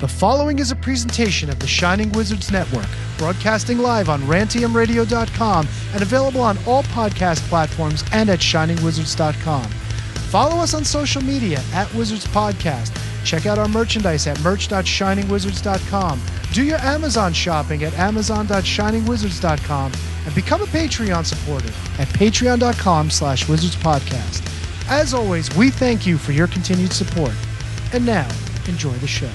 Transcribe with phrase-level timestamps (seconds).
[0.00, 2.86] The following is a presentation of the Shining Wizards Network,
[3.18, 9.64] broadcasting live on rantiumradio.com and available on all podcast platforms and at shiningwizards.com.
[10.30, 12.98] Follow us on social media at Wizards Podcast.
[13.26, 16.22] Check out our merchandise at merch.shiningwizards.com.
[16.54, 19.92] Do your Amazon shopping at amazon.shiningwizards.com
[20.24, 24.88] and become a Patreon supporter at patreon.com slash wizardspodcast.
[24.88, 27.34] As always, we thank you for your continued support.
[27.92, 28.28] And now,
[28.66, 29.30] enjoy the show.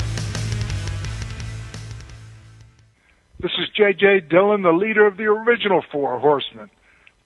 [3.75, 4.21] J.J.
[4.29, 6.69] Dillon, the leader of the original Four Horsemen.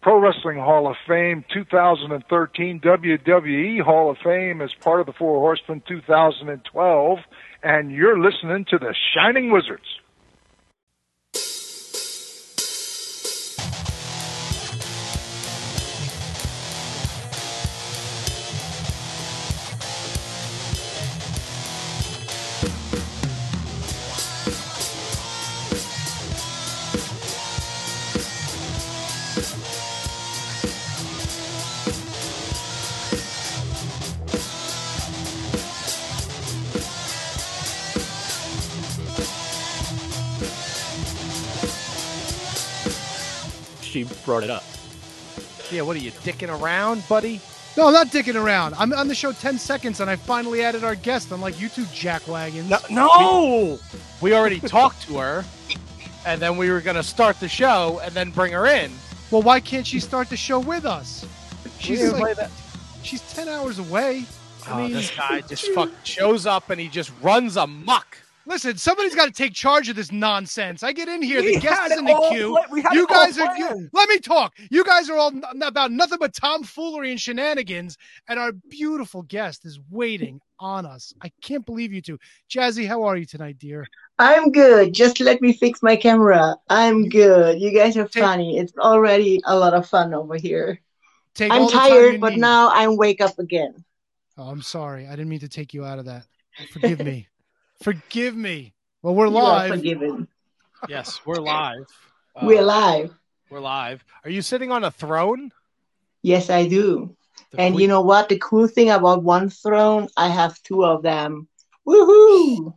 [0.02, 5.40] Pro Wrestling Hall of Fame 2013, WWE Hall of Fame as part of the Four
[5.40, 7.20] Horsemen 2012,
[7.62, 9.99] and you're listening to the Shining Wizards.
[44.30, 44.64] Brought it up.
[45.72, 47.42] Yeah, what are you dicking around, buddy?
[47.76, 48.76] No, I'm not dicking around.
[48.78, 51.68] I'm on the show 10 seconds and I finally added our guest, I'm like, you
[51.68, 52.70] two jackwagons.
[52.70, 53.80] No, no!
[54.22, 55.44] We already talked to her,
[56.28, 58.92] and then we were going to start the show and then bring her in.
[59.32, 61.26] Well, why can't she start the show with us?
[61.80, 62.52] She's like, play that-
[63.02, 64.26] she's 10 hours away.
[64.68, 68.16] I Oh, mean, this guy just fucking shows up and he just runs amok.
[68.50, 70.84] Listen, somebody's got to take charge of this nonsense.
[70.84, 72.60] I get in here, the We guest is in the queue.
[72.92, 73.56] You guys are.
[73.58, 74.56] You, let me talk.
[74.70, 79.66] You guys are all n- about nothing but tomfoolery and shenanigans, and our beautiful guest
[79.66, 81.14] is waiting on us.
[81.22, 82.18] I can't believe you two.
[82.50, 83.88] Jazzy, how are you tonight, dear?
[84.18, 84.94] I'm good.
[84.94, 86.58] Just let me fix my camera.
[86.70, 87.62] I'm good.
[87.62, 88.58] You guys are Take- funny.
[88.58, 90.82] It's already a lot of fun over here.
[91.36, 92.40] Take I'm the tired, but need.
[92.40, 93.86] now I'm wake up again.
[94.38, 95.08] Oh, I'm sorry.
[95.08, 96.26] I didn't mean to take you out of that.
[96.74, 97.28] Forgive me.
[97.82, 98.74] Forgive me.
[99.02, 99.70] Well, we're You are live.
[99.72, 100.28] forgiven.
[100.88, 101.86] Yes, we're live.
[102.36, 103.12] Uh, We're live.
[103.50, 104.06] We're live.
[104.24, 105.52] Are you sitting on a throne?
[106.22, 107.18] Yes, I do.
[107.52, 108.30] The And queen- you know what?
[108.30, 111.50] The cool thing about one throne, I have two of them.
[111.86, 112.74] Woohoo!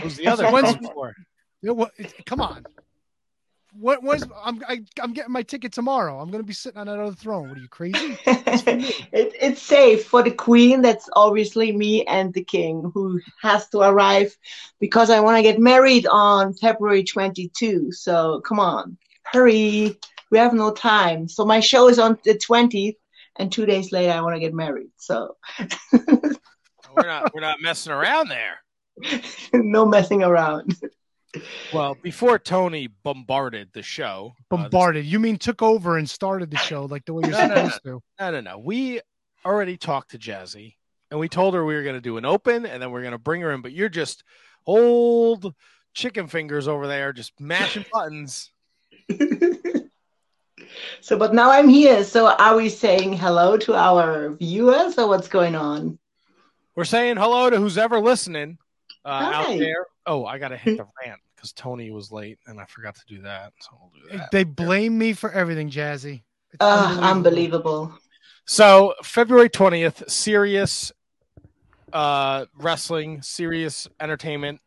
[0.00, 1.14] Who's the other When's- throne for?
[1.62, 1.92] Yeah, what-
[2.26, 2.64] come on.
[3.78, 6.18] What was I'm I, I'm getting my ticket tomorrow.
[6.20, 7.48] I'm going to be sitting on another throne.
[7.48, 8.18] What are you crazy?
[8.26, 10.82] it, it's safe for the queen.
[10.82, 14.36] That's obviously me and the king who has to arrive
[14.80, 17.92] because I want to get married on February 22.
[17.92, 19.98] So come on, hurry.
[20.30, 21.28] We have no time.
[21.28, 22.96] So my show is on the 20th,
[23.38, 24.90] and two days later I want to get married.
[24.96, 25.36] So
[26.96, 27.34] We're not.
[27.34, 29.20] We're not messing around there.
[29.52, 30.76] no messing around.
[31.72, 35.04] Well, before Tony bombarded the show, uh, this- Bombarded.
[35.04, 37.64] You mean took over and started the show like the way you're No, no, no.
[37.64, 38.02] supposed to?
[38.20, 38.58] No, no, no.
[38.58, 39.00] We
[39.44, 40.74] already talked to Jazzy
[41.10, 43.12] and we told her we were going to do an open and then we're going
[43.12, 43.60] to bring her in.
[43.60, 44.24] But you're just
[44.66, 45.54] old
[45.94, 48.50] chicken fingers over there, just mashing buttons.
[51.00, 52.02] so, but now I'm here.
[52.04, 55.98] So are we saying hello to our viewers or what's going on?
[56.74, 58.58] We're saying hello to who's ever listening
[59.04, 59.86] uh, out there.
[60.06, 63.02] Oh, I got to hit the rant because Tony was late and I forgot to
[63.08, 63.52] do that.
[63.60, 64.30] So we'll do that.
[64.30, 66.22] They blame me for everything, Jazzy.
[66.52, 67.92] It's Uh, unbelievable.
[68.44, 70.92] So February 20th, Sirius
[71.92, 74.60] uh, wrestling, Sirius entertainment.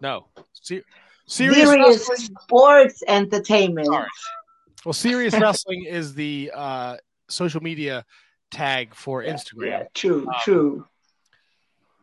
[0.00, 0.82] No, Se-
[1.26, 2.36] Sirius Sirius wrestling.
[2.42, 3.86] sports entertainment.
[3.86, 4.06] Sorry.
[4.84, 6.96] Well, Sirius wrestling is the uh,
[7.28, 8.04] social media
[8.50, 9.66] tag for Instagram.
[9.66, 10.86] Yeah, true, Um, true.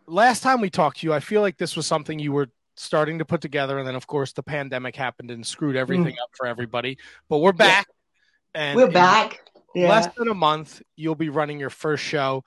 [0.05, 3.19] Last time we talked to you, I feel like this was something you were starting
[3.19, 6.47] to put together, and then of course the pandemic happened and screwed everything up for
[6.47, 6.97] everybody.
[7.29, 7.87] But we're back,
[8.53, 8.83] and Mm.
[8.83, 9.41] We're back.
[9.75, 9.89] Yeah.
[9.89, 12.43] less than a month, you'll be running your first show.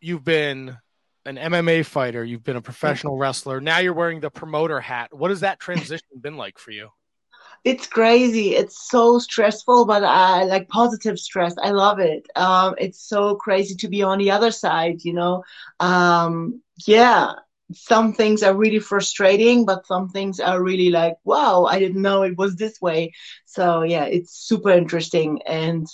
[0.00, 0.76] You've been
[1.24, 3.60] an MMA fighter, you've been a professional wrestler.
[3.60, 5.14] Now you're wearing the promoter hat.
[5.14, 6.88] What has that transition been like for you?
[7.64, 8.56] It's crazy.
[8.56, 11.54] It's so stressful, but I like positive stress.
[11.62, 12.26] I love it.
[12.34, 15.44] Um, it's so crazy to be on the other side, you know.
[15.78, 17.34] Um, yeah,
[17.74, 22.22] some things are really frustrating, but some things are really like, wow, I didn't know
[22.22, 23.12] it was this way.
[23.44, 25.42] So yeah, it's super interesting.
[25.46, 25.86] And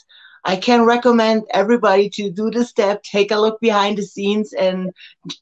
[0.44, 4.92] I can recommend everybody to do the step, take a look behind the scenes, and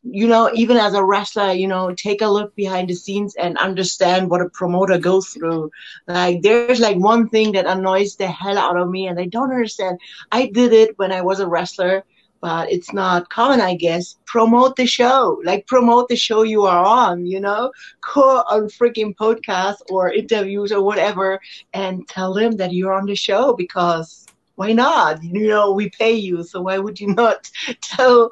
[0.02, 3.58] you know, even as a wrestler, you know, take a look behind the scenes and
[3.58, 5.70] understand what a promoter goes through.
[6.08, 9.52] Like, there's like one thing that annoys the hell out of me, and I don't
[9.52, 10.00] understand.
[10.32, 12.04] I did it when I was a wrestler,
[12.46, 14.19] but it's not common, I guess.
[14.25, 17.72] Promote the show, like promote the show you are on, you know,
[18.14, 21.40] go on freaking podcasts or interviews or whatever
[21.75, 25.25] and tell them that you're on the show because why not?
[25.25, 27.50] You know, we pay you, so why would you not
[27.82, 28.31] tell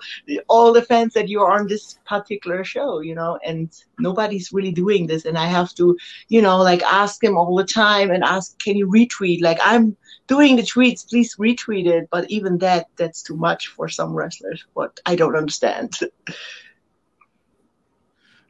[0.48, 3.40] all the fans that you're on this particular show, you know?
[3.44, 3.68] And
[3.98, 5.24] nobody's really doing this.
[5.24, 5.96] And I have to,
[6.28, 9.42] you know, like ask them all the time and ask, can you retweet?
[9.42, 9.96] Like, I'm
[10.26, 12.08] doing the tweets, please retweet it.
[12.10, 15.98] But even that, that's too much for some wrestlers, what I don't understand.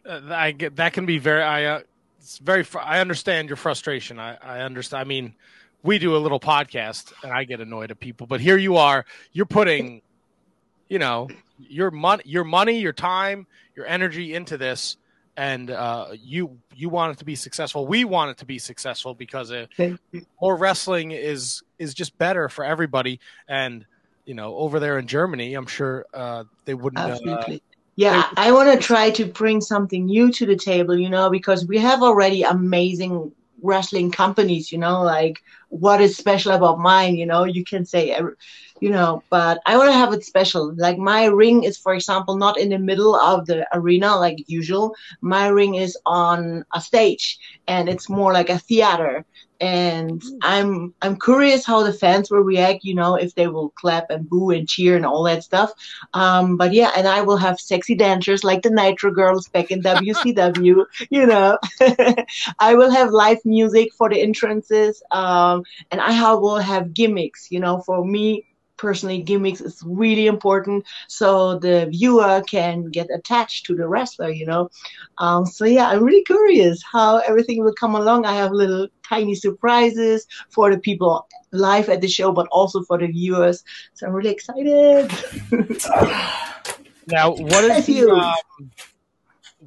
[0.07, 1.81] Uh, I get that can be very, I, uh,
[2.19, 4.19] it's very, I understand your frustration.
[4.19, 5.01] I, I understand.
[5.01, 5.35] I mean,
[5.83, 9.05] we do a little podcast and I get annoyed at people, but here you are,
[9.33, 10.03] you're putting,
[10.89, 11.29] you know,
[11.59, 14.97] your money, your money, your time, your energy into this,
[15.37, 17.87] and uh, you you want it to be successful.
[17.87, 19.69] We want it to be successful because it,
[20.41, 23.21] more wrestling is is just better for everybody.
[23.49, 23.85] And
[24.25, 27.05] you know, over there in Germany, I'm sure uh, they wouldn't.
[27.05, 27.63] Uh, Absolutely.
[27.97, 31.67] yeah, I want to try to bring something new to the table, you know, because
[31.67, 33.33] we have already amazing
[33.65, 38.15] wrestling companies, you know, like what is special about mine, you know, you can say,
[38.15, 38.25] uh,
[38.81, 40.75] you know, but I want to have it special.
[40.77, 44.95] Like my ring is, for example, not in the middle of the arena like usual.
[45.23, 47.39] My ring is on a stage
[47.69, 49.25] and it's more like a theater
[49.65, 52.85] and I'm I'm curious how the fans will react.
[52.85, 55.73] You know, if they will clap and boo and cheer and all that stuff.
[56.13, 59.81] Um, but yeah, and I will have sexy dancers like the Nitro Girls back in
[59.81, 60.85] WCW.
[61.11, 61.59] you know,
[62.59, 67.51] I will have live music for the entrances, um, and I will have gimmicks.
[67.51, 68.45] You know, for me
[68.77, 74.47] personally gimmicks is really important so the viewer can get attached to the wrestler you
[74.47, 74.71] know?
[75.19, 78.27] Um, so yeah i'm really curious how everything will come along.
[78.27, 82.99] I have little tiny surprises for the people live at the show but also for
[82.99, 83.63] the viewers.
[83.95, 85.11] So i'm really excited.
[87.07, 88.71] Now what is the, um,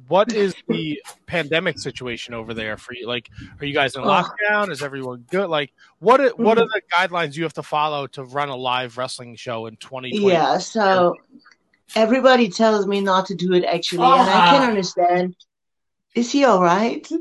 [0.08, 3.06] what is the pandemic situation over there for you?
[3.06, 3.28] Like,
[3.60, 4.70] are you guys in lockdown?
[4.70, 5.48] Is everyone good?
[5.48, 6.70] Like, what are, what are mm-hmm.
[6.74, 10.32] the guidelines you have to follow to run a live wrestling show in 2020?
[10.32, 11.16] Yeah, so
[11.94, 14.22] everybody tells me not to do it actually, uh-huh.
[14.22, 14.68] and I can ah.
[14.68, 15.36] understand.
[16.14, 17.06] Is he all right?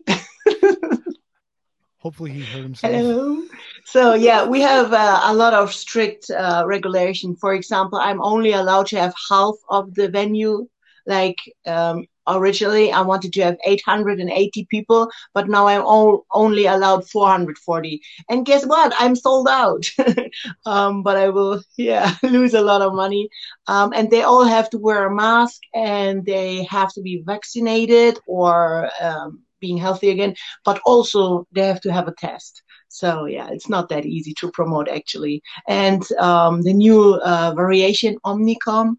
[2.00, 2.94] Hopefully, he heard himself.
[2.94, 3.44] Hello.
[3.84, 7.36] So yeah, we have uh, a lot of strict uh, regulation.
[7.36, 10.68] For example, I'm only allowed to have half of the venue
[11.06, 17.09] like um, originally I wanted to have 880 people, but now I'm all, only allowed
[17.09, 18.01] 440.
[18.29, 18.94] And guess what?
[18.97, 19.85] I'm sold out.
[20.65, 23.29] um, but I will, yeah, lose a lot of money.
[23.68, 28.19] Um, and they all have to wear a mask and they have to be vaccinated
[28.27, 30.35] or um, being healthy again.
[30.65, 32.62] But also they have to have a test.
[32.89, 35.41] So yeah, it's not that easy to promote actually.
[35.68, 38.95] And um, the new uh, variation Omnicom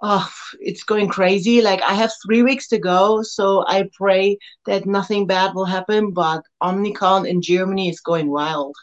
[0.00, 1.62] oh, it's going crazy.
[1.62, 6.12] Like I have three weeks to go, so I pray that nothing bad will happen.
[6.12, 8.74] But Omnicon in Germany is going wild.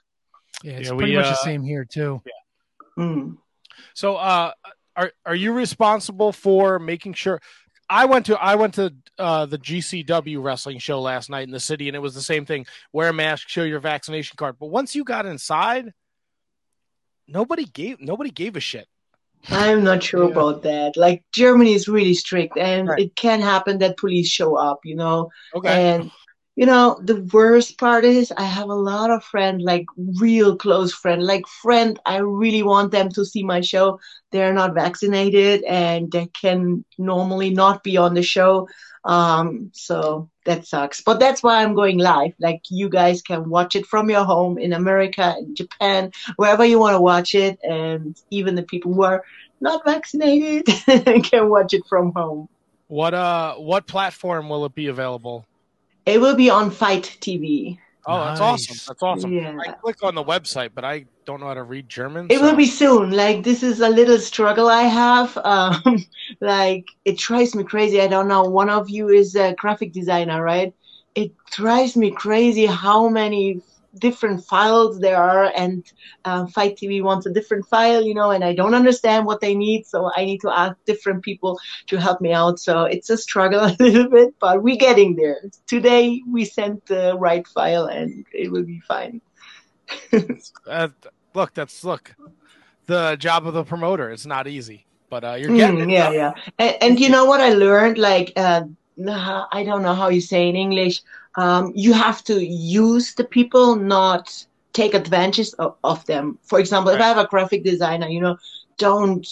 [0.64, 2.22] Yeah, it's yeah, pretty we, much uh, the same here too.
[2.26, 3.04] Yeah.
[3.04, 3.38] Mm.
[3.94, 4.54] So, uh,
[4.96, 7.42] are are you responsible for making sure?
[7.90, 11.60] I went to I went to uh, the GCW wrestling show last night in the
[11.60, 14.56] city, and it was the same thing: wear a mask, show your vaccination card.
[14.60, 15.94] But once you got inside,
[17.28, 18.88] nobody gave nobody gave a shit.
[19.50, 20.32] I'm not sure yeah.
[20.32, 20.96] about that.
[20.96, 23.00] Like Germany is really strict, and right.
[23.00, 25.30] it can happen that police show up, you know.
[25.56, 25.70] Okay.
[25.70, 26.12] And
[26.56, 29.86] you know the worst part is I have a lot of friends, like
[30.20, 32.00] real close friend, like friend.
[32.06, 34.00] I really want them to see my show.
[34.32, 38.68] They're not vaccinated, and they can normally not be on the show.
[39.06, 41.02] Um, so that sucks.
[41.02, 42.34] But that's why I'm going live.
[42.40, 46.80] Like you guys can watch it from your home in America, in Japan, wherever you
[46.80, 49.24] want to watch it, and even the people who are
[49.60, 50.66] not vaccinated
[51.24, 52.48] can watch it from home.
[52.88, 55.46] What uh what platform will it be available?
[56.06, 57.80] It will be on FITE TV.
[58.06, 58.70] Oh, that's nice.
[58.70, 58.78] awesome.
[58.88, 59.34] That's awesome.
[59.34, 59.58] Yeah.
[59.66, 62.28] I click on the website, but I don't know how to read German.
[62.30, 62.44] It so.
[62.44, 63.12] will be soon.
[63.12, 65.38] Like this is a little struggle I have.
[65.54, 66.06] Um,
[66.42, 68.02] like it drives me crazy.
[68.02, 68.44] I don't know.
[68.44, 70.74] One of you is a graphic designer, right?
[71.16, 73.62] It drives me crazy how many
[74.00, 75.86] different files there are and
[76.26, 79.54] uh, FITE TV wants a different file you know and i don't understand what they
[79.54, 82.60] need so i need to ask different people to help me out.
[82.60, 85.38] So it's a struggle a little bit but we're getting there.
[85.68, 89.22] Today we sent the right file and it will be fine.
[90.66, 90.88] Uh,
[91.34, 92.16] look that's look
[92.86, 96.34] the job of the promoter is not easy but uh, you're getting mm, yeah yeah.
[96.58, 97.98] And, and, you know what i learned?
[97.98, 98.64] Like uh,
[99.52, 101.02] i don't know how you say in english
[101.36, 106.38] um, you have to use the people, not take advantage of, of them.
[106.44, 107.00] For example, right.
[107.00, 108.38] if I have a graphic designer, you know,
[108.78, 109.28] don't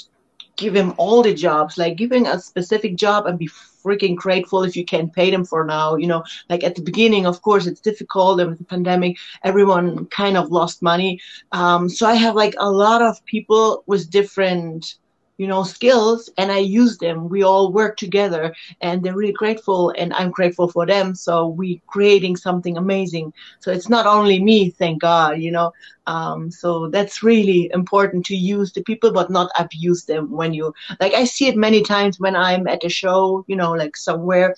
[0.55, 3.50] give him all the jobs, like giving a specific job and be
[3.84, 5.96] freaking grateful if you can pay them for now.
[5.96, 10.05] You know, like at the beginning, of course, it's difficult and with the pandemic, everyone
[10.08, 11.20] kind of lost money.
[11.51, 14.96] Um, so I have like a lot of people with different
[15.41, 17.27] you know, skills and I use them.
[17.27, 21.15] We all work together and they're really grateful and I'm grateful for them.
[21.15, 23.33] So we creating something amazing.
[23.60, 25.71] So it's not only me, thank God, you know.
[26.05, 30.75] Um, so that's really important to use the people, but not abuse them when you,
[31.00, 34.53] like I see it many times when I'm at a show, you know, like somewhere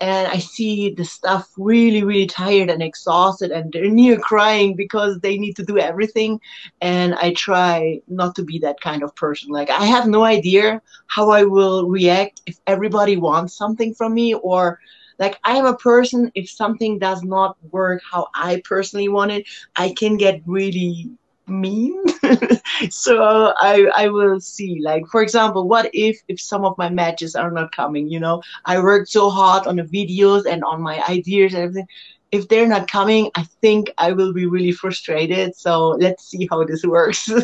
[0.00, 5.20] and I see the staff really, really tired and exhausted, and they're near crying because
[5.20, 6.40] they need to do everything.
[6.80, 9.50] And I try not to be that kind of person.
[9.50, 14.34] Like, I have no idea how I will react if everybody wants something from me,
[14.34, 14.80] or
[15.18, 19.46] like, I am a person, if something does not work how I personally want it,
[19.76, 21.10] I can get really
[21.46, 22.02] mean
[22.90, 27.34] so i i will see like for example what if if some of my matches
[27.34, 31.04] are not coming you know i worked so hard on the videos and on my
[31.06, 31.86] ideas and everything
[32.32, 36.64] if they're not coming i think i will be really frustrated so let's see how
[36.64, 37.30] this works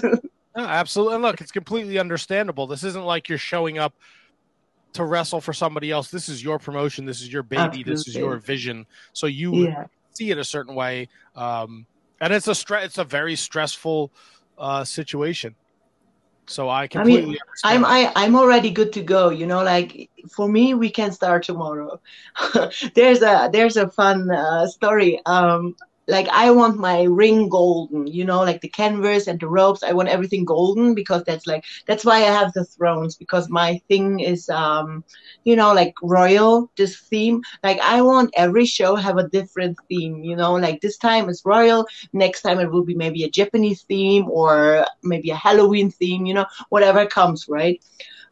[0.56, 1.14] No, absolutely.
[1.14, 2.66] And look, it's completely understandable.
[2.66, 3.94] This isn't like you're showing up
[4.94, 6.10] to wrestle for somebody else.
[6.10, 7.04] This is your promotion.
[7.04, 7.62] This is your baby.
[7.62, 7.92] Absolutely.
[7.92, 8.86] This is your vision.
[9.12, 9.84] So you yeah.
[10.12, 11.08] see it a certain way.
[11.36, 11.86] Um,
[12.20, 12.84] and it's a stress.
[12.84, 14.12] It's a very stressful
[14.58, 15.54] uh, situation.
[16.46, 17.38] So I completely.
[17.64, 19.30] I mean, I'm I, I'm already good to go.
[19.30, 22.00] You know, like for me, we can start tomorrow.
[22.94, 25.20] there's a there's a fun uh, story.
[25.26, 25.76] Um,
[26.10, 29.82] like I want my ring golden, you know, like the canvas and the ropes.
[29.82, 33.80] I want everything golden because that's like that's why I have the thrones because my
[33.88, 35.04] thing is um,
[35.44, 37.42] you know, like royal this theme.
[37.62, 41.44] Like I want every show have a different theme, you know, like this time it's
[41.44, 46.26] royal, next time it will be maybe a Japanese theme or maybe a Halloween theme,
[46.26, 47.80] you know, whatever comes, right?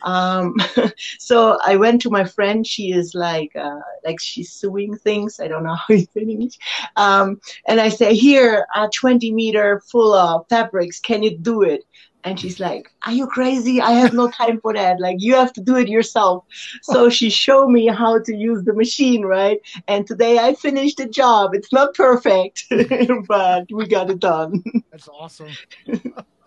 [0.02, 0.54] Um,
[1.18, 2.66] so I went to my friend.
[2.66, 5.40] She is like, uh, like she's sewing things.
[5.40, 6.58] I don't know how you say in English.
[6.96, 11.00] Um, and I say, here, a 20 meter full of fabrics.
[11.00, 11.84] Can you do it?
[12.24, 13.80] And she's like, Are you crazy?
[13.80, 15.00] I have no time for that.
[15.00, 16.44] Like, you have to do it yourself.
[16.82, 19.58] So she showed me how to use the machine, right?
[19.86, 21.54] And today I finished the job.
[21.54, 22.64] It's not perfect,
[23.28, 24.62] but we got it done.
[24.90, 25.52] That's awesome.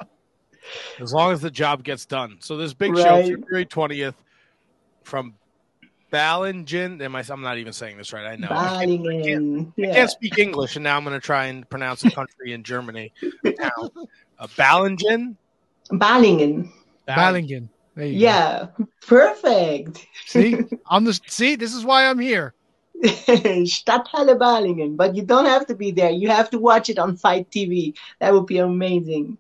[1.00, 2.38] as long as the job gets done.
[2.40, 3.04] So this big right.
[3.04, 4.16] show, February twentieth,
[5.04, 5.34] from
[6.12, 7.02] Balingen.
[7.02, 7.24] Am I?
[7.30, 8.26] I'm not even saying this right.
[8.26, 8.48] I know.
[8.50, 9.90] I can't, I, can't, yeah.
[9.90, 12.64] I can't, speak English, and now I'm going to try and pronounce a country in
[12.64, 13.14] Germany.
[13.44, 13.92] Now,
[14.40, 15.36] uh, Balingen.
[15.90, 16.70] Balingen.
[17.08, 17.70] Balingen.
[17.96, 18.88] Yeah, go.
[19.06, 20.08] perfect.
[20.26, 20.58] see,
[20.90, 21.56] I'm the see.
[21.56, 22.54] This is why I'm here.
[23.04, 26.12] Stadthalle Balingen, but you don't have to be there.
[26.12, 27.94] You have to watch it on FITE TV.
[28.20, 29.38] That would be amazing.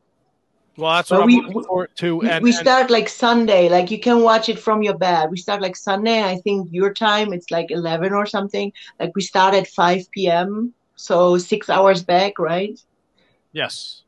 [0.77, 2.21] Well, that's what we, I'm looking forward to.
[2.21, 3.69] And, we start like Sunday.
[3.69, 5.29] Like you can watch it from your bed.
[5.29, 6.23] We start like Sunday.
[6.23, 8.71] I think your time it's like eleven or something.
[8.99, 10.73] Like we start at five p.m.
[10.95, 12.79] So six hours back, right?
[13.51, 14.03] Yes.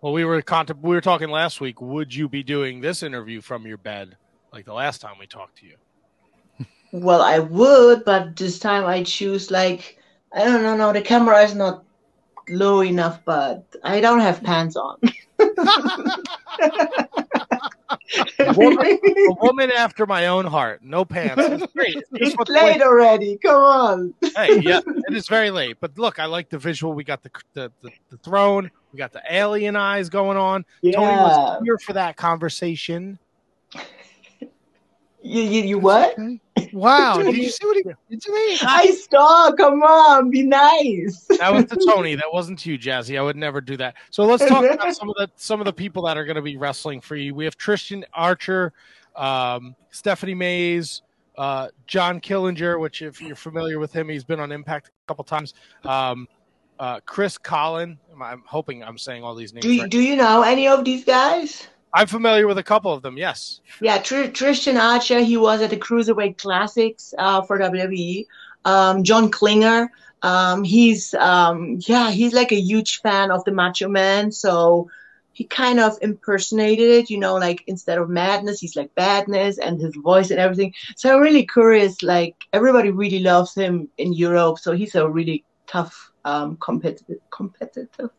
[0.00, 1.80] Well, we were contem- we were talking last week.
[1.80, 4.16] Would you be doing this interview from your bed
[4.52, 5.76] like the last time we talked to you?
[6.92, 9.98] well, I would, but this time I choose like
[10.34, 10.76] I don't know.
[10.76, 11.84] No, the camera is not
[12.48, 14.98] low enough, but I don't have pants on.
[18.38, 20.82] a, woman, a, woman, after my own heart.
[20.82, 21.42] No pants.
[21.44, 21.96] It's great.
[21.96, 23.38] It's, it's late already.
[23.38, 24.14] Come on.
[24.36, 25.76] hey, yeah, it is very late.
[25.80, 26.92] But look, I like the visual.
[26.92, 28.70] We got the the, the, the throne.
[28.92, 30.64] We got the alien eyes going on.
[30.82, 30.92] Yeah.
[30.92, 33.18] Tony was here for that conversation.
[35.24, 36.18] You, you, you what?
[36.74, 37.16] Wow!
[37.16, 38.58] Did you see what he did to me?
[38.60, 39.52] I saw.
[39.52, 41.26] Come on, be nice.
[41.38, 42.14] That was to Tony.
[42.14, 43.18] That wasn't to you, Jazzy.
[43.18, 43.94] I would never do that.
[44.10, 46.42] So let's talk about some of the some of the people that are going to
[46.42, 47.34] be wrestling for you.
[47.34, 48.74] We have Tristan Archer,
[49.16, 51.00] um, Stephanie Maze,
[51.38, 55.24] uh, John Killinger, which if you're familiar with him, he's been on Impact a couple
[55.24, 55.54] times.
[55.84, 56.28] Um,
[56.78, 57.98] uh, Chris Colen.
[58.20, 59.64] I'm hoping I'm saying all these names.
[59.64, 59.90] Do, right.
[59.90, 61.68] do you know any of these guys?
[61.94, 63.16] I'm familiar with a couple of them.
[63.16, 63.60] Yes.
[63.80, 65.20] Yeah, Tr- Tristan Archer.
[65.20, 68.26] He was at the Cruiserweight Classics uh, for WWE.
[68.64, 69.90] Um, John Klinger.
[70.22, 74.32] Um, he's um, yeah, he's like a huge fan of the Macho Man.
[74.32, 74.90] So
[75.34, 79.80] he kind of impersonated it, you know, like instead of madness, he's like badness and
[79.80, 80.72] his voice and everything.
[80.96, 82.02] So I'm really curious.
[82.02, 84.58] Like everybody really loves him in Europe.
[84.58, 88.10] So he's a really tough um, competitive competitor,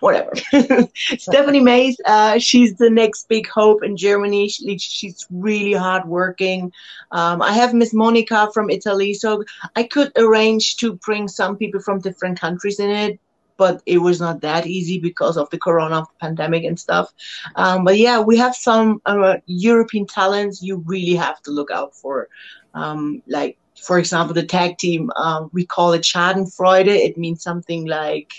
[0.00, 0.32] whatever.
[1.18, 4.48] Stephanie Maze, uh, she's the next big hope in Germany.
[4.48, 6.72] She, she's really hardworking.
[7.12, 9.44] Um, I have Miss Monica from Italy, so
[9.74, 13.20] I could arrange to bring some people from different countries in it.
[13.60, 17.12] but it was not that easy because of the corona pandemic and stuff.
[17.56, 21.94] Um, but yeah, we have some uh, European talents you really have to look out
[21.94, 22.28] for.
[22.72, 26.88] Um, like, for example, the tag team, um, we call it Schadenfreude.
[26.88, 28.32] It means something like,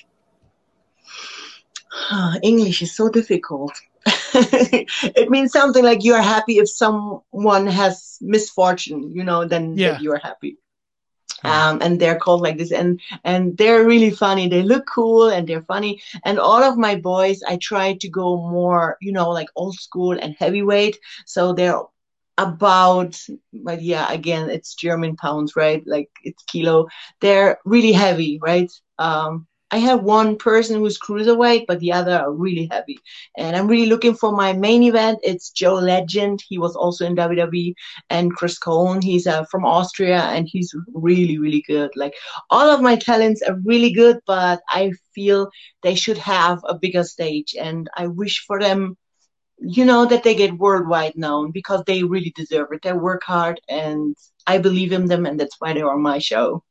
[2.44, 3.72] English is so difficult.
[4.34, 9.98] it means something like you're happy if someone has misfortune, you know, then Yeah.
[10.00, 10.58] you're happy.
[11.44, 14.48] Um, and they're called like this, and and they're really funny.
[14.48, 16.02] They look cool and they're funny.
[16.24, 20.18] And all of my boys, I try to go more, you know, like old school
[20.20, 20.98] and heavyweight.
[21.26, 21.80] So they're
[22.42, 23.20] about,
[23.54, 25.84] but yeah, again, it's German pounds, right?
[25.86, 26.88] Like it's kilo.
[27.22, 28.72] They're really heavy, right?
[29.00, 32.98] Um, I have one person who's cruiserweight, but the other are really heavy.
[33.38, 35.20] And I'm really looking for my main event.
[35.24, 36.44] It's Joe Legend.
[36.46, 37.74] He was also in WWE,
[38.10, 39.02] and Chris Colen.
[39.02, 41.92] He's uh, from Austria, and he's really, really good.
[41.96, 42.14] Like
[42.50, 45.50] all of my talents are really good, but I feel
[45.84, 48.98] they should have a bigger stage, and I wish for them.
[49.64, 52.82] You know that they get worldwide known because they really deserve it.
[52.82, 56.64] They work hard, and I believe in them, and that's why they're on my show.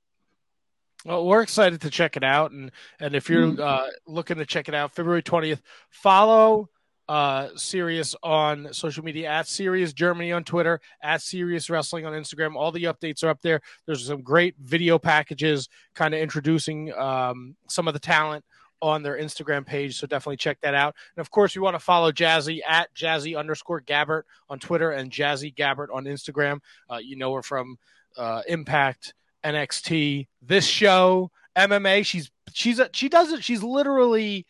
[1.04, 4.68] Well, we're excited to check it out, and and if you're uh, looking to check
[4.68, 6.68] it out, February twentieth, follow
[7.08, 12.54] uh, Sirius on social media at Sirius Germany on Twitter, at Sirius Wrestling on Instagram.
[12.54, 13.60] All the updates are up there.
[13.86, 18.44] There's some great video packages, kind of introducing um, some of the talent
[18.82, 19.98] on their Instagram page.
[19.98, 20.94] So definitely check that out.
[21.16, 25.10] And of course, we want to follow Jazzy at Jazzy underscore Gabert on Twitter and
[25.10, 26.60] Jazzy Gabert on Instagram.
[26.88, 27.78] Uh, you know her from
[28.16, 29.14] uh, Impact.
[29.44, 32.04] NXT, this show, MMA.
[32.04, 33.42] She's she's a, she does it.
[33.42, 34.46] She's literally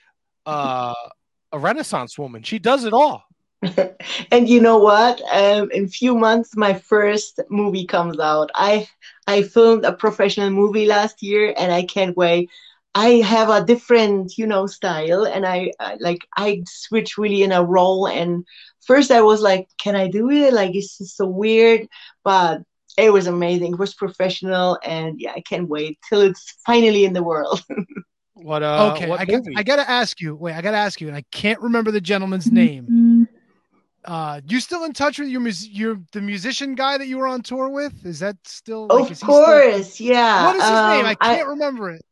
[0.47, 0.95] uh,
[1.53, 2.43] a renaissance woman.
[2.43, 3.25] She does it all.
[4.31, 5.21] and you know what?
[5.33, 8.51] Um, in a few months, my first movie comes out.
[8.55, 8.89] I
[9.27, 12.51] I filmed a professional movie last year, and I can't wait.
[12.95, 17.53] I have a different, you know, style, and I, I like I switch really in
[17.53, 18.09] a role.
[18.09, 18.45] And
[18.81, 20.53] first, I was like, "Can I do it?
[20.53, 21.87] Like, it's just so weird,"
[22.25, 22.63] but
[22.99, 23.75] it was amazing.
[23.75, 27.63] It was professional, and yeah, I can't wait till it's finally in the world.
[28.43, 28.93] What uh?
[28.95, 29.43] okay, what I got?
[29.55, 30.35] I got to ask you.
[30.35, 33.29] Wait, I got to ask you, and I can't remember the gentleman's name.
[34.03, 37.27] Uh, you still in touch with your mus- your the musician guy that you were
[37.27, 38.07] on tour with?
[38.07, 38.87] Is that still?
[38.87, 40.47] like, of is he still- course, yeah.
[40.47, 41.05] what is his name?
[41.05, 42.03] um, I can't remember it.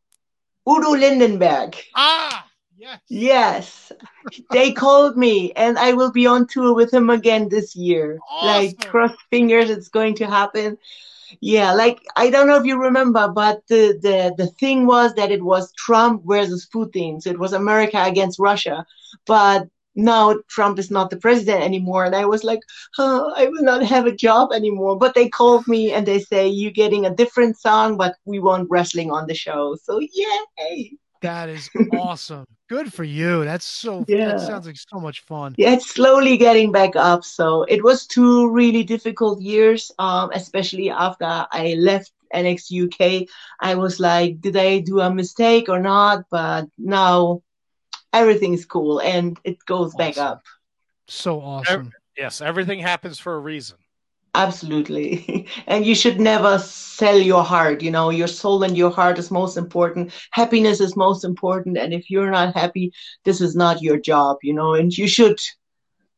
[0.69, 1.77] Udo Lindenberg.
[1.95, 3.01] Ah, yes.
[3.09, 3.93] Yes,
[4.51, 8.19] they called me, and I will be on tour with him again this year.
[8.41, 8.91] Like, Awesome.
[8.91, 10.79] cross fingers, it's going to happen.
[11.41, 15.31] Yeah, like I don't know if you remember, but the the the thing was that
[15.31, 18.87] it was Trump versus Putin, so it was America against Russia.
[19.27, 22.61] But now Trump is not the president anymore, and I was like,
[22.99, 24.97] oh, I will not have a job anymore.
[24.97, 28.71] But they called me and they say you're getting a different song, but we want
[28.71, 29.77] wrestling on the show.
[29.83, 30.93] So yay!
[31.21, 32.47] That is awesome.
[32.69, 33.45] Good for you.
[33.45, 34.05] That's so.
[34.07, 34.29] Yeah.
[34.29, 35.55] That sounds like so much fun.
[35.59, 37.25] Yeah, it's slowly getting back up.
[37.25, 43.29] So it was two really difficult years, um, especially after I left NXT UK.
[43.61, 46.25] I was like, did I do a mistake or not?
[46.31, 47.43] But now
[48.13, 50.43] everything's cool and it goes back up.
[51.07, 51.93] So awesome.
[52.17, 53.79] yes, everything happens for a reason.
[54.35, 55.49] Absolutely.
[55.67, 57.83] and you should never sell your heart.
[57.83, 60.13] You know, your soul and your heart is most important.
[60.33, 61.79] Happiness is most important.
[61.79, 62.93] And if you're not happy,
[63.25, 65.41] this is not your job, you know, and you should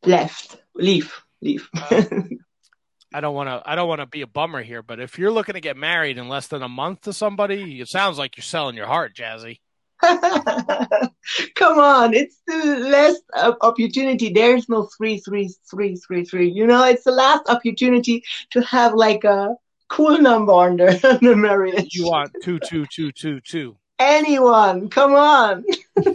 [0.05, 1.69] left, leave, leave.
[1.73, 2.03] Uh,
[3.13, 3.61] I don't want to.
[3.69, 6.17] I don't want to be a bummer here, but if you're looking to get married
[6.17, 9.59] in less than a month to somebody, it sounds like you're selling your heart, Jazzy.
[11.55, 13.21] Come on, it's the last
[13.61, 14.29] opportunity.
[14.31, 16.49] There's no three, three, three, three, three.
[16.49, 19.55] You know, it's the last opportunity to have like a
[19.87, 21.93] cool number on the, on the marriage.
[21.93, 23.77] You want two, two, two, two, two.
[23.99, 25.63] Anyone, come on.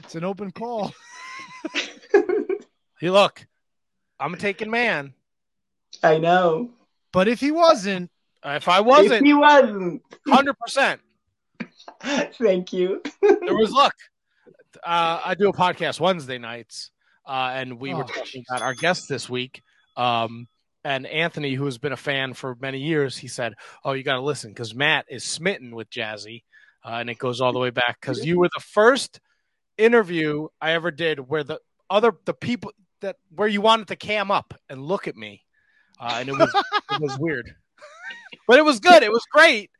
[0.00, 0.92] It's an open call.
[3.00, 3.46] Hey, look,
[4.20, 5.14] I'm a taken man.
[6.02, 6.70] I know.
[7.10, 8.10] But if he wasn't,
[8.42, 11.00] Uh, If I wasn't, he wasn't, hundred percent.
[12.34, 13.02] thank you.
[13.22, 13.92] There was look.
[14.82, 16.90] Uh, I do a podcast Wednesday nights,
[17.26, 19.62] uh, and we were Oh, talking about our guest this week.
[19.96, 20.48] Um,
[20.84, 24.14] and Anthony, who has been a fan for many years, he said, "Oh, you got
[24.16, 26.42] to listen because Matt is smitten with Jazzy,
[26.84, 29.20] uh, and it goes all the way back because you were the first
[29.78, 34.30] interview I ever did where the other the people that where you wanted to cam
[34.30, 35.42] up and look at me,
[36.00, 36.52] uh, and it was
[36.92, 37.54] it was weird,
[38.48, 39.02] but it was good.
[39.02, 39.70] It was great."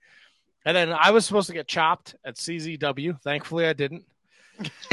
[0.64, 3.20] And then I was supposed to get chopped at CZW.
[3.20, 4.04] Thankfully, I didn't.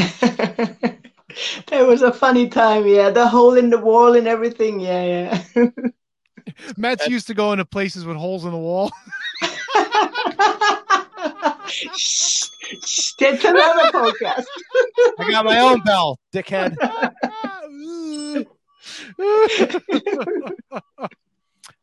[1.67, 3.09] that was a funny time, yeah.
[3.09, 5.67] The hole in the wall and everything, yeah, yeah.
[6.77, 8.91] Matt's used to going to places with holes in the wall.
[11.67, 11.87] Shh,
[12.83, 14.45] shh, That's another podcast.
[15.19, 16.75] I got my own bell, dickhead.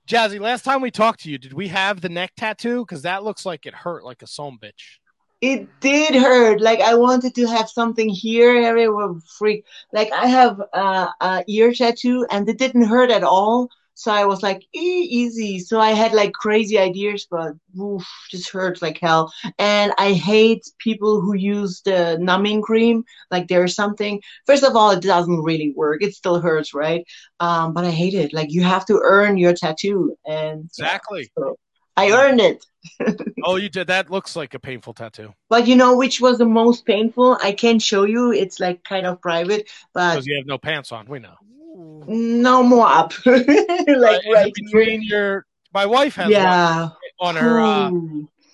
[0.09, 2.81] Jazzy, last time we talked to you, did we have the neck tattoo?
[2.81, 4.97] Because that looks like it hurt like a son bitch.
[5.43, 6.63] It did hurt.
[6.63, 9.67] Like I wanted to have something here, and were freak.
[9.93, 13.69] Like I have uh, a ear tattoo, and it didn't hurt at all.
[13.99, 15.59] So I was like, e- easy.
[15.59, 19.33] So I had like crazy ideas, but oof, just hurts like hell.
[19.59, 23.03] And I hate people who use the numbing cream.
[23.33, 24.23] Like there's something.
[24.47, 26.01] First of all, it doesn't really work.
[26.01, 27.05] It still hurts, right?
[27.41, 28.33] Um, but I hate it.
[28.33, 31.29] Like you have to earn your tattoo, and Exactly.
[31.37, 31.57] so
[31.97, 32.65] I earned it.
[33.45, 33.87] Oh, you did.
[33.89, 37.39] That looks like a painful tattoo But you know which was the most painful?
[37.43, 38.33] I can't show you.
[38.33, 41.07] It's like kind of private, but because you have no pants on.
[41.07, 41.35] We know.
[41.77, 43.13] No more up.
[43.27, 45.47] like Right, right between your.
[45.75, 46.89] My wife has one Yeah.
[47.21, 47.91] on her uh,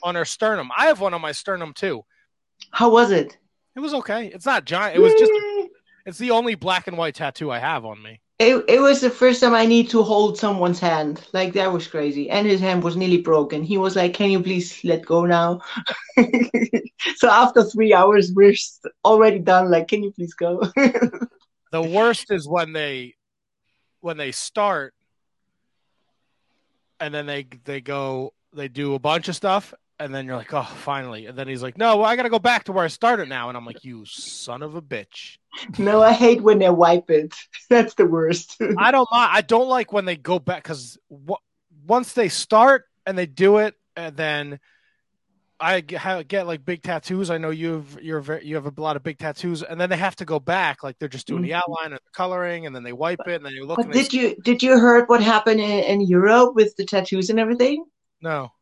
[0.03, 0.71] on her sternum.
[0.77, 2.05] I have one on my sternum too.
[2.71, 3.39] How was it?
[3.77, 4.27] It was okay.
[4.27, 4.97] It's not giant.
[4.97, 5.33] It was just.
[6.07, 8.21] It's the only black and white tattoo I have on me.
[8.41, 11.25] It, it was the first time I need to hold someone's hand.
[11.33, 12.29] Like that was crazy.
[12.29, 13.63] And his hand was nearly broken.
[13.63, 15.61] He was like, Can you please let go now?
[17.17, 18.55] so after three hours, we're
[19.05, 19.71] already done.
[19.71, 20.61] Like, can you please go?
[21.75, 23.17] The worst is when they
[24.01, 24.95] when they start
[27.01, 30.55] and then they they go they do a bunch of stuff and then you're like,
[30.55, 31.27] oh, finally.
[31.27, 33.29] And then he's like, no, well, I got to go back to where I started
[33.29, 33.49] now.
[33.49, 35.39] And I'm like, you son of a bitch.
[35.77, 37.35] no, I hate when they wipe it.
[37.69, 38.57] That's the worst.
[38.79, 39.31] I don't mind.
[39.33, 41.43] I don't like when they go back because w-
[41.89, 44.61] once they start and they do it, and then
[45.61, 47.31] I get, like big tattoos.
[47.31, 49.97] I know you've you're very, you have a lot of big tattoos, and then they
[49.97, 50.83] have to go back.
[50.83, 51.55] Like they're just doing the Mhm.
[51.55, 53.81] outline and the coloring, and then they wipe it, and then you look.
[53.83, 57.39] But did you did you heard what happened in, in Europe with the tattoos and
[57.41, 57.85] everything?
[58.21, 58.53] no.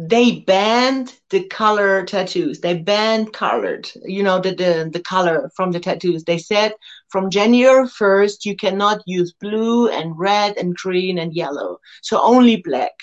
[0.00, 2.60] They banned the color tattoos.
[2.60, 6.24] They banned colored, you know, the, the the color from the tattoos.
[6.24, 6.72] They said
[7.10, 11.78] from January first you cannot use blue and red and green and yellow.
[12.02, 12.94] So only black.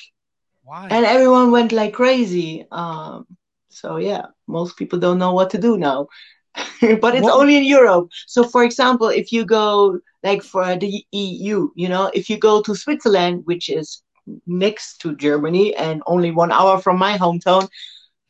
[0.65, 0.87] Why?
[0.89, 2.65] And everyone went like crazy.
[2.71, 3.25] Um
[3.69, 6.07] so yeah, most people don't know what to do now.
[7.03, 8.09] but it's What- only in Europe.
[8.27, 12.61] So for example, if you go like for the EU, you know, if you go
[12.63, 14.01] to Switzerland, which is
[14.47, 17.69] next to Germany and only one hour from my hometown,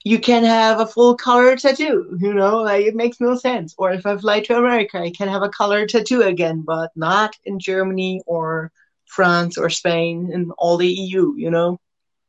[0.03, 3.73] you can have a full color tattoo, you know, like it makes no sense.
[3.77, 7.35] Or if I fly to America, I can have a color tattoo again, but not
[7.45, 8.71] in Germany or
[9.07, 11.79] France or Spain and all the EU, you know?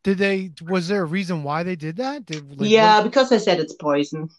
[0.07, 0.53] Did they?
[0.63, 2.25] Was there a reason why they did that?
[2.25, 4.31] Did, like, yeah, because I said it's poison.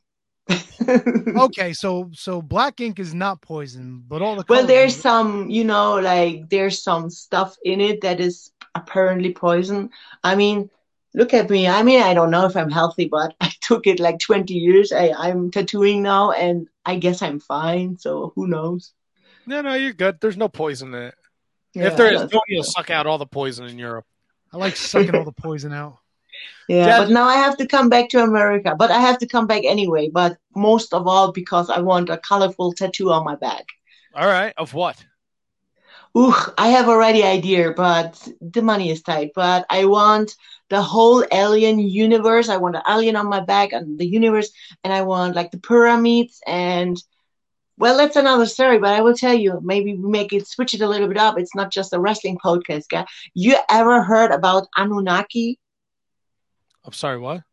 [0.87, 5.49] okay, so so black ink is not poison, but all the Well, colors- there's some,
[5.49, 9.89] you know, like there's some stuff in it that is apparently poison.
[10.23, 10.69] I mean,
[11.13, 11.67] look at me.
[11.67, 14.93] I mean, I don't know if I'm healthy, but I took it like 20 years.
[14.93, 17.97] I, I'm tattooing now, and I guess I'm fine.
[17.97, 18.93] So who knows?
[19.45, 20.21] No, no, you're good.
[20.21, 21.15] There's no poison in it.
[21.73, 24.05] Yeah, if there is, that's- Tony will suck out all the poison in Europe.
[24.53, 25.97] I like sucking all the poison out.
[26.69, 28.75] Yeah, Dad- but now I have to come back to America.
[28.77, 30.09] But I have to come back anyway.
[30.09, 33.65] But most of all, because I want a colorful tattoo on my back.
[34.13, 35.05] All right, of what?
[36.17, 39.31] Ooh, I have already idea, but the money is tight.
[39.35, 40.35] But I want
[40.69, 42.49] the whole alien universe.
[42.49, 44.51] I want an alien on my back and the universe,
[44.83, 47.01] and I want like the pyramids and
[47.77, 48.79] well, that's another story.
[48.79, 51.37] But I will tell you, maybe we make it switch it a little bit up.
[51.39, 53.05] It's not just a wrestling podcast, guy.
[53.33, 55.59] You ever heard about Anunnaki?
[56.85, 57.43] I'm sorry, what?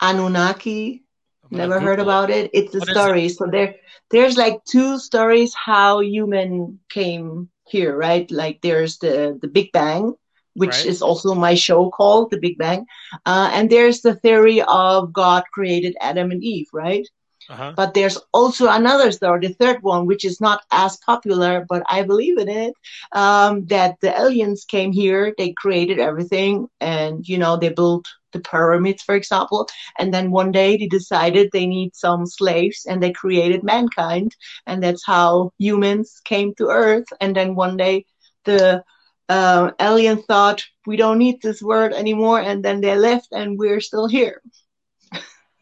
[0.00, 1.04] Anunnaki?
[1.50, 2.50] Never heard about it.
[2.52, 3.28] It's a What story.
[3.28, 3.74] So there,
[4.10, 8.30] there's like two stories how human came here, right?
[8.30, 10.14] Like there's the the Big Bang,
[10.54, 10.86] which Right.
[10.86, 12.86] is also my show called The Big Bang,
[13.26, 17.06] uh, and there's the theory of God created Adam and Eve, right?
[17.48, 17.72] Uh-huh.
[17.76, 22.02] But there's also another story, the third one, which is not as popular, but I
[22.02, 22.74] believe in it.
[23.12, 28.40] Um, that the aliens came here, they created everything, and you know they built the
[28.40, 29.68] pyramids, for example.
[29.98, 34.34] And then one day they decided they need some slaves, and they created mankind,
[34.66, 37.06] and that's how humans came to Earth.
[37.20, 38.04] And then one day
[38.44, 38.82] the
[39.28, 43.80] uh, alien thought we don't need this word anymore, and then they left, and we're
[43.80, 44.42] still here.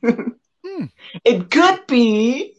[1.24, 2.54] It could be.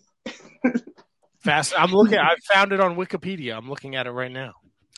[1.39, 1.73] Fast.
[1.77, 2.19] I'm looking.
[2.19, 3.57] I found it on Wikipedia.
[3.57, 4.53] I'm looking at it right now.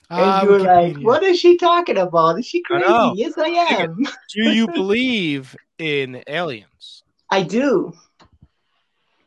[0.10, 2.40] Ah, and you're like, what is she talking about?
[2.40, 2.86] Is she crazy?
[2.88, 3.14] know.
[3.16, 3.98] Yes, I am.
[4.34, 7.04] Do you believe in aliens?
[7.30, 7.94] I do.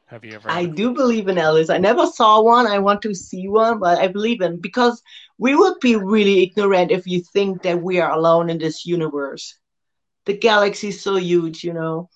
[0.06, 0.50] Have you ever?
[0.50, 1.70] I do believe in aliens.
[1.70, 2.66] I never saw one.
[2.66, 5.02] I want to see one, but I believe in because
[5.38, 9.56] we would be really ignorant if you think that we are alone in this universe.
[10.26, 12.10] The galaxy is so huge, you know.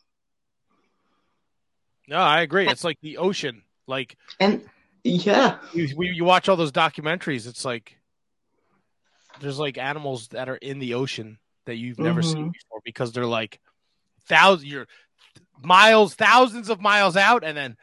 [2.08, 2.68] No, I agree.
[2.68, 3.62] It's like the ocean.
[3.86, 4.62] Like and
[5.04, 7.46] yeah, you, you watch all those documentaries.
[7.46, 7.98] It's like
[9.40, 12.32] there's like animals that are in the ocean that you've never Mhm.
[12.32, 13.60] seen before because they're like
[14.26, 14.86] thousand you're
[15.62, 17.76] miles, thousands of miles out, and then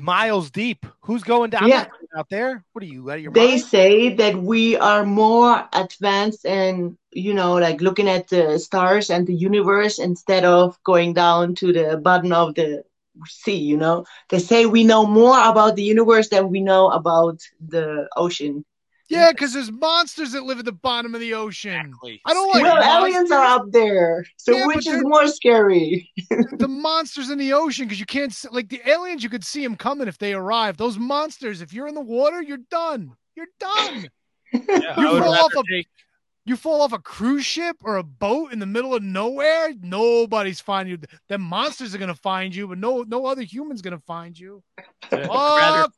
[0.00, 0.86] miles deep.
[1.02, 1.86] Who's going down Yeah.
[2.16, 2.64] out there?
[2.72, 3.60] What are you out of your they mind?
[3.62, 9.26] say that we are more advanced and you know like looking at the stars and
[9.26, 12.82] the universe instead of going down to the bottom of the
[13.26, 17.40] sea you know they say we know more about the universe than we know about
[17.66, 18.64] the ocean
[19.08, 21.74] Yeah, because there's monsters that live at the bottom of the ocean.
[21.74, 22.20] Exactly.
[22.26, 22.94] I don't like well monsters.
[23.14, 26.10] aliens are up there so Yeah, which is more scary
[26.58, 29.22] the monsters in the ocean because you can't s- like the aliens.
[29.22, 30.76] You could see them coming if they arrive.
[30.76, 33.12] Those monsters, if you're in the water, you're done.
[33.34, 34.08] You're done.
[34.52, 35.88] Yeah, You fall off a- take-
[36.46, 39.72] You fall off a cruise ship or a boat in the middle of nowhere.
[39.82, 40.98] Nobody's finding you.
[41.28, 44.62] The monsters are gonna find you, but no, no other human's gonna find you.
[45.12, 45.94] I'd rather, Fuck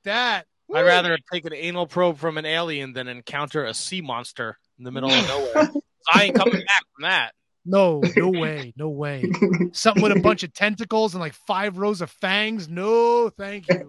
[0.72, 0.78] that.
[0.78, 4.84] I'd rather take an anal probe from an alien than encounter a sea monster in
[4.84, 5.70] the middle of nowhere.
[6.12, 7.32] I ain't coming back from that.
[7.66, 9.30] No, no way, no way.
[9.74, 12.70] Something with a bunch of tentacles and like five rows of fangs.
[12.70, 13.84] No, thank you.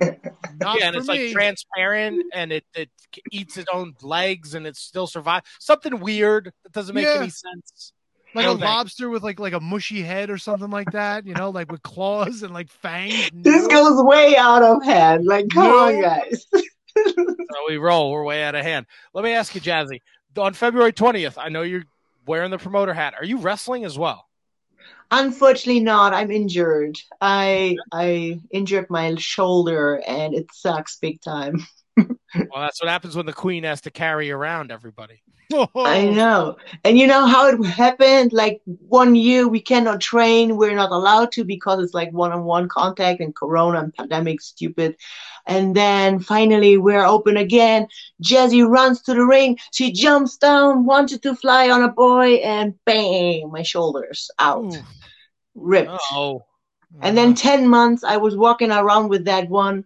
[0.59, 1.23] Not yeah, and for it's me.
[1.27, 2.89] like transparent and it, it
[3.31, 5.47] eats its own legs and it still survives.
[5.59, 7.13] Something weird that doesn't make Yeah.
[7.21, 7.93] any sense.
[8.35, 8.65] like No a thanks.
[8.65, 11.25] lobster with like like a mushy head or something like that.
[11.25, 13.29] You know, like with claws and like fangs.
[13.33, 13.69] this No.
[13.69, 15.77] goes way out of hand like come No.
[15.87, 16.45] on guys
[16.95, 18.11] So we roll.
[18.11, 18.85] We're way out of hand.
[19.13, 20.01] Let me ask you, Jazzy.
[20.37, 21.83] On February 20th, I know you're
[22.25, 23.13] wearing the promoter hat.
[23.17, 24.25] Are you wrestling as well?
[25.11, 26.13] Unfortunately not.
[26.13, 26.97] I'm injured.
[27.19, 31.65] I I injured my shoulder and it sucks big time.
[32.33, 35.21] Well, that's what happens when the queen has to carry around everybody.
[35.75, 36.57] I know.
[36.83, 38.33] And you know how it happened?
[38.33, 40.57] Like one year we cannot train.
[40.57, 44.95] We're not allowed to because it's like one-on-one contact and corona and pandemic stupid.
[45.45, 47.87] And then finally we're open again.
[48.23, 49.57] Jazzy runs to the ring.
[49.73, 54.73] She jumps down, wanted to fly on a boy and bang, my shoulders out.
[54.73, 54.83] Ooh.
[55.55, 55.99] Ripped.
[56.11, 56.45] Oh,
[57.01, 57.57] And then uh-huh.
[57.57, 59.85] 10 months, I was walking around with that one,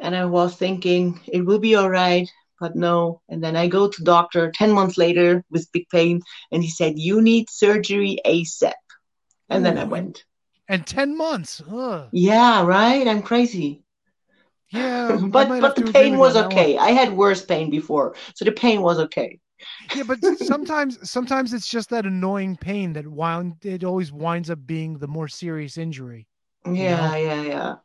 [0.00, 2.28] and I was thinking it will be all right,
[2.60, 3.20] but no.
[3.28, 6.20] And then I go to doctor 10 months later with big pain,
[6.52, 8.74] and he said, You need surgery ASAP.
[9.50, 10.24] And then I went,
[10.68, 11.62] and ten months.
[11.70, 12.08] Ugh.
[12.12, 13.06] Yeah, right?
[13.06, 13.82] I'm crazy.
[14.70, 16.76] Yeah, but but the pain was okay.
[16.76, 19.40] I had worse pain before, so the pain was okay.
[19.94, 24.66] Yeah, but sometimes sometimes it's just that annoying pain that wound it always winds up
[24.66, 26.26] being the more serious injury.
[26.66, 27.76] Yeah, yeah, yeah.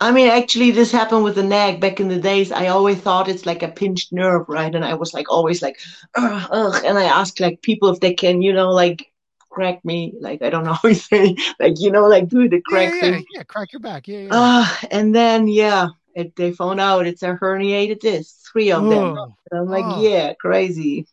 [0.00, 2.50] I mean, actually, this happened with the neck back in the days.
[2.52, 4.74] I always thought it's like a pinched nerve, right?
[4.74, 5.78] And I was like, always like,
[6.14, 6.82] ugh, ugh.
[6.84, 9.10] And I asked like people if they can, you know, like
[9.50, 10.12] crack me.
[10.20, 13.00] Like, I don't know how you say, like, you know, like do the crack yeah,
[13.00, 13.24] thing.
[13.34, 14.08] yeah, crack your back.
[14.08, 14.28] Yeah, yeah.
[14.32, 19.16] Uh, and then, yeah, it, they found out it's a herniated disc, three of them.
[19.50, 20.02] And I'm like, Oh.
[20.02, 21.06] yeah, crazy.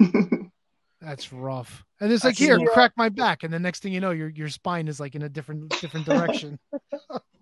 [1.00, 1.84] that's rough.
[2.00, 2.74] And it's like That's here, rough.
[2.74, 5.22] crack my back, and the next thing you know, your your spine is like in
[5.22, 6.58] a different different direction.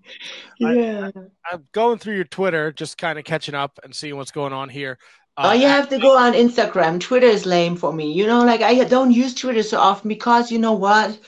[0.59, 1.11] yeah.
[1.51, 4.69] I'm going through your Twitter, just kind of catching up and seeing what's going on
[4.69, 4.99] here.
[5.37, 7.01] Uh, Oh, you have to go on Instagram.
[7.01, 8.13] Twitter is lame for me.
[8.13, 11.19] You know, like I don't use Twitter so often because you know what?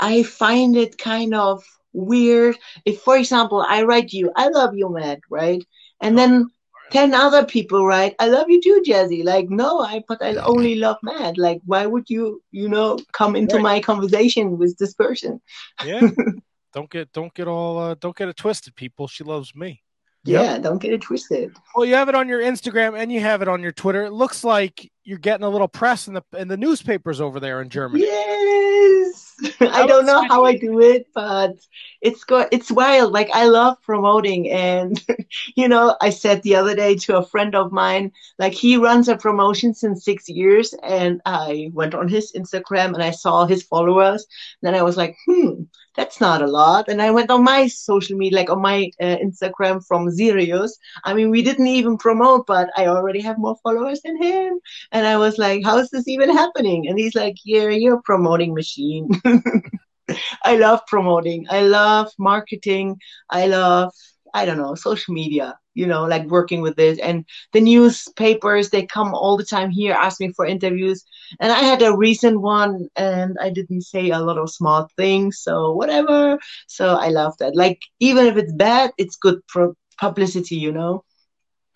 [0.00, 2.56] I find it kind of weird.
[2.84, 5.64] If, for example, I write you, I love you, Matt, right?
[6.00, 6.50] And then
[6.90, 9.24] 10 other people write, I love you too, Jazzy.
[9.24, 11.36] Like, no, I, but I only love Matt.
[11.36, 13.62] Like, why would you, you know, come into Right.
[13.62, 15.40] my conversation with this person?
[15.84, 16.02] yeah.
[16.72, 19.08] don't get don't get all uh, don't get it twisted, people.
[19.08, 19.82] She loves me.
[20.24, 20.42] Yep.
[20.42, 21.56] Yeah, don't get it twisted.
[21.74, 24.04] Well, you have it on your Instagram and you have it on your Twitter.
[24.04, 27.62] It looks like you're getting a little press in the in the newspapers over there
[27.62, 28.04] in Germany.
[28.04, 29.34] Yes.
[29.60, 31.54] I don't know how I do it, but
[32.02, 33.12] it's go it's wild.
[33.12, 35.02] Like I love promoting and
[35.56, 39.08] you know, I said the other day to a friend of mine, like he runs
[39.08, 43.62] a promotion since six years and I went on his Instagram and I saw his
[43.62, 44.26] followers.
[44.60, 45.62] Then I was like, hmm,
[45.98, 46.88] that's not a lot.
[46.88, 50.78] And I went on my social media, like on my uh, Instagram from Sirius.
[51.04, 54.60] I mean, we didn't even promote, but I already have more followers than him.
[54.92, 56.88] And I was like, how is this even happening?
[56.88, 59.10] And he's like, yeah, you're a promoting machine.
[60.44, 61.46] I love promoting.
[61.50, 62.98] I love marketing.
[63.30, 63.92] I love,
[64.34, 66.98] I don't know, social media, you know, like working with this.
[67.00, 71.04] And the newspapers, they come all the time here, ask me for interviews.
[71.40, 75.40] And I had a recent one and I didn't say a lot of smart things.
[75.40, 76.38] So whatever.
[76.66, 77.54] So I love that.
[77.56, 81.04] Like, even if it's bad, it's good pro- publicity, you know?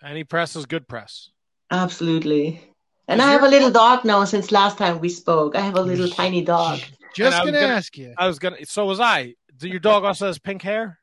[0.03, 1.29] Any press is good press.
[1.71, 2.61] Absolutely.
[3.07, 5.55] And Is I have a little dog now since last time we spoke.
[5.55, 6.79] I have a little tiny dog.
[7.15, 8.13] Just And I was gonna gonna- ask you.
[8.17, 8.65] I was gonna.
[8.65, 9.35] So was I.
[9.57, 10.99] Do your dog also has pink hair?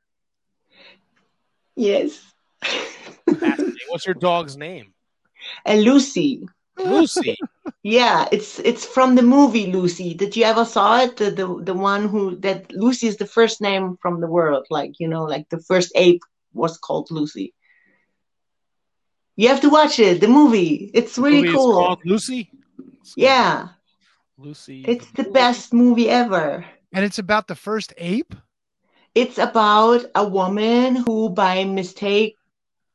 [1.77, 2.21] Yes.
[3.89, 4.93] What's your dog's name?
[5.65, 6.47] And Lucy.
[6.85, 7.37] Lucy.
[7.83, 10.15] Yeah, it's it's from the movie Lucy.
[10.15, 11.17] Did you ever saw it?
[11.17, 14.67] The the the one who that Lucy is the first name from the world.
[14.71, 17.55] Like you know, like the first ape was called Lucy.
[19.37, 20.21] You have to watch it.
[20.21, 20.91] The movie.
[20.95, 21.75] It's really Movie is cool.
[21.75, 22.51] called Lucy.
[23.17, 23.69] Yeah,
[24.39, 24.85] Lucy.
[24.85, 26.65] it's the best movie ever.
[26.93, 28.35] And it's about the first ape.
[29.15, 32.37] It's about a woman who, by mistake,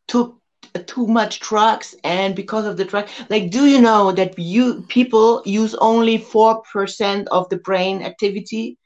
[0.07, 0.39] took
[0.83, 5.41] too much drugs, and because of the drug, like, do you know that you people
[5.45, 8.77] use only four percent of the brain activity,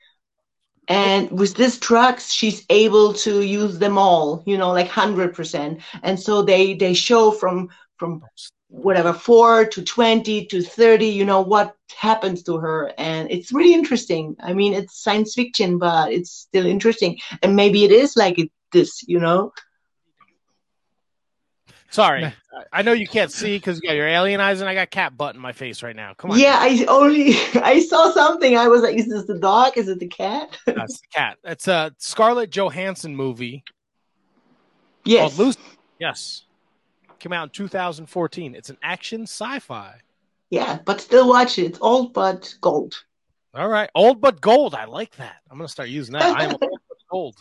[0.87, 4.43] and with this drugs, she's able to use them all.
[4.45, 8.23] You know, like hundred percent, and so they they show from from
[8.69, 12.91] whatever four to 20 to 30 you know what happens to her.
[12.97, 14.35] And it's really interesting.
[14.39, 17.17] I mean it's science fiction but it's still interesting.
[17.41, 19.51] And maybe it is like it, this you know
[21.91, 22.33] Sorry, I-
[22.71, 25.17] I know you can't see because you got your alien eyes, and I got cat
[25.17, 26.13] butt in my face right now.
[26.13, 29.75] Come on, yeah i only i saw something i was like is this the dog
[29.77, 31.37] is it the cat that's the cat.
[31.43, 33.63] It's a Scarlett Johansson movie
[35.05, 35.59] yes called Lucy.
[35.99, 36.45] Yes,
[37.19, 38.55] came out in 2014.
[38.55, 39.95] It's an action sci-fi.
[40.49, 42.93] yeah but still watch it it's old but gold
[43.55, 44.75] All right, old but gold.
[44.75, 45.37] I like that.
[45.49, 46.23] I'm gonna start using that.
[46.23, 47.35] I am old but gold.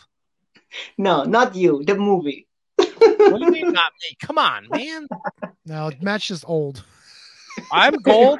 [0.97, 2.47] no not you the movie
[2.79, 4.17] What do you mean, not me?
[4.21, 5.07] Come on, man.
[5.65, 6.83] No, Matt's just old.
[7.71, 8.39] I'm gold.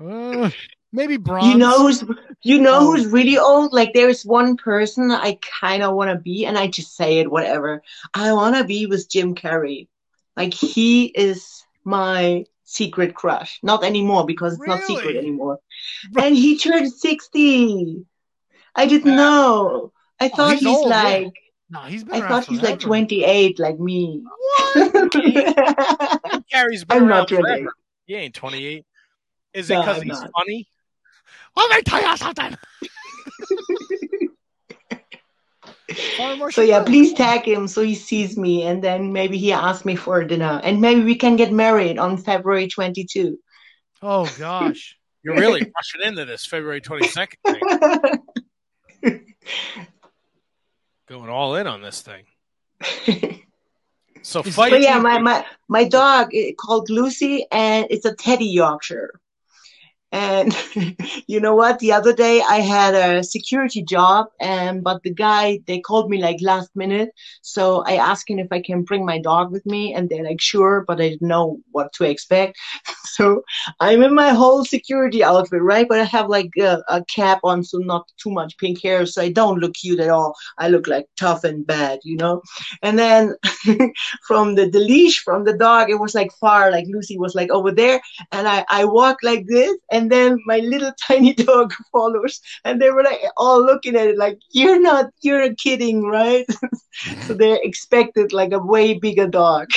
[0.00, 0.50] Uh,
[0.92, 1.46] maybe bronze.
[1.46, 2.04] You know who's
[2.42, 2.92] you know Oh.
[2.92, 3.72] who's really old?
[3.72, 7.30] Like there's one person I kind of want to be, and I just say it,
[7.30, 7.82] whatever.
[8.14, 9.88] I want to be with Jim Carrey.
[10.36, 13.58] Like he is my secret crush.
[13.62, 15.18] Not anymore because it's not secret Really?
[15.18, 15.58] anymore.
[16.16, 18.04] And he turned sixty.
[18.74, 19.92] I didn't know.
[20.18, 21.28] I thought he's he's, old, yeah.
[21.72, 24.22] No, he's been I thought he's like 28, like me.
[24.76, 24.84] Carrey's
[26.84, 27.42] been I'm around not 28.
[27.42, 27.72] forever.
[28.04, 28.84] He ain't 28.
[29.54, 30.30] Is it because he's not.
[30.36, 30.68] funny?
[31.56, 32.58] Let me tell you something.
[36.50, 39.96] So yeah, please tag him so he sees me, and then maybe he asks me
[39.96, 43.38] for dinner, and maybe we can get married on February 22.
[44.02, 44.98] Oh gosh.
[45.22, 48.18] You're really rushing into this February 22nd
[49.02, 49.20] thing.
[51.12, 52.24] Going all in on this thing.
[54.24, 54.70] So Is- fight.
[54.70, 59.20] but yeah, my, my my dog called Lucy, and it's a Teddy Yorkshire.
[60.12, 60.54] And
[61.26, 61.78] you know what?
[61.78, 66.20] The other day I had a security job, and but the guy they called me
[66.22, 69.94] like last minute, so I asked him if I can bring my dog with me,
[69.94, 72.58] and they're like sure, but I didn't know what to expect.
[73.12, 73.42] So
[73.78, 75.86] I'm in my whole security outfit, right?
[75.86, 79.20] But I have like a, a cap on, so not too much pink hair, so
[79.20, 80.34] I don't look cute at all.
[80.58, 82.40] I look like tough and bad, you know.
[82.82, 83.34] And then
[84.26, 87.50] from the, the leash from the dog, it was like far, like Lucy was like
[87.50, 92.40] over there, and I I walk like this, and then my little tiny dog follows,
[92.64, 96.46] and they were like all looking at it like you're not, you're kidding, right?
[97.26, 99.68] so they expected like a way bigger dog.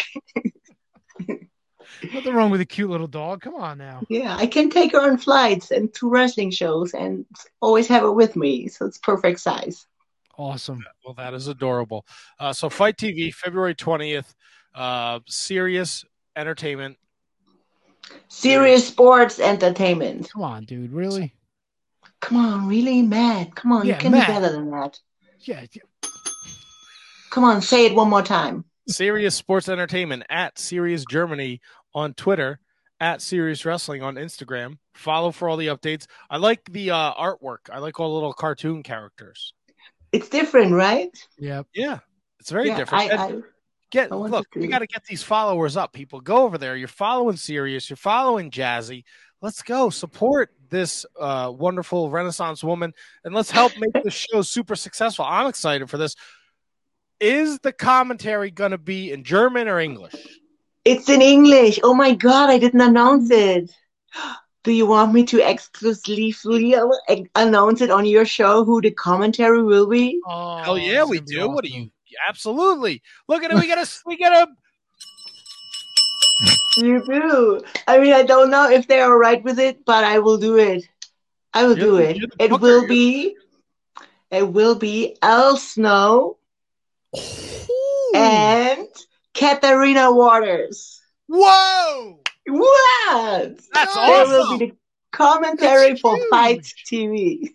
[2.13, 3.41] Nothing wrong with a cute little dog.
[3.41, 4.01] Come on now.
[4.09, 7.25] Yeah, I can take her on flights and to wrestling shows, and
[7.61, 9.85] always have her with me, so it's perfect size.
[10.37, 10.83] Awesome.
[11.05, 12.05] Well, that is adorable.
[12.39, 14.33] Uh, so FITE TV, February 20th.
[14.73, 16.03] Uh, Sirius
[16.35, 16.97] entertainment.
[18.27, 20.29] Sirius sports entertainment.
[20.31, 20.91] Come on, dude.
[20.91, 21.33] Really?
[22.21, 23.55] Come on, really, Matt?
[23.55, 24.27] Come on, Yeah, you can Matt.
[24.27, 24.99] do better than that.
[25.41, 25.65] Yeah.
[27.29, 28.65] Come on, say it one more time.
[28.87, 31.61] Sirius Sports Entertainment at Sirius Germany
[31.93, 32.59] on Twitter,
[32.99, 34.77] at Sirius Wrestling on Instagram.
[34.93, 36.07] Follow for all the updates.
[36.29, 37.69] I like the uh, artwork.
[37.71, 39.53] I like all the little cartoon characters.
[40.11, 41.09] It's different, right?
[41.37, 41.63] Yeah.
[41.73, 41.99] Yeah,
[42.39, 43.11] it's very yeah, different.
[43.11, 43.41] I, I,
[43.95, 45.93] get I look, to we got to get these followers up.
[45.93, 46.75] People, go over there.
[46.75, 47.89] You're following Sirius.
[47.89, 49.03] You're following Jazzy.
[49.41, 54.75] Let's go support this uh, wonderful Renaissance woman, and let's help make the show super
[54.75, 55.25] successful.
[55.25, 56.15] I'm excited for this.
[57.19, 60.15] Is the commentary going to be in German or English?
[60.85, 61.79] it's in English.
[61.83, 63.71] Oh my God, I didn't announce it.
[64.63, 66.33] Do you want me to exclusively
[67.35, 70.19] announce it on your show who the commentary will be?
[70.25, 71.49] Oh, Hell yeah, we gonna be do.
[71.49, 71.91] What are you?
[72.27, 73.01] Absolutely.
[73.27, 73.59] Look at it.
[73.59, 73.89] We got a.
[74.05, 74.51] We got a.
[76.77, 77.61] You do.
[77.87, 80.57] I mean, I don't know if they're all right with it, but I will do
[80.57, 80.83] it.
[81.53, 82.17] I will You're do it.
[82.39, 83.35] It will be.
[84.31, 86.37] It will be Al Snow
[88.13, 88.87] and
[89.33, 91.01] Katarina Waters.
[91.27, 92.19] Whoa!
[92.47, 93.59] What?
[93.73, 94.75] That's There will be the
[95.11, 96.17] commentary for.
[96.29, 97.53] FITE TV.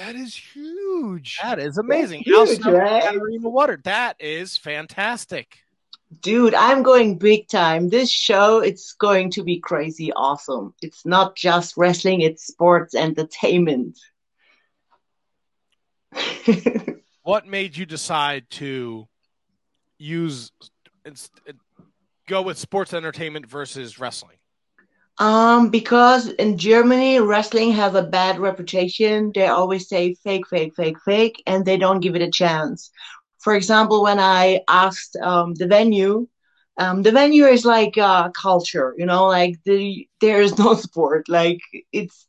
[0.00, 1.38] That is huge.
[1.42, 2.22] That is amazing.
[2.22, 3.02] huge, Outside right?
[3.02, 3.78] Katarina Water.
[3.84, 5.58] That is fantastic.
[6.22, 7.90] Dude, I'm going big time.
[7.90, 10.74] This show, it's going to be crazy awesome.
[10.80, 13.98] It's not just wrestling, it's sports entertainment.
[17.22, 19.06] What made you decide to
[19.98, 20.50] use
[21.04, 21.30] it's,
[22.26, 24.39] go with sports entertainment versus wrestling?
[25.18, 29.30] Um, because in Germany, wrestling has a bad reputation.
[29.34, 32.90] They always say fake, fake, fake, fake, and they don't give it a chance.
[33.38, 36.26] For example, when I asked um, the venue,
[36.78, 41.28] um, the venue is like uh, culture, you know, like the there is no sport,
[41.28, 41.60] like
[41.92, 42.26] it's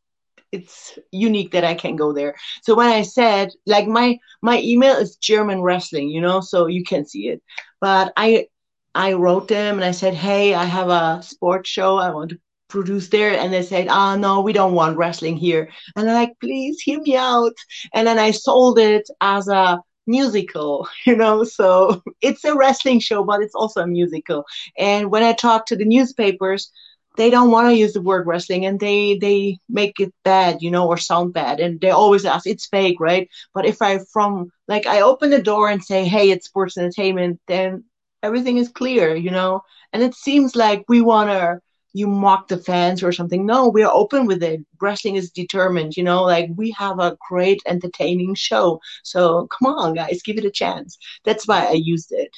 [0.51, 2.36] it's unique that I can go there.
[2.63, 6.84] So when I said like my my email is German wrestling, you know, so you
[6.84, 7.41] can see it.
[7.79, 8.47] But I
[8.95, 12.39] I wrote them and I said, hey, I have a sports show I want to
[12.72, 15.69] produce there, and they said, oh no, we don't want wrestling here.
[15.95, 17.53] And I'm like, please hear me out.
[17.93, 23.24] And then I sold it as a musical, you know, so it's a wrestling show,
[23.24, 24.45] but it's also a musical.
[24.78, 26.72] And when I talk to the newspapers,
[27.17, 30.72] they don't want to use the word wrestling and they they make it bad you
[30.72, 34.49] know or sound bad and they always ask it's fake right but if i from
[34.67, 37.84] like i open the door and say hey it's sports entertainment then
[38.24, 39.61] everything is clear you know
[39.93, 41.59] and it seems like we want to
[41.94, 46.04] you mock the fans or something no we're open with it wrestling is determined you
[46.04, 50.52] know like we have a great entertaining show so come on guys give it a
[50.52, 52.36] chance that's why i used it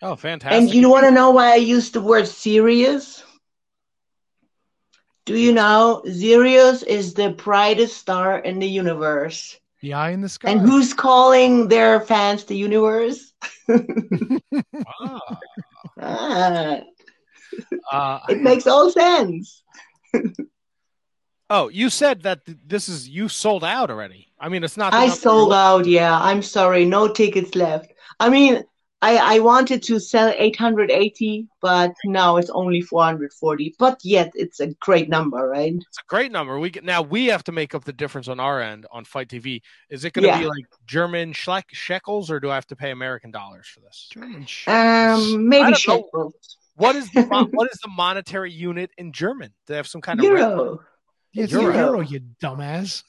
[0.00, 0.60] Oh, fantastic!
[0.60, 3.24] and you want to know why i used the word Sirius
[5.28, 9.60] do you know Sirius is the brightest star in the universe?
[9.82, 10.50] The eye in the sky.
[10.50, 13.34] And who's calling their fans the universe?
[15.00, 15.20] Ah.
[16.00, 16.80] Ah,
[17.92, 19.62] Uh, it makes all sense.
[21.50, 24.28] oh, you said that th- this is you sold out already.
[24.38, 24.94] I mean, it's not.
[24.94, 25.86] I sold out.
[25.86, 26.84] Yeah, I'm sorry.
[26.84, 27.92] No tickets left.
[28.20, 28.62] I mean,
[29.00, 33.76] I, I wanted to sell 880, but now it's only 440.
[33.78, 35.72] But yet, it's a great number, right?
[35.74, 36.58] It's a great number.
[36.58, 39.28] We get, now we have to make up the difference on our end on FITE
[39.28, 39.62] TV.
[39.88, 40.40] Is it going to Yeah.
[40.40, 44.08] be like German schlek- shekels, or do I have to pay American dollars for this?
[44.12, 45.76] German sh- Um, maybe don't know.
[45.76, 46.56] shekels.
[46.78, 49.48] What is the mo- what is the monetary unit in German?
[49.66, 50.40] Do they have some kind of rate?
[50.40, 50.80] Euro.
[51.32, 51.74] Yeah, it's Euro.
[51.74, 53.02] a euro, you dumbass.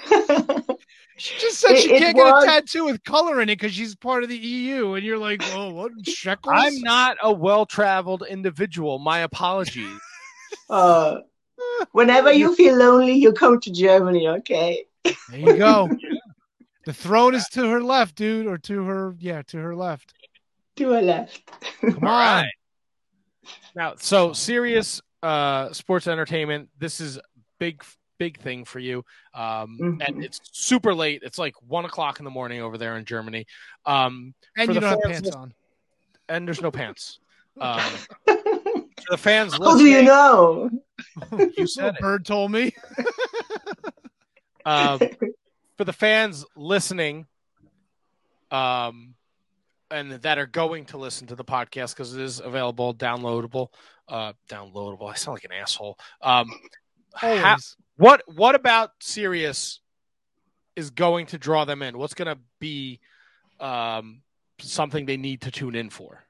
[1.18, 3.72] She just said she It- it can't get a tattoo with color in it because
[3.72, 6.54] she's part of the EU, and you're like, oh, what shekels?
[6.54, 8.98] I'm not a well traveled individual.
[8.98, 9.98] My apologies.
[10.68, 11.20] Uh,
[11.92, 14.84] whenever you feel lonely, you come to Germany, okay?
[15.04, 15.88] There you go.
[16.84, 20.12] the throne is to her left, dude, or to her, yeah, to her left.
[20.76, 21.48] To her left.
[21.80, 22.46] Come on.
[23.76, 23.82] Right.
[23.90, 26.68] Now, so Sirius uh, sports entertainment.
[26.78, 27.18] This is
[27.58, 27.82] big,
[28.18, 29.04] big thing for you.
[29.34, 30.02] Um, Mhm.
[30.06, 31.22] And it's super late.
[31.24, 33.46] It's like one o'clock in the morning over there in Germany.
[33.84, 35.54] Um, And you don't have pants listen- on.
[36.28, 37.18] and there's no pants.
[37.58, 37.80] Um,
[38.26, 38.36] for
[39.12, 40.68] the fans How do you know?
[41.56, 42.00] You said it.
[42.02, 42.74] Bird told me.
[44.66, 44.98] um,
[45.78, 47.26] for the fans listening,
[48.50, 49.14] um,
[49.90, 53.68] and that are going to listen to the podcast because it is available, downloadable,
[54.08, 55.10] uh, downloadable.
[55.10, 55.98] I sound like an asshole.
[56.22, 56.48] Um,
[57.36, 57.54] how-
[57.96, 59.80] what what about Sirius
[60.74, 61.96] is going to draw them in?
[61.96, 63.00] What's going to be
[63.60, 64.20] um,
[64.58, 66.25] something they need to tune in for?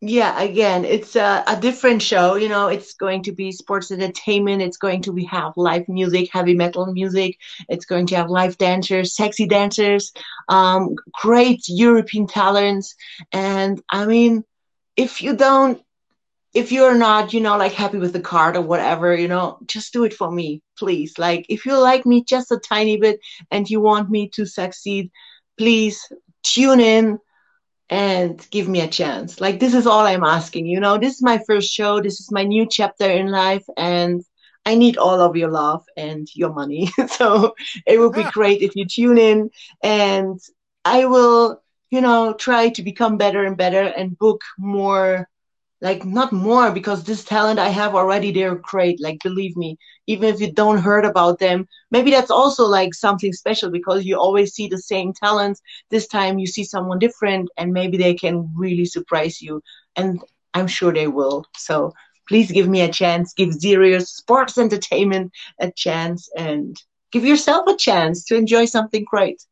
[0.00, 2.36] Yeah, again, it's a, a different show.
[2.36, 4.62] You know, it's going to be sports entertainment.
[4.62, 7.36] It's going to be have live music, heavy metal music.
[7.68, 10.12] It's going to have live dancers, sexy dancers,
[10.48, 12.94] um, great European talents.
[13.32, 14.44] And I mean,
[14.96, 15.82] if you don't,
[16.54, 19.92] if you're not, you know, like happy with the card or whatever, you know, just
[19.92, 21.18] do it for me, please.
[21.18, 23.20] Like, if you like me just a tiny bit
[23.50, 25.10] and you want me to succeed,
[25.58, 26.00] please
[26.42, 27.18] tune in
[27.90, 29.40] and give me a chance.
[29.40, 30.66] Like this is all I'm asking.
[30.66, 32.00] You know, this is my first show.
[32.00, 34.22] This is my new chapter in life, and
[34.66, 36.90] I need all of your love and your money.
[37.08, 37.54] so
[37.86, 38.30] it would be ah.
[38.32, 39.50] great if you tune in,
[39.82, 40.38] and
[40.84, 45.28] I will, you know, try to become better and better and book more.
[45.80, 49.00] Like not more because this talent I have already, they're great.
[49.00, 49.76] Like believe me,
[50.06, 54.18] even if you don't heard about them, maybe that's also like something special because you
[54.18, 55.60] always see the same talents
[55.90, 59.62] this time you see someone different and maybe they can really surprise you
[59.96, 60.20] and
[60.54, 61.92] i'm sure they will so
[62.28, 66.76] please give me a chance give Sirius sports entertainment a chance and
[67.12, 69.42] give yourself a chance to enjoy something great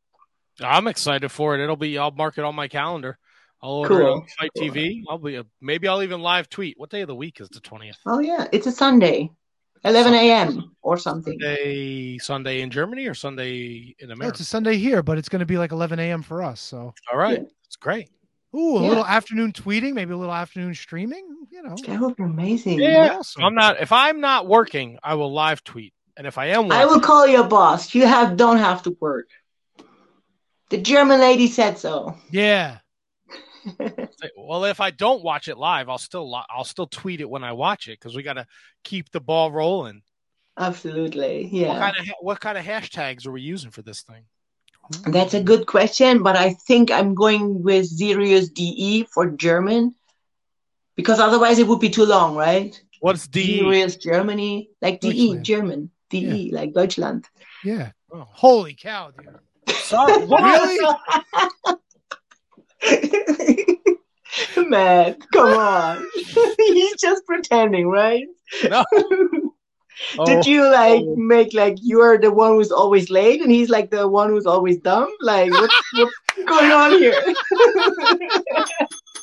[0.63, 1.63] I'm excited for it.
[1.63, 1.99] It'll be.
[1.99, 3.19] I'll mark it on my calendar.
[3.67, 4.13] I'll order it Cool.
[4.15, 5.03] on FITE TV.
[5.09, 5.43] I'll be.
[5.61, 6.79] maybe I'll even live tweet.
[6.79, 7.97] What day of the week is the twentieth?
[8.07, 9.29] oh yeah it's a sunday
[9.85, 10.75] 11 a.m.
[10.83, 11.39] or something.
[11.41, 14.33] Sunday, Sunday in Germany or Sunday in No, America?
[14.35, 16.23] it's a Sunday here, but it's going to be like 11 a.m.
[16.23, 16.61] for us.
[16.61, 17.49] So, All right, Yeah.
[17.67, 18.09] it's great.
[18.57, 18.89] ooh, a Yeah.
[18.89, 21.25] little afternoon tweeting, maybe a little afternoon streaming.
[21.53, 22.81] You know, That would be amazing.
[22.81, 23.17] Yeah.
[23.19, 23.45] awesome.
[23.45, 23.81] I'm not.
[23.81, 27.01] If I'm not working, I will live tweet, and if I am, working, I will
[27.01, 27.95] call your boss.
[27.95, 29.29] You have don't have to work.
[30.71, 32.17] The German lady said so.
[32.31, 32.79] Yeah.
[33.67, 37.45] Say, well, if I don't watch it live, I'll still I'll still tweet it when
[37.45, 38.47] I watch it because we got to
[38.85, 40.03] keep the ball rolling.
[40.59, 41.45] Absolutely.
[41.45, 41.79] What Yeah.
[41.79, 44.25] kind of what kind of hashtags are we using for this thing?
[45.05, 49.95] That's a good question, but I think I'm going with Sirius DE for German
[50.95, 52.81] because otherwise it would be too long, right?
[53.01, 53.59] What's DE?
[53.59, 57.27] Sirius Germany, like DE, German, DE, like Deutschland.
[57.65, 57.91] Yeah.
[58.13, 59.75] Oh, Holy cow, dude.
[59.75, 60.25] sorry.
[60.25, 60.97] Really?
[64.69, 66.07] Man, come on.
[66.59, 68.25] He's just pretending, right?
[68.69, 68.85] No.
[70.27, 71.17] Did Oh, you like oh.
[71.17, 74.77] make like you're the one who's always late and he's like the one who's always
[74.77, 75.11] dumb?
[75.23, 76.13] Like what's, what's
[76.47, 77.15] going on here?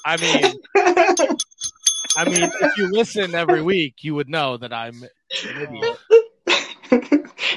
[0.04, 0.54] I mean,
[2.18, 5.10] I mean, if you listen every week, you would know that I'm an
[5.62, 5.98] idiot.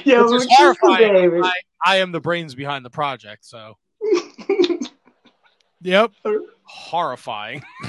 [0.03, 1.43] yeah, Which we're is horrifying.
[1.43, 1.53] I,
[1.83, 3.77] I am the brains behind the project, so
[5.87, 6.11] Yep.
[6.63, 7.63] horrifying.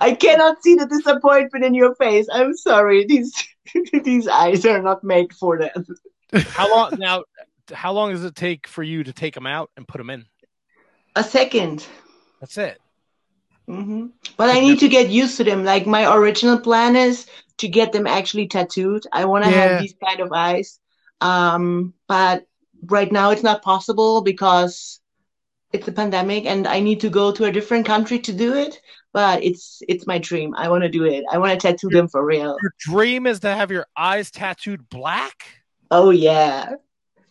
[0.00, 2.26] I cannot see the disappointment in your face.
[2.30, 3.06] I'm sorry.
[3.06, 3.32] These
[4.04, 5.74] these eyes are not made for that.
[6.48, 7.24] How long now?
[7.72, 10.26] How long does it take for you to take them out and put them in?
[11.16, 11.86] A second.
[12.40, 12.78] That's it.
[13.66, 15.64] hmm But I need to get used to them.
[15.64, 17.26] Like my original plan is
[17.58, 19.06] to get them actually tattooed.
[19.10, 19.68] I want to Yeah.
[19.68, 20.78] have these kind of eyes.
[21.22, 22.44] Um, but
[22.86, 25.00] right now it's not possible because
[25.72, 28.80] it's a pandemic and I need to go to a different country to do it.
[29.12, 30.54] But it's it's my dream.
[30.54, 31.24] I want to do it.
[31.32, 32.56] I want to tattoo them for real.
[32.62, 35.46] Your dream is to have your eyes tattooed black.
[35.90, 36.74] Oh yeah.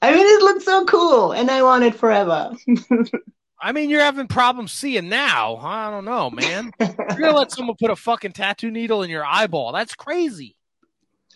[0.01, 2.53] I mean, it looks so cool, and I want it forever.
[3.61, 5.57] I mean, you're having problems seeing now.
[5.57, 6.71] I don't know, man.
[6.79, 9.73] You're gonna let someone put a fucking tattoo needle in your eyeball?
[9.73, 10.55] That's crazy.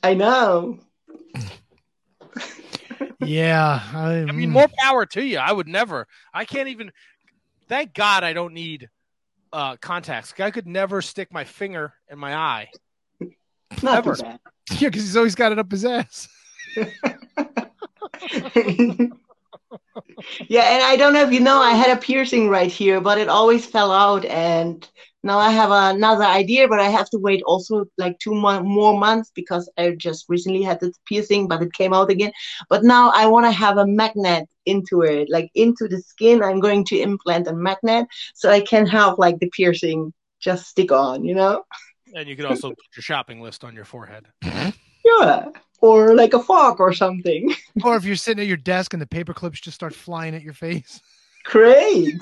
[0.02, 0.80] I know.
[3.20, 3.82] Yeah.
[3.94, 4.54] I, I mean, mm.
[4.54, 5.38] more power to you.
[5.38, 6.08] I would never.
[6.34, 6.92] I can't even.
[7.68, 8.90] Thank God I don't need
[9.54, 10.34] uh, contacts.
[10.40, 12.70] I could never stick my finger in my eye.
[13.82, 14.18] Not Ever.
[14.80, 16.30] Yeah, because he's always got it up his ass.
[16.78, 16.86] yeah,
[20.62, 23.28] and I don't know if you know, I had a piercing right here, but it
[23.28, 24.90] always fell out, and
[25.24, 28.98] now I have another idea, but I have to wait also like two mo- more
[28.98, 32.34] months because I just recently had the piercing, but it came out again.
[32.70, 36.44] But now I want to have a magnet into it, like into the skin.
[36.44, 40.92] I'm going to implant a magnet so I can have like the piercing just stick
[40.92, 41.64] on, you know?
[42.14, 44.28] And you could also put your shopping list on your forehead.
[44.44, 44.70] Mm-hmm.
[45.06, 45.46] Yeah.
[45.80, 47.54] Or like a fork or something.
[47.84, 50.44] Or if you're sitting at your desk and the paper clips just start flying at
[50.44, 51.02] your face.
[51.44, 52.14] Great.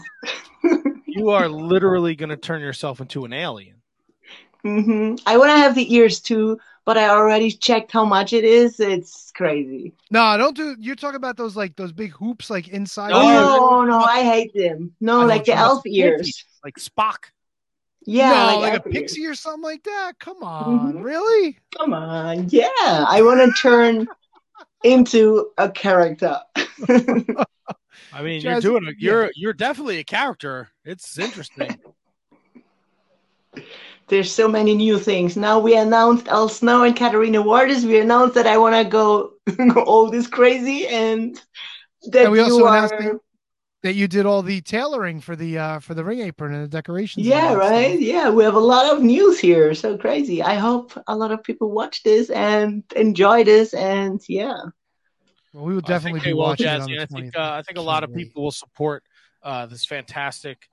[1.11, 3.75] You are literally going to turn yourself into an alien.
[4.63, 8.43] hmm I want to have the ears too, but I already checked how much it
[8.43, 8.79] is.
[8.79, 9.93] It's crazy.
[10.11, 10.75] No, don't do.
[10.79, 13.11] You're talking about those like those big hoops like inside.
[13.11, 14.93] No, Oh, no, I hate them.
[14.99, 16.43] No, know like the elf ears.
[16.63, 17.31] Like Spock.
[18.05, 18.93] Yeah, no, like, like, a elf ears.
[18.93, 20.13] pixie or something like that.
[20.19, 21.03] Come on, Mhm.
[21.03, 21.57] really?
[21.77, 22.49] Come on.
[22.49, 24.07] Yeah, I want to turn
[24.83, 26.39] into a character.
[28.13, 28.87] I mean, you're doing.
[28.87, 30.69] A, you're you're definitely a character.
[30.83, 31.79] It's interesting.
[34.07, 35.37] There's so many new things.
[35.37, 37.85] Now we announced Al Snow and Katarina Waters.
[37.85, 39.31] We announced that I want to go
[39.85, 41.41] all this crazy and
[42.07, 43.19] that And we also you announced are.
[43.81, 46.63] That- That you did all the tailoring for the uh for the ring apron and
[46.63, 47.25] the decorations.
[47.25, 47.91] Yeah, that right.
[47.93, 48.01] stuff.
[48.01, 49.73] Yeah, we have a lot of news here.
[49.73, 50.41] So crazy.
[50.43, 53.73] I hope a lot of people watch this and enjoy this.
[53.73, 54.53] And yeah,
[55.53, 56.95] Well, we will definitely think be they will, watching it on Jazzy.
[56.97, 59.03] the I think uh, I think a lot of people will support
[59.43, 60.69] uh, this fantastic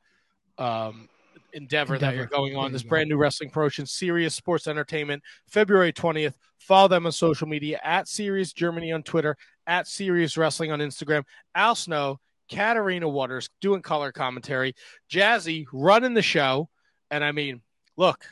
[0.58, 1.08] um,
[1.54, 2.64] endeavor, that you're going on.
[2.64, 2.90] There This go.
[2.90, 6.34] brand new wrestling promotion, Sirius Sports Entertainment, February 20th.
[6.58, 9.36] Follow them on social media at Sirius Germany on Twitter,
[9.66, 11.22] at Sirius Wrestling on Instagram.
[11.54, 12.18] Al Snow,
[12.50, 14.74] Katarina Waters doing color commentary,
[15.10, 16.68] Jazzy running the show,
[17.10, 17.62] and I mean,
[17.96, 18.24] look,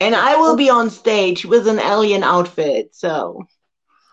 [0.00, 2.94] and I will be on stage with an alien outfit.
[2.94, 3.46] So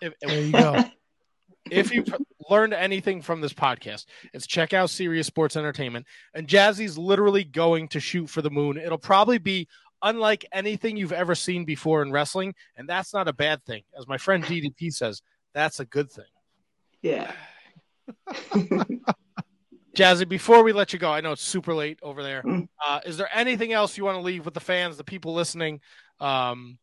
[0.02, 0.84] if, There you go.
[1.72, 2.14] if you've
[2.50, 6.06] learned anything from this podcast, it's check out Sirius Sports Entertainment.
[6.34, 8.78] And Jazzy's literally going to shoot for the moon.
[8.78, 9.68] It'll probably be
[10.02, 13.84] unlike anything you've ever seen before in wrestling, and that's not a bad thing.
[13.98, 15.22] As my friend DDP says,
[15.54, 16.26] that's a good thing.
[17.02, 17.32] yeah.
[19.96, 22.44] Jazzy, before we let you go, I know it's super late over there.
[22.86, 25.82] Uh, is there anything else you want to leave with the fans, the people listening,
[26.20, 26.78] um,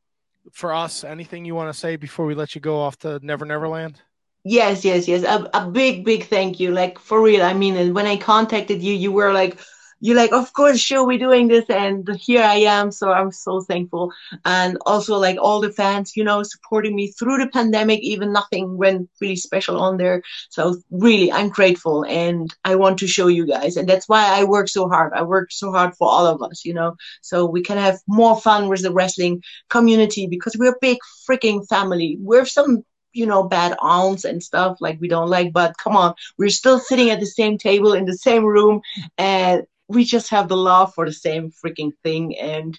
[0.53, 1.05] for us?
[1.05, 4.01] Anything you want to say before we let you go off to Never Never Land?
[4.45, 5.25] Yes, yes, yes.
[5.25, 6.71] A, a big, big thank you.
[6.71, 7.43] Like for real.
[7.43, 9.59] I mean, when I contacted you, you were like,
[10.01, 12.91] you're like, of course, sure, we're doing this, and here I am.
[12.91, 14.13] So I'm so thankful,
[14.45, 18.01] and also like all the fans, you know, supporting me through the pandemic.
[18.01, 20.23] Even nothing went really special on there.
[20.51, 24.45] So really, I'm grateful, and I want to show you guys, and that's why I
[24.45, 25.13] work so hard.
[25.15, 28.41] I work so hard for all of us, you know, so we can have more
[28.41, 32.19] fun with the wrestling community because we're a big freaking family.
[32.21, 36.15] We're some you know, bad aunts and stuff like we don't like, but come on,
[36.37, 38.83] we're still sitting at the same table in the same room
[39.17, 42.79] and we just have the love for the same freaking thing and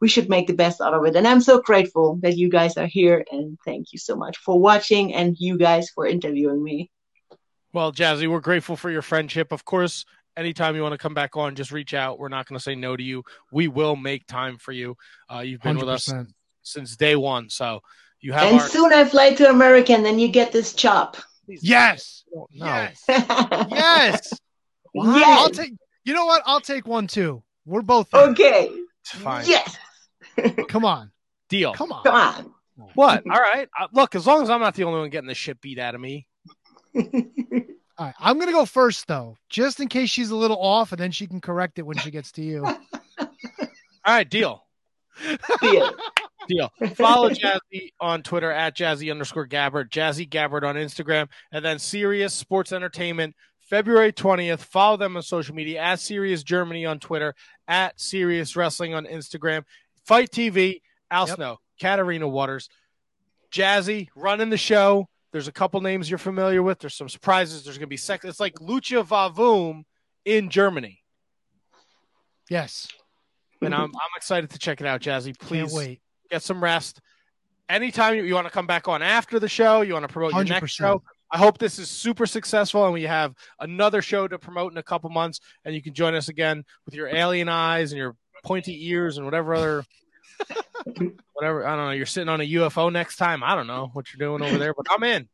[0.00, 1.16] we should make the best out of it.
[1.16, 4.58] And I'm so grateful that you guys are here and thank you so much for
[4.58, 6.90] watching and you guys for interviewing me.
[7.72, 9.52] Well, Jazzy, we're grateful for your friendship.
[9.52, 10.04] Of course,
[10.36, 12.18] anytime you want to come back on, just reach out.
[12.18, 13.22] We're not going to say no to you.
[13.50, 14.96] We will make time for you.
[15.32, 15.80] Uh, you've been 100%.
[15.80, 16.12] with us
[16.62, 17.48] since day one.
[17.48, 17.80] So
[18.20, 18.68] you have and our...
[18.68, 21.16] soon I fly to America and then you get this chop.
[21.46, 22.24] Yes.
[22.32, 22.46] No.
[22.50, 23.04] Yes.
[23.08, 24.32] yes.
[24.94, 25.38] Yes.
[25.38, 25.74] I'll take
[26.04, 26.42] you know what?
[26.46, 27.42] I'll take one too.
[27.64, 28.28] We're both there.
[28.30, 28.70] okay.
[29.04, 29.46] Fine.
[29.46, 29.76] Yes.
[30.68, 31.10] Come on.
[31.48, 31.72] Deal.
[31.74, 32.02] Come on.
[32.04, 32.54] Come on.
[32.94, 33.22] What?
[33.30, 33.68] All right.
[33.78, 35.94] Uh, look, as long as I'm not the only one getting the shit beat out
[35.94, 36.26] of me.
[36.96, 37.02] All
[38.00, 38.14] right.
[38.18, 41.26] I'm gonna go first though, just in case she's a little off, and then she
[41.26, 42.64] can correct it when she gets to you.
[43.18, 43.28] All
[44.06, 44.28] right.
[44.28, 44.64] Deal.
[45.60, 45.92] Deal.
[46.48, 46.72] Deal.
[46.94, 52.34] Follow Jazzy on Twitter at Jazzy underscore Gabert, Jazzy Gabert on Instagram, and then Sirius
[52.34, 53.36] Sports Entertainment,
[53.72, 54.58] February 20th.
[54.58, 57.34] Follow them on social media at Sirius Germany on Twitter,
[57.66, 59.64] at Sirius Wrestling on Instagram,
[60.04, 61.36] FITE TV, Al yep.
[61.36, 62.68] Snow, Katarina Waters,
[63.50, 65.08] Jazzy running the show.
[65.32, 66.80] There's a couple names you're familiar with.
[66.80, 67.64] There's some surprises.
[67.64, 68.26] There's going to be sex.
[68.26, 69.84] It's like Lucha Vavoom
[70.26, 71.02] in Germany.
[72.50, 72.88] Yes.
[73.62, 75.38] And I'm, I'm excited to check it out, Jazzy.
[75.38, 75.74] Please
[76.30, 77.00] get some rest.
[77.70, 80.34] Anytime you, you want to come back on after the show, you want to promote
[80.34, 80.48] your 100%.
[80.48, 81.02] next show.
[81.32, 84.82] I hope this is super successful and we have another show to promote in a
[84.82, 88.14] couple months and you can join us again with your alien eyes and your
[88.44, 89.84] pointy ears and whatever other
[91.32, 93.42] whatever I don't know, you're sitting on a UFO next time.
[93.42, 95.28] I don't know what you're doing over there, but I'm in.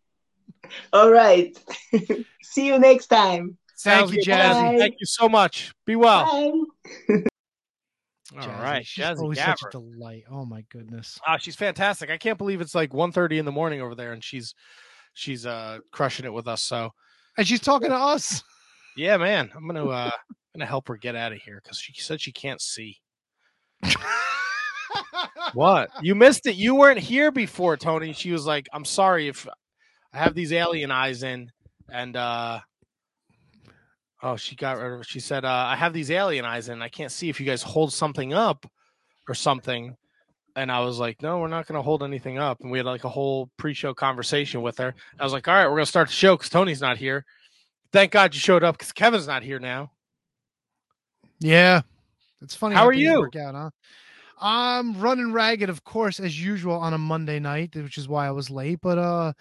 [0.93, 1.57] All right.
[2.43, 3.59] See you next time.
[3.81, 4.73] Thank you, Jazzy.
[4.73, 4.77] Bye.
[4.79, 5.73] Thank you so much.
[5.87, 6.25] Be well.
[6.27, 7.25] Bye.
[8.37, 8.63] All Jazzy.
[8.63, 9.59] right, she's Jazzy always Gabert.
[9.59, 10.25] such a delight.
[10.31, 11.19] Oh my goodness.
[11.27, 12.11] Ah, she's fantastic.
[12.11, 14.55] I can't believe it's like 1.30 in the morning over there, and she's
[15.19, 16.62] she's uh crushing it with us.
[16.62, 16.91] So,
[17.37, 18.43] and she's talking to us.
[18.97, 19.49] Yeah, man.
[19.55, 22.33] I'm gonna uh I'm gonna help her get out of here because she said she
[22.33, 22.97] can't see.
[25.55, 25.89] what?
[26.03, 26.57] You missed it.
[26.57, 28.12] You weren't here before, Tony.
[28.12, 29.47] She was like, "I'm sorry if
[30.12, 31.51] I have these alien eyes in,"
[31.89, 32.59] and uh
[34.21, 34.79] Oh, she got.
[34.79, 35.07] rid of.
[35.07, 37.62] She said, uh, "I have these alien eyes, and I can't see if you guys
[37.62, 38.66] hold something up
[39.29, 39.95] or something."
[40.59, 42.87] And I was like, "No, we're not going to hold anything up." And we had
[42.87, 44.93] like a whole pre-show conversation with her.
[45.19, 47.25] I was like, "All right, we're going to start the show because Tony's not here."
[47.93, 49.93] Thank God you showed up because Kevin's not here now.
[51.39, 51.83] Yeah,
[52.43, 52.75] it's funny.
[52.75, 53.21] How, how are you?
[53.21, 53.71] Work out, huh?
[54.41, 58.31] I'm running ragged, of course, as usual on a Monday night, which is why I
[58.33, 58.81] was late.
[58.83, 59.33] But uh,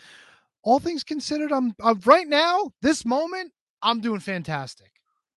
[0.64, 3.52] all things considered, I'm uh, right now, this moment,
[3.82, 4.92] I'm doing fantastic.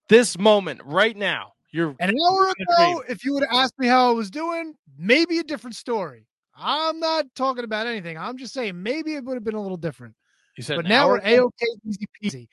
[0.09, 3.05] This moment, right now, you're an hour ago.
[3.09, 6.27] If you would have asked me how I was doing, maybe a different story.
[6.55, 8.19] I'm not talking about anything.
[8.19, 10.15] I'm just saying maybe it would have been a little different.
[10.57, 12.49] You said, but now we're a okay, easy peasy.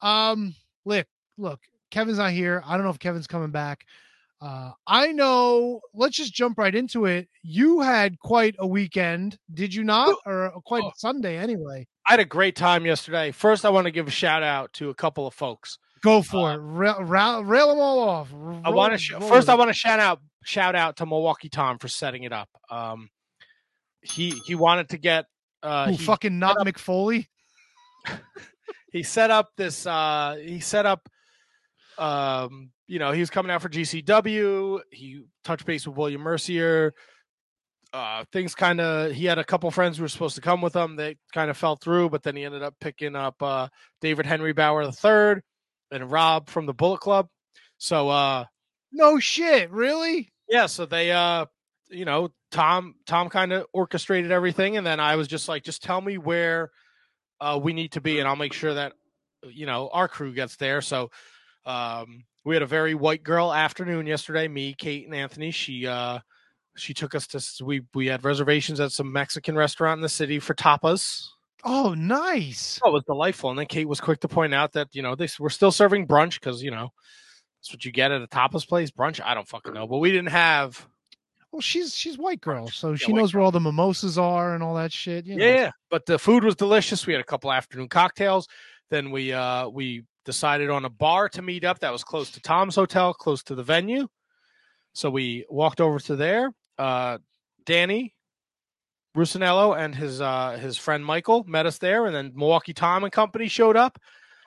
[0.00, 1.60] Um, look, look,
[1.90, 2.62] Kevin's not here.
[2.64, 3.84] I don't know if Kevin's coming back.
[4.40, 5.80] Uh, I know.
[5.92, 7.28] Let's just jump right into it.
[7.42, 10.16] You had quite a weekend, did you not?
[10.24, 11.86] Or quite a Sunday, anyway.
[12.06, 13.32] I had a great time yesterday.
[13.32, 15.78] First, I want to give a shout out to a couple of folks.
[16.02, 16.60] Go for uh, it.
[16.62, 18.28] Rail, rail, rail, them all off.
[18.32, 19.48] Roll, I want to sh- first.
[19.48, 22.48] I want to shout out shout out to Milwaukee Tom for setting it up.
[22.70, 23.10] Um,
[24.02, 25.26] he he wanted to get
[25.62, 27.26] uh, Ooh, fucking not up, McFoley.
[28.92, 29.86] he set up this.
[29.86, 31.08] Uh, he set up.
[31.98, 34.80] Um, you know, he was coming out for GCW.
[34.90, 36.94] He touched base with William Mercier
[37.92, 40.74] uh, things kind of he had a couple friends who were supposed to come with
[40.74, 43.68] him they kind of fell through but then he ended up picking up uh,
[44.00, 45.42] david henry bauer the third
[45.90, 47.28] and rob from the bullet club
[47.78, 48.44] so uh
[48.92, 51.44] no shit really yeah so they uh
[51.88, 55.82] you know tom tom kind of orchestrated everything and then i was just like just
[55.82, 56.70] tell me where
[57.40, 58.92] uh we need to be and i'll make sure that
[59.48, 61.10] you know our crew gets there so
[61.66, 66.18] um we had a very white girl afternoon yesterday me kate and anthony she uh
[66.76, 70.38] she took us to we we had reservations at some Mexican restaurant in the city
[70.38, 71.28] for tapas.
[71.62, 72.80] Oh, nice.
[72.82, 73.50] Oh, it was delightful.
[73.50, 76.06] And then Kate was quick to point out that you know they were still serving
[76.06, 76.92] brunch because you know
[77.60, 78.90] that's what you get at a tapas place.
[78.90, 80.86] Brunch, I don't fucking know, but we didn't have.
[81.52, 84.62] Well, she's she's white girl, so Yeah, she knows where all the mimosas are and
[84.62, 85.26] all that shit.
[85.26, 85.44] You know.
[85.44, 87.06] Yeah, yeah, but the food was delicious.
[87.06, 88.48] We had a couple afternoon cocktails.
[88.88, 92.40] Then we uh we decided on a bar to meet up that was close to
[92.40, 94.06] Tom's hotel, close to the venue.
[94.92, 96.52] So we walked over to there.
[96.78, 97.18] Uh,
[97.66, 98.14] Danny
[99.16, 103.12] Rusinello and his uh his friend Michael met us there, and then Milwaukee Tom and
[103.12, 103.98] Company showed up.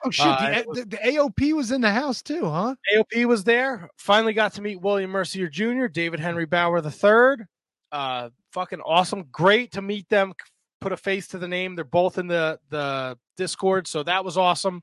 [0.04, 0.26] Oh shit!
[0.26, 2.74] Uh, the, was- the, the AOP was in the house too, huh?
[2.94, 3.88] AOP was there.
[3.96, 7.46] Finally got to meet William Mercier Jr., David Henry Bauer III.
[7.90, 9.24] Uh, fucking awesome.
[9.30, 10.32] Great to meet them.
[10.80, 11.74] Put a face to the name.
[11.74, 14.82] They're both in the the Discord, so that was awesome.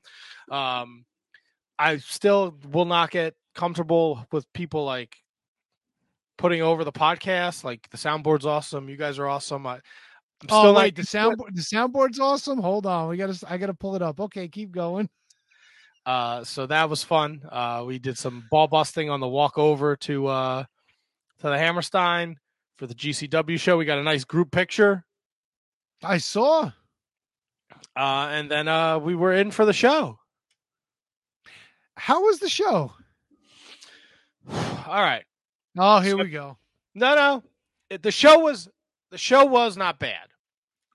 [0.50, 1.04] Um,
[1.78, 5.16] I still will not get comfortable with people like
[6.38, 7.64] putting over the podcast.
[7.64, 8.88] Like the soundboard's awesome.
[8.88, 9.66] You guys are awesome.
[9.66, 9.80] I,
[10.42, 12.58] I'm Oh still wait, not the soundboard the soundboard's awesome.
[12.60, 14.20] Hold on, we gotta I gotta pull it up.
[14.20, 15.08] Okay, keep going.
[16.04, 17.40] Uh, so that was fun.
[17.48, 20.64] Uh, we did some ball busting on the walk over to uh,
[21.40, 22.36] to the Hammerstein
[22.76, 23.76] for the GCW show.
[23.76, 25.04] We got a nice group picture,
[26.02, 26.72] I saw.
[27.96, 30.18] uh, and then uh, we were in for the show.
[31.96, 32.92] How was the show?
[34.52, 35.24] All right,
[35.78, 36.58] Oh, here So- we go.
[36.96, 37.42] no, no,
[37.90, 38.68] It- the show was
[39.12, 40.28] the show was not bad.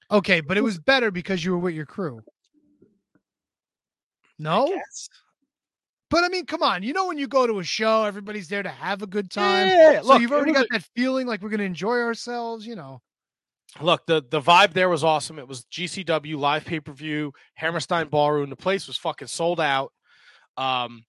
[0.10, 2.22] Okay, but it was better because you were with your crew.
[4.40, 4.74] No,
[6.10, 6.84] but I mean, come on.
[6.84, 9.68] You know when you go to a show, everybody's there to have a good time.
[9.68, 12.66] Yeah, so look, you've already got that feeling like we're gonna enjoy ourselves.
[12.66, 13.02] You know.
[13.82, 18.56] look the the vibe there was awesome it was gcw live pay-per-view hammerstein ballroom the
[18.56, 19.92] place was fucking sold out
[20.56, 21.04] um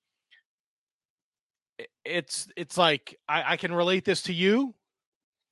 [2.05, 4.75] it's it's like i i can relate this to you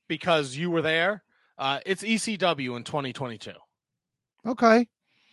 [0.09, 1.22] because you were there
[1.59, 3.52] uh it's ecw in 2022
[4.46, 4.86] Okay.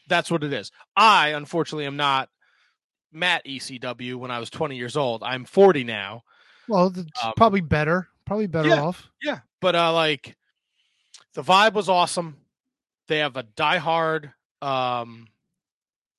[0.07, 2.29] that's what it is i unfortunately am not
[3.11, 6.23] Matt ecw when i was 20 years old i'm 40 now
[6.67, 8.07] Well, it's Um, probably better.
[8.25, 8.81] Probably better yeah.
[8.81, 9.09] off.
[9.21, 10.37] Yeah, but uh, like
[11.33, 12.37] the vibe was awesome.
[13.09, 15.27] They have a diehard um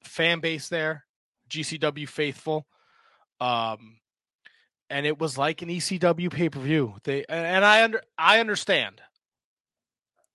[0.02, 1.07] fan base there,
[1.48, 2.66] GCW faithful,
[3.40, 3.96] um,
[4.90, 6.94] and it was like an ECW pay per view.
[7.05, 9.00] They and and I under I understand.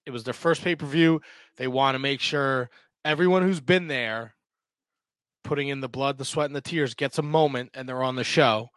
[0.10, 1.22] It was their first pay per view.
[1.57, 2.72] They want to make sure
[3.05, 4.34] everyone who's been there,
[5.43, 8.16] putting in the blood, the sweat, and the tears, gets a moment, and they're on
[8.16, 8.70] the show.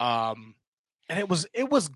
[0.00, 0.54] Um,
[1.08, 1.90] and it was it was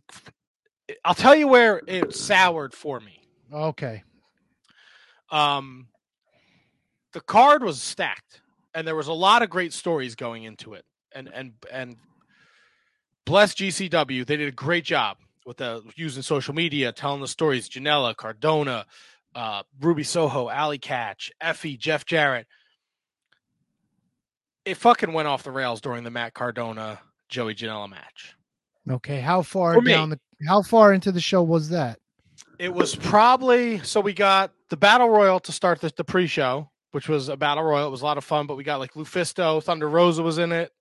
[1.05, 3.29] I'll tell you where it soured for me.
[3.53, 4.03] Okay.
[5.31, 5.89] Um,
[7.13, 8.41] the card was stacked,
[8.75, 10.87] and there was a lot of great stories going into it.
[11.13, 11.97] And and and
[13.27, 17.69] bless GCW, they did a great job with the using social media, telling the stories.
[17.69, 18.87] Janela, Cardona,
[19.35, 22.47] uh, Ruby Soho, Allie Katch, Effie, Jeff Jarrett.
[24.65, 28.35] It fucking went off the rails during the Matt Cardona Joey Janela match.
[28.91, 29.21] Okay.
[29.21, 30.21] How far down the?
[30.49, 31.99] How far into the show was that?
[32.59, 37.09] It was probably so we got the battle royal to start the, the pre-show, which
[37.09, 37.87] was a battle royal.
[37.87, 40.53] It was a lot of fun, but we got like Lufisto, Thunder Rosa was in
[40.53, 40.73] it.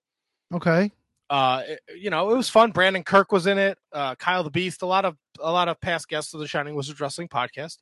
[0.52, 0.90] Okay.
[1.30, 1.62] Uh,
[1.96, 2.70] you know, it was fun.
[2.70, 3.78] Brandon Kirk was in it.
[3.92, 6.74] Uh, Kyle the Beast, a lot of a lot of past guests of the Shining
[6.74, 7.78] Wizards Wrestling podcast.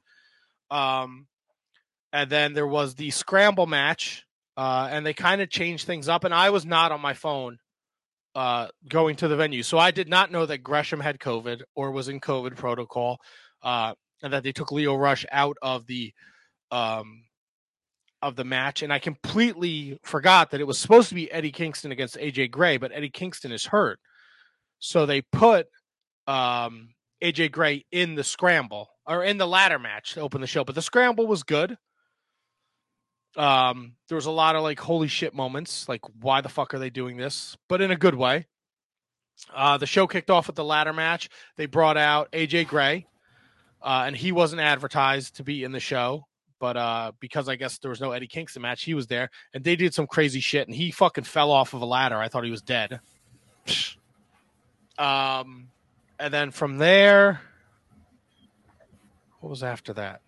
[0.70, 1.26] Um,
[2.12, 4.24] and then there was the scramble match,
[4.56, 6.24] uh, and they kind of changed things up.
[6.24, 7.58] And I was not on my phone
[8.34, 11.90] uh, going to the venue, so I did not know that Gresham had COVID or
[11.90, 13.18] was in COVID protocol,
[13.62, 16.12] uh, and that they took Leo Rush out of the
[16.70, 17.24] um,
[18.22, 18.82] of the match.
[18.82, 22.76] And I completely forgot that it was supposed to be Eddie Kingston against AJ Gray,
[22.76, 23.98] but Eddie Kingston is hurt,
[24.78, 25.66] so they put
[26.26, 26.90] um,
[27.22, 30.64] AJ Gray in the scramble or in the ladder match to open the show.
[30.64, 31.76] But the scramble was good.
[33.36, 36.78] Um, there was a lot of like holy shit moments, like why the fuck are
[36.78, 37.56] they doing this?
[37.68, 38.46] But in a good way.
[39.52, 41.28] Uh, the show kicked off with the ladder match.
[41.56, 43.06] They brought out AJ Gray,
[43.82, 46.26] uh, and he wasn't advertised to be in the show,
[46.62, 49.64] but uh, because I guess there was no Eddie Kingston match, he was there, and
[49.64, 52.18] they did some crazy shit, and he fucking fell off of a ladder.
[52.18, 53.00] I thought he was dead.
[54.98, 55.68] Um,
[56.20, 57.40] and then from there,
[59.40, 60.20] what was after that?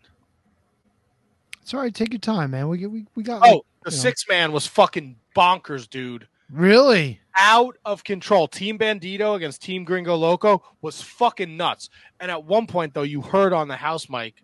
[1.65, 1.93] Sorry.
[1.93, 2.69] Take your time, man.
[2.69, 3.43] We we we got.
[3.45, 4.03] Oh, the you know.
[4.03, 6.27] six man was fucking bonkers, dude.
[6.51, 7.21] really?
[7.37, 8.49] Out of control.
[8.49, 11.91] Team Bandito against Team Gringo Loco was fucking nuts.
[12.19, 14.43] And at one point, though, you heard on the house mic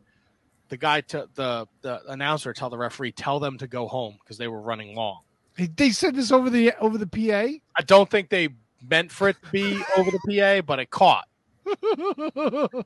[0.70, 4.38] the guy, to, the the announcer, tell the referee, tell them to go home because
[4.38, 5.20] they were running long.
[5.56, 7.58] They said this over the over the PA.
[7.76, 8.48] I don't think they
[8.88, 11.28] meant for it to be over the PA, but it caught.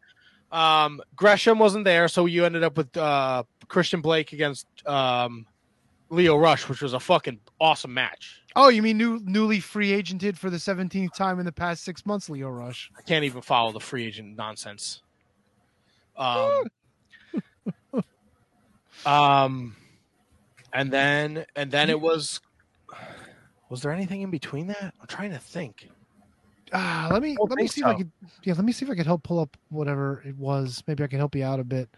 [0.54, 5.46] Um, Gresham wasn't there, so you ended up with uh, Christian Blake against um,
[6.10, 8.40] Leo Rush, which was a fucking awesome match.
[8.54, 12.06] Oh, you mean new newly free agented for the seventeenth time in the past six
[12.06, 12.88] months, Leo Rush?
[12.96, 15.02] I can't even follow the free agent nonsense.
[16.16, 16.62] Um,
[19.06, 19.76] um,
[20.72, 22.40] and then and then it was.
[23.70, 24.94] Was there anything in between that?
[25.00, 25.88] I'm trying to think.
[26.72, 28.10] Ah, let me let me see if I could.
[28.42, 30.82] Yeah, let me see if I could help pull up whatever it was.
[30.86, 31.88] Maybe I can help you out a bit.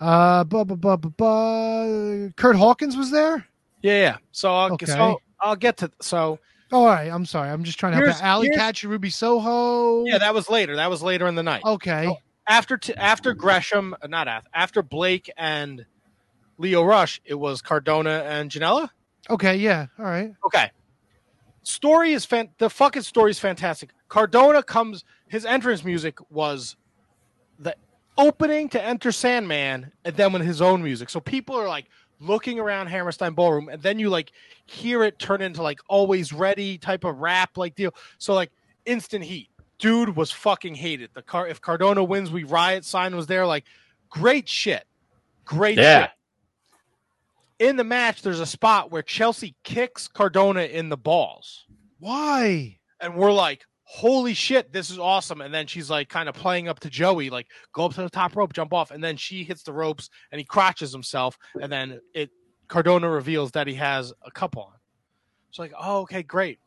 [0.00, 3.46] Uh, bu- bu- bu- bu- bu- Kurt Hawkins was there.
[3.82, 4.16] Yeah, yeah.
[4.32, 4.86] So I'll Okay.
[4.86, 6.38] so I'll get to so
[6.72, 7.10] Oh, all right.
[7.10, 7.50] I'm sorry.
[7.50, 8.22] I'm just trying to help out.
[8.22, 10.04] Allie Katch Ruby Soho.
[10.04, 10.76] yeah, that was later.
[10.76, 11.62] That was later in the night.
[11.64, 12.12] Okay.
[12.48, 15.84] After t- after Gresham, uh, not after, after Blake and
[16.58, 18.88] Leo Rush, it was Cardona and Janela.
[19.28, 19.56] Okay.
[19.56, 19.86] Yeah.
[19.98, 20.32] All right.
[20.46, 20.70] Okay.
[21.62, 23.90] Story is fan- the fucking story is fantastic.
[24.08, 26.76] Cardona comes his entrance music was
[27.58, 27.74] the
[28.16, 31.10] opening to enter Sandman and then with his own music.
[31.10, 31.86] So people are like
[32.20, 34.32] looking around Hammerstein Ballroom and then you like
[34.64, 37.92] hear it turn into like always ready type of rap like deal.
[38.18, 38.52] So like
[38.84, 39.50] instant heat.
[39.78, 41.10] Dude was fucking hated.
[41.14, 43.46] The car if Cardona wins, we riot sign was there.
[43.46, 43.64] Like
[44.08, 44.86] great shit.
[45.44, 46.02] Great Yeah.
[46.02, 46.10] shit
[47.58, 51.66] in the match, there's a spot where Chelsea kicks Cardona in the balls,
[51.98, 52.78] Why?
[53.00, 56.68] and we're like, "Holy shit, this is awesome!" And then she's like, kind of playing
[56.68, 59.44] up to Joey, like, "Go up to the top rope, jump off," and then she
[59.44, 62.30] hits the ropes, and he crotches himself, and then it
[62.68, 64.72] Cardona reveals that he has a cup on.
[65.48, 66.58] It's like, "Oh, okay, great."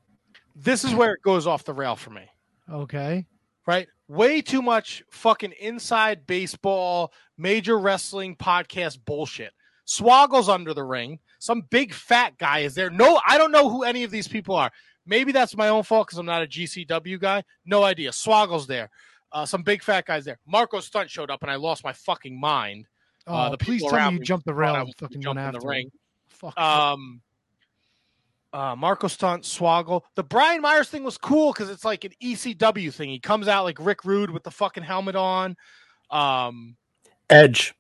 [0.56, 2.30] This is where it goes off the rail for me
[2.72, 3.26] Okay.
[3.68, 3.88] right?
[4.08, 9.52] Way too much fucking inside baseball, major wrestling podcast bullshit.
[9.88, 11.20] Swoggle's under the ring.
[11.40, 12.90] Some big fat guy is there.
[12.90, 14.72] No, I don't know who any of these people are.
[15.06, 17.44] Maybe that's my own fault because I'm not a GCW guy.
[17.66, 18.12] No idea.
[18.12, 18.90] Swoggle's there.
[19.32, 20.40] Uh, some big fat guys there.
[20.48, 22.86] Marco Stunt showed up and I lost my fucking mind.
[23.28, 25.44] Oh, Uh, the please tell me you jumped the rail I and was fucking jumping
[25.44, 25.92] went the ring.
[26.30, 26.58] Fuck.
[26.60, 27.22] Um,
[28.54, 30.02] uh, Marco Stunt, Swoggle.
[30.16, 33.10] The Brian Myers thing was cool because it's like an ECW thing.
[33.10, 35.56] He comes out like Rick Rude with the fucking helmet on.
[36.10, 36.76] Um,
[37.30, 37.76] Edge.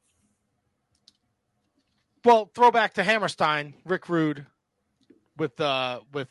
[2.23, 4.45] well, throwback to Hammerstein, Rick Rude
[5.37, 6.29] with uh with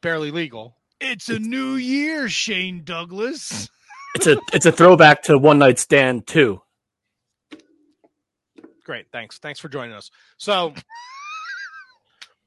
[0.00, 0.74] barely legal.
[1.00, 3.68] it's a new year, Shane Douglas.
[4.14, 6.62] It's a it's a throwback to One Night Stand too.
[8.82, 10.10] Great, thanks, thanks for joining us.
[10.38, 10.72] So,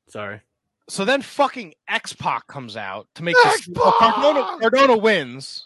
[0.10, 0.42] Sorry.
[0.90, 3.68] So then fucking X Pac comes out to make this.
[3.68, 3.94] X-Pac!
[4.00, 5.66] Cardona, Cardona wins.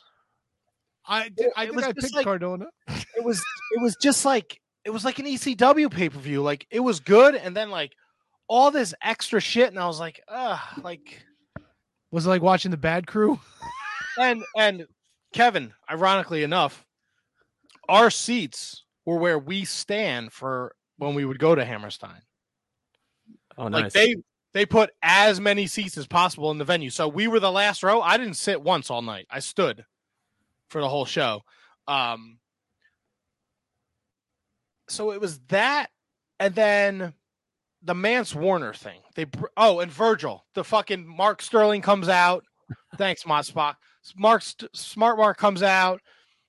[1.07, 2.65] I It- I it think was I picked like- Cardona.
[2.87, 3.37] It was
[3.71, 6.41] it was just like it was like an ECW pay per view.
[6.41, 7.93] Like it was good, and then like
[8.47, 11.23] all this extra shit, and I was like, ugh, like
[12.11, 13.39] Was it like watching the Bad Crew?
[14.19, 14.85] and and
[15.33, 16.85] Kevin, ironically enough,
[17.89, 22.21] our seats were where we stand for when we would go to Hammerstein.
[23.57, 23.83] Oh, nice.
[23.83, 24.15] Like they
[24.55, 26.89] they put as many seats as possible in the venue.
[26.89, 27.99] So we were the last row.
[27.99, 29.27] I didn't sit once all night.
[29.29, 29.83] I stood
[30.69, 31.41] for the whole show.
[31.89, 32.39] Um
[34.87, 35.87] so it was that
[36.39, 37.13] and then
[37.83, 39.01] the Mance Warner thing.
[39.15, 39.25] They
[39.57, 42.45] oh, and Virgil, the fucking Mark Sterling comes out.
[42.97, 43.75] Thanks, Mod Spock.
[44.15, 44.41] Mark
[44.73, 45.99] Smart Mark comes out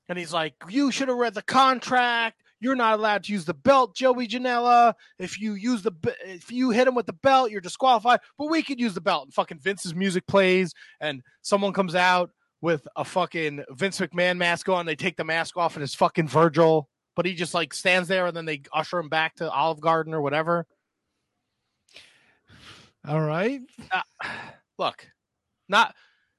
[0.09, 2.41] and he's like, "You should have read the contract.
[2.61, 4.95] You're not allowed to use the belt, Joey Janela.
[5.19, 5.93] If you use the
[6.25, 8.21] if you hit him with the belt, you're disqualified.
[8.39, 12.31] But we could use the belt." And fucking Vince's music plays, and someone comes out
[12.63, 14.87] with a fucking Vince McMahon mask on.
[14.87, 16.89] They take the mask off, and it's fucking Virgil.
[17.15, 20.15] But he just like stands there, and then they usher him back to Olive Garden
[20.15, 20.67] or whatever.
[23.07, 23.61] All right.
[23.93, 24.03] uh,
[24.79, 25.07] look,
[25.69, 25.95] not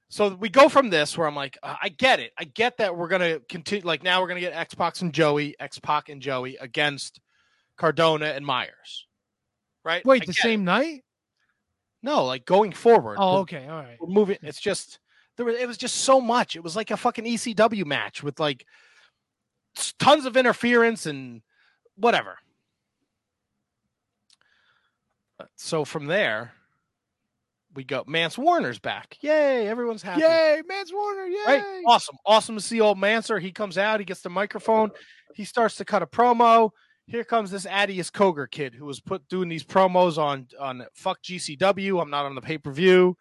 [0.09, 2.31] so we go from this where I'm like, uh, I get it.
[2.37, 3.85] I get that we're gonna continue.
[3.85, 7.19] Like now we're gonna get X Pac and Joey, X Pac and Joey against
[7.77, 9.07] Cardona and Myers,
[9.83, 10.05] right?
[10.05, 10.65] Wait, I the same it.
[10.65, 11.03] night?
[12.03, 13.17] No, like going forward.
[13.19, 13.67] Oh, okay.
[13.67, 13.97] All right.
[13.99, 14.37] We're moving.
[14.41, 14.99] It's just
[15.35, 15.45] there.
[15.45, 16.55] Was, it was just so much.
[16.55, 18.65] It was like a fucking ECW match with like
[19.99, 21.41] tons of interference and
[21.95, 22.37] whatever.
[25.39, 26.53] Uh, So from there,
[27.77, 28.03] we go.
[28.07, 29.17] Mance Warner's back.
[29.21, 29.67] Yay!
[29.67, 30.21] Everyone's happy.
[30.21, 31.27] Yay, Mance Warner.
[31.27, 31.43] Yay.
[31.45, 31.83] Right?
[31.85, 32.17] Awesome.
[32.25, 33.39] Awesome to see old Manser.
[33.39, 34.89] He comes out, he gets the microphone,
[35.35, 36.71] he starts to cut a promo.
[37.05, 41.21] Here comes this Atticus Cogar kid who was put doing these promos on on fuck
[41.21, 42.01] GCW.
[42.01, 43.15] I'm not on the pay-per-view.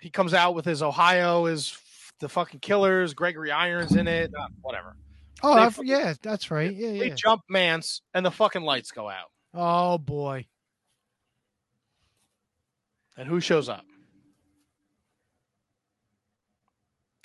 [0.00, 1.78] He comes out with his Ohio is
[2.20, 4.96] the fucking killers, Gregory Irons in it, uh, whatever.
[5.44, 6.74] Oh, They yeah, that's right.
[6.74, 7.14] Yeah, They yeah.
[7.14, 9.30] jump Mance and the fucking lights go out.
[9.54, 10.46] Oh boy.
[13.18, 13.84] And who shows up?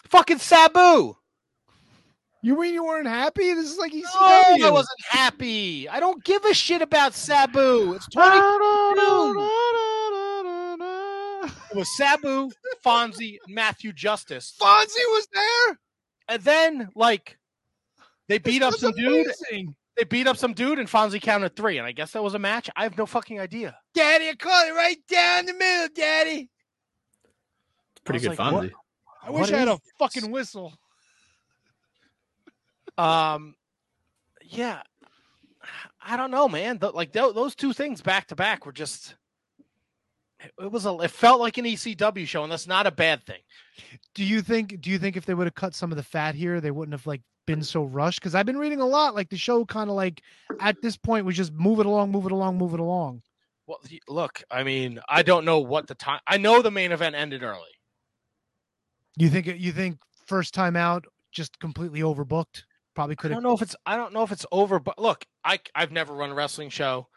[0.10, 1.16] Fucking Sabu.
[2.42, 3.54] You mean you weren't happy?
[3.54, 4.58] This is like ECW.
[4.58, 5.88] No, I wasn't happy.
[5.88, 7.94] I don't give a shit about Sabu.
[7.94, 8.38] It's 20.
[11.72, 12.50] It was Sabu,
[12.86, 14.54] Fonzie, Matthew Justice.
[14.60, 15.80] Fonzie was there.
[16.28, 17.38] And then, like,
[18.28, 19.28] they beat up some was dude.
[19.98, 20.10] Amazing.
[20.10, 21.78] They beat up some dude, and Fonzie counted three.
[21.78, 22.70] And I guess that was a match.
[22.76, 23.78] I have no fucking idea.
[23.94, 26.50] Daddy, I caught it right down the middle, Daddy.
[27.92, 28.72] It's pretty good like, what- Fonzie.
[29.26, 30.74] I What wish I had is a fucking whistle.
[32.98, 33.56] Um,
[34.44, 34.82] yeah,
[36.02, 36.78] I don't know, man.
[36.80, 39.16] Th- like tho- those two things back to back were just.
[40.40, 40.94] it- It was a.
[41.00, 43.40] It felt like an ECW show, and that's not a bad thing.
[44.14, 44.82] Do you think?
[44.82, 46.94] Do you think if they would have cut some of the fat here, they wouldn't
[46.94, 48.20] have like been so rushed?
[48.20, 49.16] Because I've been reading a lot.
[49.16, 50.22] Like the show, kind of like
[50.60, 53.22] at this point was just move it along, move it along, move it along.
[53.68, 53.80] Well,
[54.10, 56.20] look, I mean, I don't know what the time.
[56.28, 57.62] I know the main event ended early.
[59.16, 59.48] You think?
[59.48, 62.64] You think first time out, just completely overbooked?
[62.96, 63.32] Probably could.
[63.32, 63.38] Have.
[63.38, 63.76] I don't know if it's.
[63.86, 64.80] I don't know if it's over.
[64.80, 67.08] But look, I I've never run a wrestling show.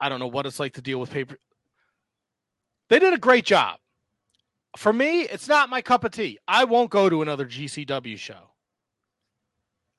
[0.00, 1.36] I don't know what it's like to deal with paper.
[2.88, 3.78] They did a great job.
[4.76, 6.38] For me, it's not my cup of tea.
[6.48, 8.50] I won't go to another GCW show.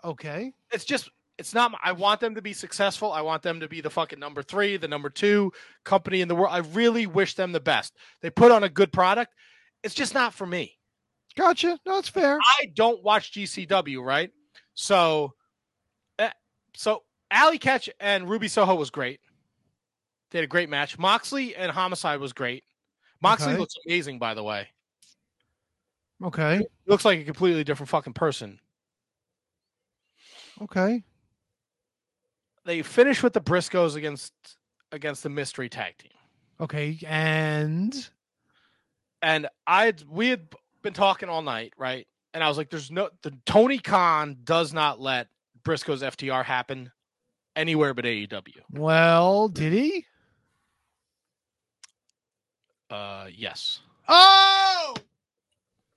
[0.06, 0.54] Okay.
[0.72, 3.12] it's just it's not my- I want them to be successful.
[3.12, 5.52] I want them to be the fucking number 3, the number 2
[5.84, 6.54] company in the world.
[6.54, 7.94] I really wish them the best.
[8.22, 9.34] They put on a good product.
[9.84, 10.78] It's just not for me.
[11.36, 11.78] Gotcha.
[11.86, 12.40] No, it's fair.
[12.42, 14.32] I don't watch GCW, right?
[14.76, 15.34] So
[16.20, 16.32] eh,
[16.74, 19.20] so Allie Katch and Ruby Soho was great.
[20.32, 20.98] They had a great match.
[20.98, 22.64] Moxley and Homicide was great.
[23.22, 23.60] Moxley Okay.
[23.60, 24.70] looks amazing, by the way.
[26.24, 26.60] Okay.
[26.60, 28.60] He looks like a completely different fucking person.
[30.62, 31.04] Okay.
[32.66, 34.34] They finished with the Briscoes against
[34.92, 36.12] against the mystery tag team.
[36.60, 36.98] Okay.
[37.06, 38.10] And
[39.22, 40.48] and I we had
[40.82, 42.08] been talking all night, right?
[42.34, 45.28] And I was like, "There's no the Tony Khan does not let
[45.64, 46.92] Briscoe's FTR happen
[47.56, 50.06] anywhere but AEW." well, did he?
[52.90, 53.82] Uh, yes.
[54.08, 54.96] Oh.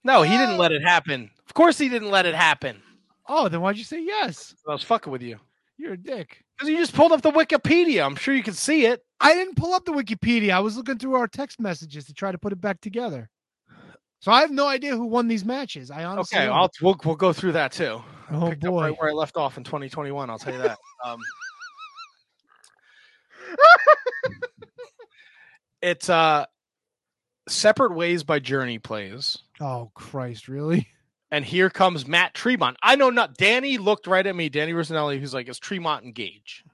[0.04, 1.30] No, he didn't let it happen.
[1.46, 2.82] Of course, he didn't let it happen.
[3.28, 4.54] Oh, then why'd you say yes?
[4.66, 5.38] I was fucking with you
[5.76, 6.42] You're a dick.
[6.56, 8.04] because you just pulled up the Wikipedia.
[8.04, 9.02] I'm sure you can see it.
[9.20, 10.50] I didn't pull up the Wikipedia.
[10.52, 13.28] I was looking through our text messages to try to put it back together.
[14.20, 15.90] So I have no idea who won these matches.
[15.90, 16.48] I honestly Okay.
[16.48, 18.02] I'll we'll, we'll go through that too.
[18.32, 18.82] oh boy.
[18.82, 20.30] right where I left off in 2021.
[20.30, 20.78] I'll tell you that.
[21.04, 21.20] Um,
[25.80, 26.44] it's uh,
[27.48, 29.38] separate ways by Journey plays.
[29.60, 30.88] Oh Christ, really?
[31.30, 32.76] and here comes Matt Tremont.
[32.82, 33.36] I know not.
[33.36, 34.48] Danny looked right at me.
[34.48, 36.64] Danny Rosinelli, who's like, "Is Tremont engaged?"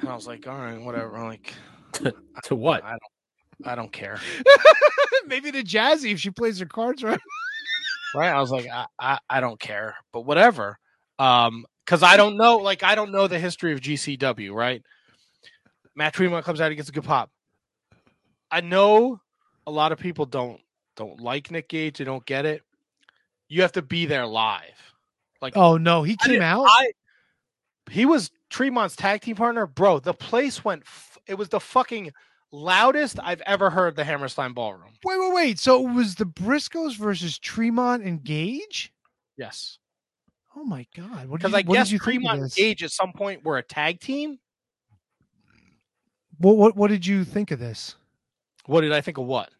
[0.00, 1.54] And I was like, "All right, whatever." I'm like,
[2.44, 2.84] To what?
[2.84, 4.18] I don't, I don't care.
[5.26, 7.20] Maybe the Jazzy if she plays her cards right.
[8.14, 8.30] Right?
[8.30, 10.78] I was like, I, I, I don't care, but whatever.
[11.18, 14.52] Um, because I don't know, like, I don't know the history of GCW.
[14.52, 14.82] Right?
[15.94, 17.30] Matt Tremont comes out, he gets a good pop.
[18.50, 19.20] I know
[19.66, 20.60] a lot of people don't
[20.98, 21.98] don't like Nick Gage.
[21.98, 22.62] They don't get it.
[23.48, 24.62] You have to be there live.
[25.40, 26.66] Like, Oh no, he came out.
[26.68, 26.90] I
[27.90, 30.00] he was Tremont's tag team partner, bro.
[30.00, 30.82] The place went.
[30.82, 32.12] F- it was the fucking
[32.50, 34.92] loudest I've ever heard the Hammerstein Ballroom.
[35.04, 35.58] Wait, wait, wait.
[35.58, 38.92] So it was the Briscoes versus Tremont and Gage?
[39.36, 39.78] Yes,
[40.58, 41.30] Oh my god.
[41.30, 42.52] Because I guess you Tremont and?
[42.52, 44.38] Gage at some point were a tag team.
[46.38, 47.94] What, what what did you think of this?
[48.66, 49.50] What did I think of what?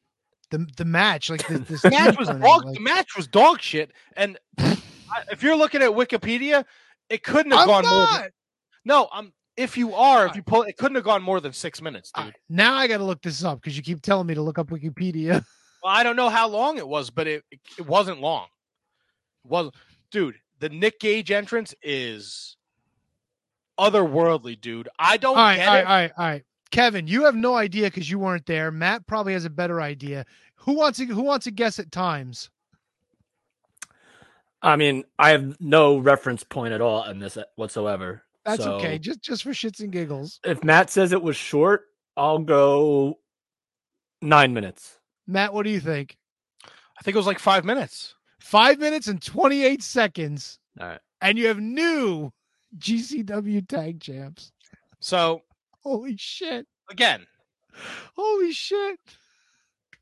[0.50, 2.64] The the match, like the, The match was dog.
[2.64, 3.92] like- The match was dog shit.
[4.16, 4.76] And I,
[5.30, 6.64] if you're looking at Wikipedia,
[7.10, 8.06] it couldn't have I'm gone more.
[8.06, 8.30] Than, not.
[8.84, 9.32] no, I'm.
[9.56, 12.26] If you are, if you pull, it couldn't have gone more than six minutes, dude.
[12.26, 14.58] Right, now I got to look this up because you keep telling me to look
[14.58, 15.44] up Wikipedia.
[15.80, 17.44] Well, I don't know how long it was, but it
[17.78, 18.46] it wasn't long.
[19.44, 19.76] It wasn't,
[20.10, 20.34] dude.
[20.58, 22.56] The Nick Gage entrance is
[23.78, 24.88] otherworldly, dude.
[24.98, 25.86] I don't all right, get all right, it.
[25.86, 26.44] all right, all right.
[26.70, 28.70] Kevin, you have no idea because you weren't there.
[28.70, 30.24] Matt probably has a better idea.
[30.56, 32.50] Who wants to who wants to guess at times?
[34.60, 38.22] I mean, I have no reference point at all in this uh, whatsoever.
[38.44, 40.40] That's So, okay, just just for shits and giggles.
[40.44, 43.18] If Matt says it was short, I'll go
[44.20, 44.98] nine minutes.
[45.26, 46.16] Matt, what do you think?
[46.64, 48.14] I think it was like five minutes.
[48.40, 51.00] Five minutes and twenty eight seconds, All right.
[51.20, 52.32] and you have new
[52.78, 54.52] GCW tag champs.
[55.00, 55.42] So
[55.88, 56.66] Holy shit!
[56.90, 57.26] again,
[58.14, 58.98] Holy shit!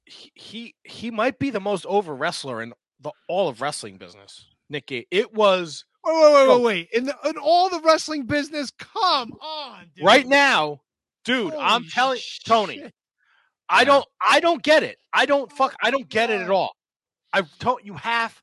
[0.04, 4.46] he he, he might be the most over wrestler in the all of wrestling business.
[4.68, 5.06] Nick Gage.
[5.10, 6.56] It was Wait, wait, wait, Oh.
[6.58, 6.88] wait, wait!
[6.92, 10.04] In the in all the wrestling business, come on, dude.
[10.04, 10.80] right now,
[11.24, 11.52] dude.
[11.54, 12.74] I'm Holy telling Tony.
[12.78, 12.94] shit.
[13.68, 14.96] I don't I don't get it.
[15.12, 16.72] I don't fuck I oh, don't get it at all.
[17.32, 18.40] I don't you have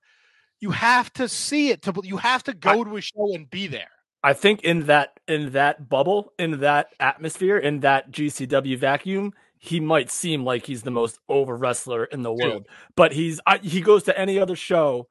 [0.59, 3.67] You have to see it to you have to go to a show and be
[3.67, 3.89] there.
[4.23, 9.79] I think in that in that bubble, in that atmosphere, in that GCW vacuum, he
[9.79, 12.67] might seem like he's the most over wrestler in the world.
[12.95, 15.07] But he's I, he goes to any other show.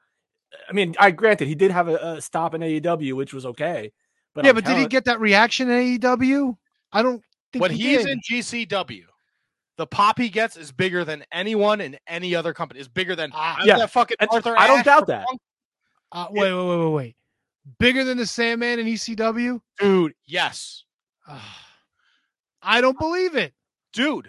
[0.69, 3.93] I mean, I granted he did have a, a stop in AEW, which was okay.
[4.35, 6.57] But yeah, I'm but did he get that reaction in AEW?
[6.93, 8.11] I don't think when he he's did.
[8.11, 9.05] in GCW,
[9.77, 12.81] the pop he gets is bigger than anyone in any other company.
[12.81, 13.79] Is bigger than Ah, I yeah.
[13.79, 14.55] that fucking And Arthur.
[14.59, 15.27] I don't Ashe doubt that.
[16.13, 17.17] Uh, wait, wait, wait, wait, wait.
[17.79, 19.61] Bigger than the Sandman in ECW?
[19.79, 20.15] dude.
[20.27, 20.85] Yes,
[21.29, 21.59] Ah,
[22.63, 23.53] I don't believe it.
[23.93, 24.29] dude.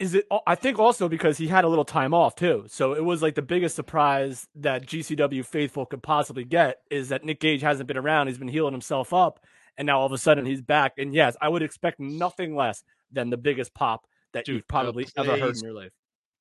[0.00, 3.04] is it i think also because he had a little time off too so it
[3.04, 7.62] was like the biggest surprise that gcw faithful could possibly get is that nick gage
[7.62, 9.38] hasn't been around he's been healing himself up
[9.76, 12.82] and now all of a sudden he's back and yes i would expect nothing less
[13.12, 15.92] than the biggest pop that Dude, you've the probably ever heard in your life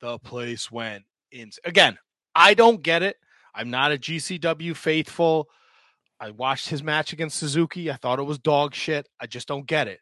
[0.01, 1.51] The place went in.
[1.63, 1.99] Again,
[2.34, 3.18] I don't get it.
[3.53, 5.47] I'm not a GCW faithful.
[6.20, 7.91] I watched his match against Suzuki.
[7.91, 9.07] I thought it was dog shit.
[9.20, 9.99] I just don't get it.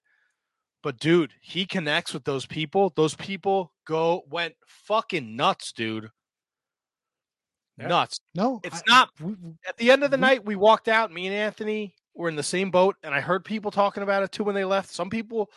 [0.81, 2.93] But dude, he connects with those people.
[2.95, 6.09] Those people go went fucking nuts, dude.
[7.77, 7.87] Yeah.
[7.87, 8.19] Nuts.
[8.33, 9.35] No, It's I- not we-
[9.67, 11.11] At the end of the We- night, we walked out.
[11.11, 14.31] Me and Anthony were in the same boat, and I heard people talking about it
[14.31, 14.89] too when they left.
[14.89, 15.51] Some people,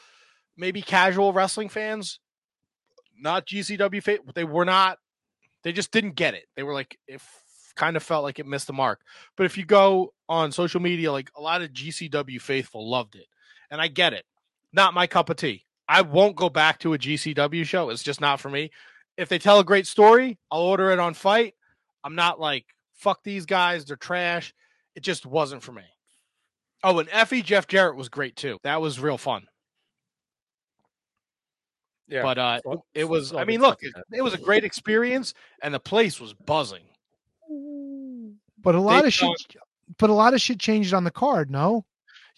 [0.57, 2.19] maybe casual wrestling fans,
[3.17, 4.01] not GCW
[4.35, 4.99] they were not.
[5.63, 6.47] They just didn't get it.
[6.57, 7.21] They were like, it
[7.77, 9.01] kind of felt like it missed the mark.
[9.37, 13.27] But if you go on social media, like a lot of GCW faithful loved it,
[13.71, 14.25] and I get it.
[14.73, 15.65] Not my cup of tea.
[15.89, 17.89] I won't go back to a GCW show.
[17.91, 18.71] It's just not for me.
[19.17, 21.55] If they tell a great story, I'll order it on FITE.
[22.05, 24.53] I'm not like fuck these guys, they're trash.
[24.95, 25.85] It just wasn't for me.
[26.85, 28.59] Oh, and Effy Jeff Jarrett was great too.
[28.65, 29.47] That was real fun.
[32.09, 34.65] yeah But uh So- it was so I mean, look, it, it was a great
[34.65, 36.85] experience and the place was buzzing.
[38.63, 39.57] but a lot They of shit.
[39.99, 41.51] But a lot of shit changed on the card.
[41.51, 41.85] No,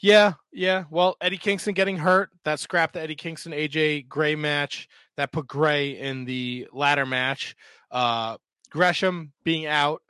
[0.00, 0.84] Yeah, yeah.
[0.90, 4.88] Well, Eddie Kingston getting hurt, that scrapped the Eddie Kingston AJ Gray match.
[5.16, 7.56] That put Gray in the ladder match.
[7.90, 8.36] Uh
[8.70, 10.00] Gresham being out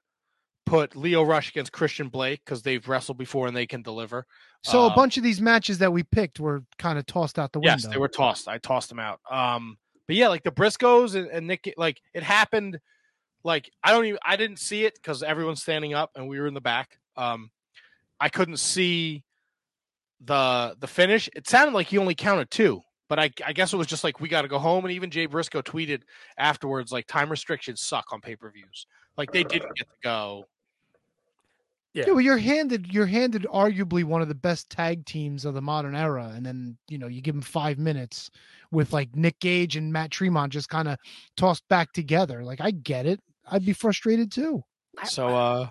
[0.67, 4.27] put Lio Rush against Christian Blake because they've wrestled before and they can deliver.
[4.63, 7.51] so a Uh, bunch of these matches that we picked were kind of tossed out
[7.53, 7.73] the window.
[7.73, 8.47] Yes, they were tossed.
[8.47, 9.19] I tossed them out.
[9.29, 12.79] Um, but yeah, like the Briscoes and, and Nick, like it happened.
[13.43, 16.47] Like I don't even, I didn't see it because everyone's standing up and we were
[16.47, 16.99] in the back.
[17.21, 17.51] Um,
[18.19, 19.25] I couldn't see
[20.21, 21.29] the the finish.
[21.35, 24.21] It sounded like he only counted two, but I, I guess it was just like
[24.21, 24.85] we got to go home.
[24.85, 26.03] And even Jay Briscoe tweeted
[26.39, 28.87] afterwards, like time restrictions suck on pay per views.
[29.17, 30.45] Like they didn't get to go.
[31.93, 32.05] Yeah.
[32.07, 35.63] Yeah, well, you're handed you're handed arguably one of the best tag teams of the
[35.63, 38.31] modern era, and then you know you give them five minutes
[38.71, 40.99] with like Nick Gage and Matt Tremont just kind of
[41.37, 42.45] tossed back together.
[42.45, 44.63] Like I get it, I'd be frustrated too.
[45.05, 45.69] So uh,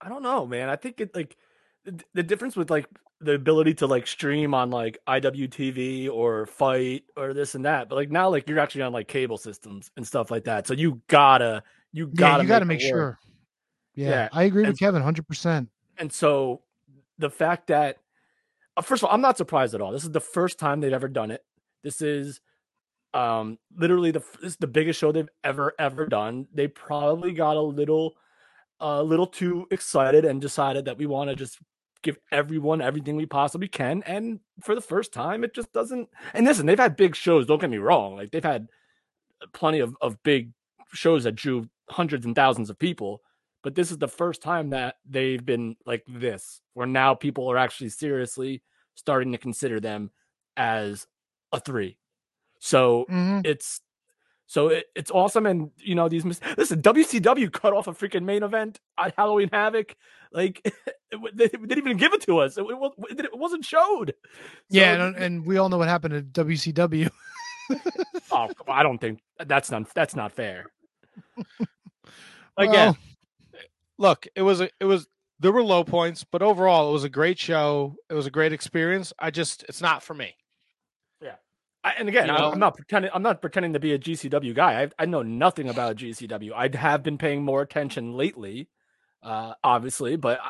[0.00, 0.68] I don't know, man.
[0.68, 1.36] I think it like
[1.84, 2.86] the, the difference with like
[3.20, 7.96] the ability to like stream on like IWTV or FITE or this and that, but
[7.96, 10.66] like now like you're actually on like cable systems and stuff like that.
[10.66, 13.18] So you gotta you gotta you got to it make sure.
[13.94, 15.68] Yeah, Yeah, I agree and- with Kevin, hundred percent.
[15.96, 16.62] And so
[17.18, 17.96] the fact that
[18.76, 19.90] uh, first of all, I'm not surprised at all.
[19.90, 21.44] This is the first time they've ever done it.
[21.82, 22.40] This is
[23.14, 26.46] um literally the this is the biggest show they've ever ever done.
[26.54, 28.14] They probably got a little
[28.80, 31.58] a little too excited and decided that we want to just
[32.02, 36.46] give everyone everything we possibly can and for the first time it just doesn't and
[36.46, 38.68] listen they've had big shows don't get me wrong like they've had
[39.52, 40.52] plenty of, of big
[40.92, 43.20] shows that drew hundreds and thousands of people
[43.64, 47.56] but this is the first time that they've been like this where now people are
[47.56, 48.62] actually seriously
[48.94, 50.10] starting to consider them
[50.56, 51.06] as
[51.52, 51.98] a three
[52.60, 53.44] so Mhm.
[53.44, 53.80] it's
[54.48, 58.24] so it, it's awesome and you know these mis- listen wcw cut off a freaking
[58.24, 59.94] main event at halloween havoc
[60.32, 60.60] like
[61.12, 64.14] it they didn't even give it to us it, it, it wasn't showed
[64.68, 67.08] Yeah, So- and, and we all know what happened at WCW.
[68.32, 70.66] oh i don't think that's not that's not fair
[72.56, 72.96] again,
[73.98, 75.06] look, it was a, it was
[75.40, 77.94] there were low points, but overall it was a great show.
[78.10, 79.12] It was a great experience.
[79.18, 80.34] I just it's not for me.
[81.84, 82.52] I, and again, You I'm- know?
[82.52, 83.10] I'm not pretending.
[83.14, 84.82] I'm not pretending to be a GCW guy.
[84.82, 86.52] I, I know nothing about GCW.
[86.52, 88.68] I have been paying more attention lately,
[89.22, 90.40] uh, obviously, but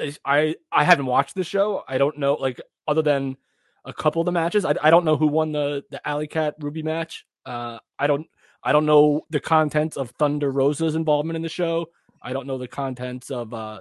[0.00, 1.82] I, I I haven't watched the show.
[1.88, 3.36] I don't know, like other than
[3.84, 4.64] a couple of the matches.
[4.64, 7.26] I, I don't know who won the the Alley Cat Ruby match.
[7.44, 8.26] Uh, I don't
[8.62, 11.86] I don't know the contents of Thunder Rosa's involvement in the show.
[12.22, 13.80] I don't know the contents of uh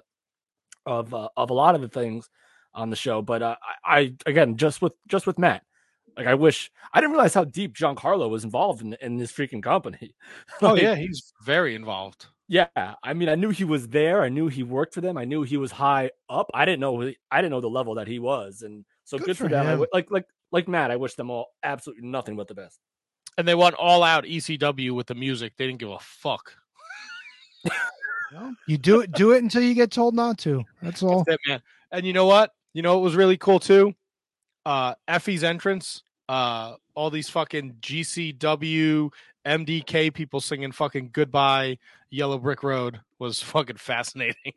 [0.86, 2.30] of uh, of a lot of the things
[2.74, 3.22] on the show.
[3.22, 3.56] But uh,
[3.86, 5.64] I, I again just with just with Matt.
[6.20, 9.32] Like I wish I didn't realize how deep John Carlo was involved in in this
[9.32, 10.14] freaking company.
[10.62, 12.28] Oh Like, yeah, he's very involved.
[12.48, 14.22] Yeah, I mean, I knew he was there.
[14.24, 15.18] I knew he worked for them.
[15.18, 16.50] I knew he was high up.
[16.54, 17.12] I didn't know.
[17.32, 19.66] I didn't know the level that he was, and so Good good, for for, them.
[19.66, 20.92] W- like, like, like Matt.
[20.92, 22.80] I wish them all absolutely nothing but the best.
[23.38, 25.54] And they went all out ECW with the music.
[25.58, 26.54] They didn't give a fuck.
[28.68, 30.64] You do it, do it until you get told not to.
[30.82, 31.24] That's all.
[31.24, 31.62] That's it, man.
[31.92, 32.52] And you know what?
[32.74, 33.94] You know what was really cool too?
[34.66, 36.04] Uh Effy's entrance.
[36.30, 39.12] Uh all these fucking GCW
[39.48, 41.80] MDK people singing fucking goodbye
[42.12, 44.54] Yellow Brick Road was fucking fascinating.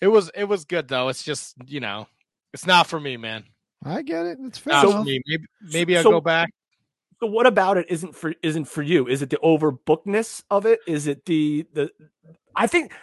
[0.00, 1.08] it was it was good though.
[1.08, 2.08] It's just, you know,
[2.54, 3.44] it's not for me, man.
[3.84, 4.38] I get it.
[4.40, 4.72] It's fair.
[4.72, 5.20] Not for me.
[5.26, 6.50] Maybe maybe I'll go back.
[7.20, 9.06] So what about it isn't for isn't for you?
[9.06, 10.80] Is it the overbookedness of it?
[10.86, 11.90] Is it the the
[12.54, 12.94] I think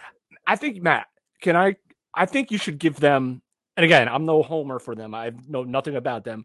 [0.46, 1.06] I think Matt,
[1.40, 1.76] can I
[2.12, 3.42] I think you should give them
[3.76, 5.14] and again, I'm no homer for them.
[5.14, 6.44] I know nothing about them.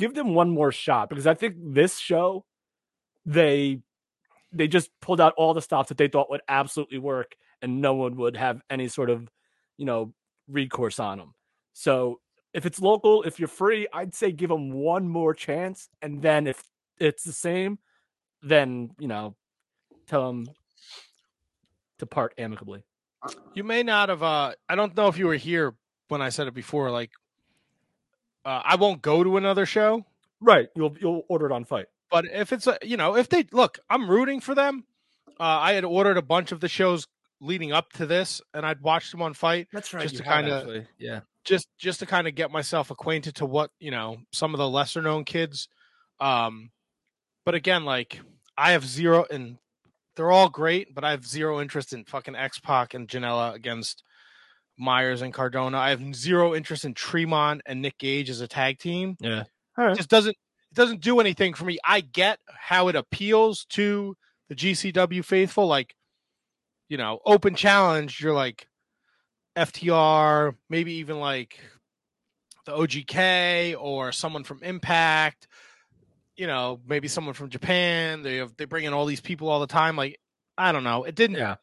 [0.00, 2.46] Give them one more shot because I think this show
[3.26, 3.82] they
[4.50, 7.92] they just pulled out all the stops that they thought would absolutely work and no
[7.92, 9.28] one would have any sort of,
[9.76, 10.14] you know,
[10.48, 11.34] recourse on them.
[11.74, 12.20] So
[12.54, 16.46] if it's local, if you're free, I'd say give them one more chance and then
[16.46, 16.62] if
[16.98, 17.78] it's the same,
[18.42, 19.36] then you know,
[20.06, 20.48] tell them
[21.98, 22.84] to part amicably.
[23.52, 24.22] You may not have.
[24.22, 25.74] Uh, I don't know if you were here
[26.08, 26.90] when I said it before.
[26.90, 27.10] Like,
[28.44, 30.04] uh, I won't go to another show,
[30.40, 30.68] Right.
[30.74, 31.86] You'll you'll order it on FITE.
[32.10, 34.84] but if it's a, you know, if they look, I'm rooting for them.
[35.38, 37.06] Uh, I had ordered a bunch of the shows
[37.40, 40.86] leading up to this, and I'd watched them on FITE That's right, Just to kinda-
[40.98, 41.20] yeah.
[41.44, 44.68] just just to kind of get myself acquainted to what you know some of the
[44.68, 45.68] lesser known kids.
[46.20, 46.70] Um,
[47.44, 48.20] but again, like
[48.56, 49.56] I have zero, and
[50.16, 54.02] they're all great, but I have zero interest in fucking X Pac and Janela against
[54.80, 55.78] Myers and Cardona.
[55.78, 59.16] I have zero interest in Tremont and Nick Gage as a tag team.
[59.20, 59.44] Yeah.
[59.78, 60.36] It just doesn't
[60.70, 61.78] it doesn't do anything for me.
[61.84, 64.16] I get how it appeals to
[64.48, 65.94] the GCW faithful, like
[66.88, 68.20] you know, open challenge.
[68.20, 68.66] You're like
[69.56, 71.60] FTR, maybe even like
[72.66, 75.46] the OGK or someone from Impact.
[76.36, 78.22] You know, maybe someone from Japan.
[78.22, 79.96] They have they bring in all these people all the time.
[79.96, 80.18] Like
[80.56, 81.04] I don't know.
[81.04, 81.36] It didn't.
[81.36, 81.56] Yeah.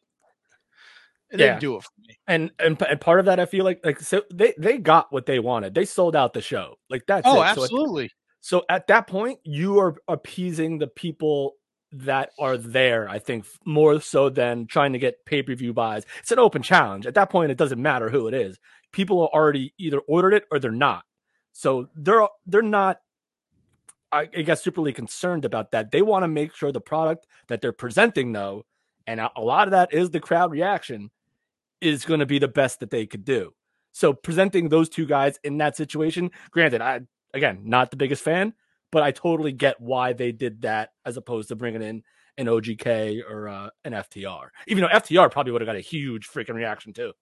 [1.30, 1.60] It didn't Yeah.
[1.60, 2.16] do it for me.
[2.26, 5.26] And, and and part of that I feel like like so they they got what
[5.26, 5.74] they wanted.
[5.74, 6.76] They sold out the show.
[6.90, 7.36] Like that's Oh, it.
[7.36, 8.10] So at- absolutely.
[8.40, 11.54] So at that point, you are appeasing the people
[11.92, 16.04] that are there, I think, more so than trying to get pay per view buys.
[16.20, 17.06] It's an open challenge.
[17.06, 18.58] At that point, it doesn't matter who it is.
[18.92, 21.04] People are already either ordered it or they're not.
[21.52, 23.00] So they're they're not,
[24.12, 25.90] I, guess, superly concerned about that.
[25.90, 28.64] They want to make sure the product that they're presenting, though,
[29.06, 31.10] and a lot of that is the crowd reaction,
[31.80, 33.52] is going to be the best that they could do.
[33.92, 37.00] So presenting those two guys in that situation, granted, I
[37.34, 38.54] again not the biggest fan,
[38.92, 42.02] but I totally get why they did that as opposed to bringing in
[42.36, 44.48] an OGK or uh, an FTR.
[44.68, 47.12] Even though FTR probably would have got a huge freaking reaction too.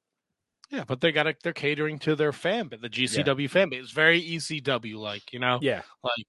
[0.71, 3.85] Yeah, but they got to they're catering to their fan base, the GCW fan base.
[3.85, 5.59] It's very ECW like, you know.
[5.63, 6.27] Yeah, Like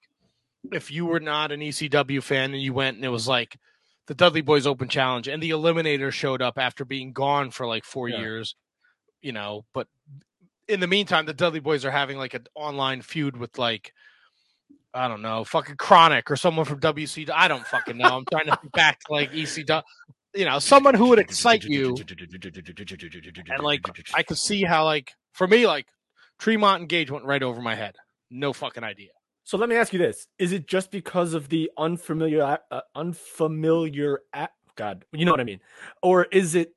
[0.72, 3.58] if you were not an ECW fan and you went and it was like
[4.08, 7.84] the Dudley Boys Open Challenge and the Eliminator showed up after being gone for like
[7.86, 8.20] four Yeah.
[8.20, 8.56] years,
[9.22, 9.88] you know, but
[10.68, 13.94] in the meantime, the Dudley Boys are having like an online feud with like
[14.94, 17.30] I don't know, fucking Chronic or someone from WC.
[17.30, 18.18] I don't fucking know.
[18.18, 19.84] I'm trying to think back to like ECW,
[20.34, 21.96] you know, someone who would excite you.
[23.50, 23.82] And like
[24.16, 25.88] I could see how like for me, like
[26.40, 27.96] Tremont and Gage went right over my head.
[28.32, 29.10] No fucking idea.
[29.48, 34.20] So let me ask you this: Is it just because of the unfamiliar, uh, unfamiliar?
[34.34, 35.62] a- God, you know what I mean,
[36.04, 36.74] or is it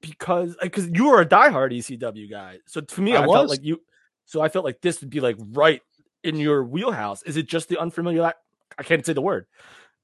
[0.00, 2.58] because because you were a diehard ECW guy?
[2.68, 3.34] So to me, I I, was.
[3.36, 3.82] felt like you.
[4.26, 5.82] So I felt like this would be like right
[6.22, 7.24] in your wheelhouse.
[7.24, 8.32] Is it just the unfamiliar?
[8.78, 9.46] I can't say the word.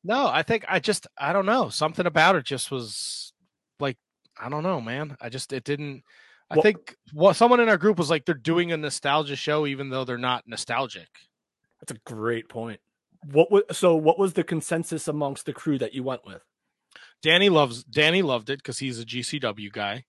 [0.03, 1.69] No, I think I just I don't know.
[1.69, 3.33] Something about it just was
[3.79, 3.99] like
[4.37, 5.17] I don't know, man.
[5.21, 6.03] I just it didn't
[6.51, 9.65] I Well- think what someone in our group was like they're doing a nostalgia show
[9.65, 11.07] even though they're not nostalgic.
[11.81, 12.81] That's a great point.
[13.33, 13.97] What was so?
[13.97, 16.43] What was the consensus amongst the crew that you went with?
[17.23, 20.05] Danny loves Danny loved it because he's a GCW guy.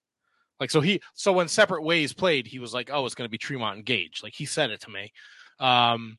[0.59, 3.37] Like so he so when separate ways played, he was like, Oh, it's gonna be
[3.37, 4.21] Tremont and Gage.
[4.21, 5.11] Like he said it to me.
[5.59, 6.17] Um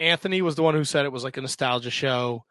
[0.00, 2.44] Anthony was the one who said it was like a nostalgia show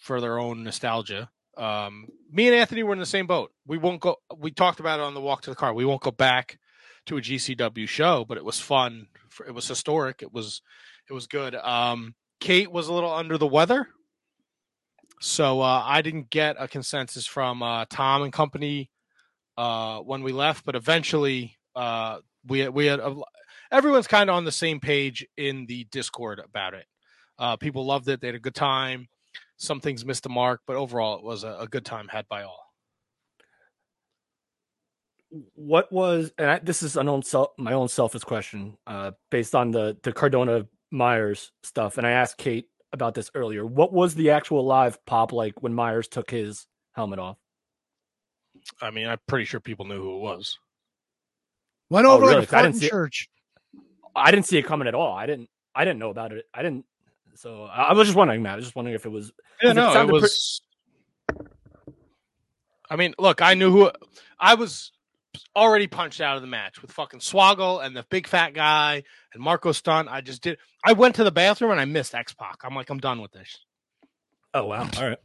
[0.00, 1.30] for their own nostalgia.
[1.56, 3.52] Um me and Anthony were in the same boat.
[3.66, 5.72] We won't go we talked about it on the walk to the car.
[5.72, 6.58] We won't go back
[7.06, 9.08] to a GCW show, but it was fun.
[9.46, 10.22] It was historic.
[10.22, 10.62] It was
[11.08, 11.54] it was good.
[11.54, 13.88] Um Kate was a little under the weather.
[15.20, 18.90] So uh, I didn't get a consensus from uh, Tom and company
[19.56, 23.16] uh, when we left, but eventually uh, we we had a,
[23.70, 26.84] everyone's kind of on the same page in the Discord about it.
[27.38, 29.08] Uh, people loved it; they had a good time.
[29.56, 32.42] some things missed the mark, but overall, it was a, a good time had by
[32.42, 32.63] all.
[35.54, 39.54] What was and I, this is an own self, my own selfish question, uh, based
[39.54, 43.66] on the the Cardona Myers stuff, and I asked Kate about this earlier.
[43.66, 47.36] What was the actual live pop like when Myers took his helmet off?
[48.80, 50.56] I mean, I'm pretty sure people knew who it was.
[51.90, 52.40] Went Oh, over really?
[52.40, 52.90] like a I didn't in see it.
[52.90, 53.28] church.
[54.14, 55.12] I didn't see it coming at all.
[55.14, 55.48] I didn't.
[55.74, 56.44] I didn't know about it.
[56.54, 56.84] I didn't.
[57.34, 58.52] So I I was just wondering, Matt.
[58.52, 59.32] I was just wondering if it was.
[59.60, 60.60] Yeah, Because it no, it sounded pre- was.
[62.88, 63.90] I mean, look, I knew who
[64.38, 64.92] I was
[65.56, 69.02] already punched out of the match with fucking Swoggle and the big fat guy
[69.32, 70.08] and Marco Stunt.
[70.08, 70.58] I just did.
[70.84, 72.58] I went to the bathroom and I missed X Pac.
[72.64, 73.58] I'm like, I'm done with this.
[74.52, 74.88] Oh wow!
[74.96, 75.18] All right.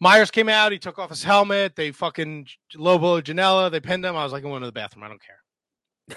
[0.00, 0.72] Myers came out.
[0.72, 1.76] He took off his helmet.
[1.76, 3.70] They fucking Lobo Janela.
[3.70, 4.16] They pinned him.
[4.16, 5.04] I was like, I'm going to the bathroom.
[5.04, 6.16] I don't care.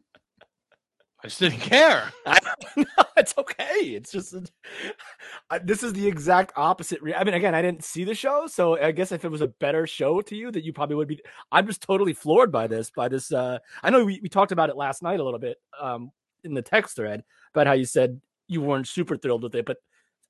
[1.26, 2.12] I just didn't care.
[2.26, 2.38] I,
[2.76, 2.84] no,
[3.16, 3.80] it's okay.
[3.80, 4.32] It's just
[5.50, 7.02] I, this is the exact opposite.
[7.02, 9.40] Re- I mean, again, I didn't see the show, so I guess if it was
[9.40, 11.20] a better show to you, that you probably would be.
[11.50, 12.90] I'm just totally floored by this.
[12.90, 15.56] By this, uh, I know we, we talked about it last night a little bit
[15.80, 16.12] um,
[16.44, 19.78] in the text thread about how you said you weren't super thrilled with it, but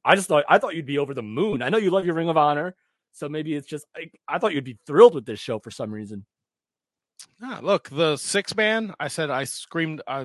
[0.03, 1.61] I just thought I thought you'd be over the moon.
[1.61, 2.75] I know you love your Ring of Honor,
[3.13, 5.91] so maybe it's just I, I thought you'd be thrilled with this show for some
[5.91, 6.25] reason.
[7.43, 8.95] Ah, look, the six man.
[8.99, 10.01] I said I screamed.
[10.09, 10.25] I,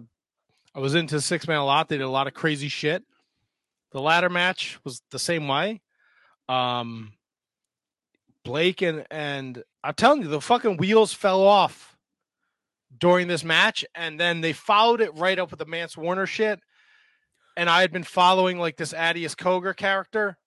[0.73, 1.89] I was into six man a lot.
[1.89, 3.03] They did a lot of crazy shit.
[3.91, 5.81] The ladder match was the same way.
[6.47, 7.13] Um,
[8.43, 11.97] Blake and and I'm telling you, the fucking wheels fell off
[12.97, 16.59] during this match, and then they followed it right up with the Mance Warner shit.
[17.57, 20.37] And I had been following like this Atticus Cogar character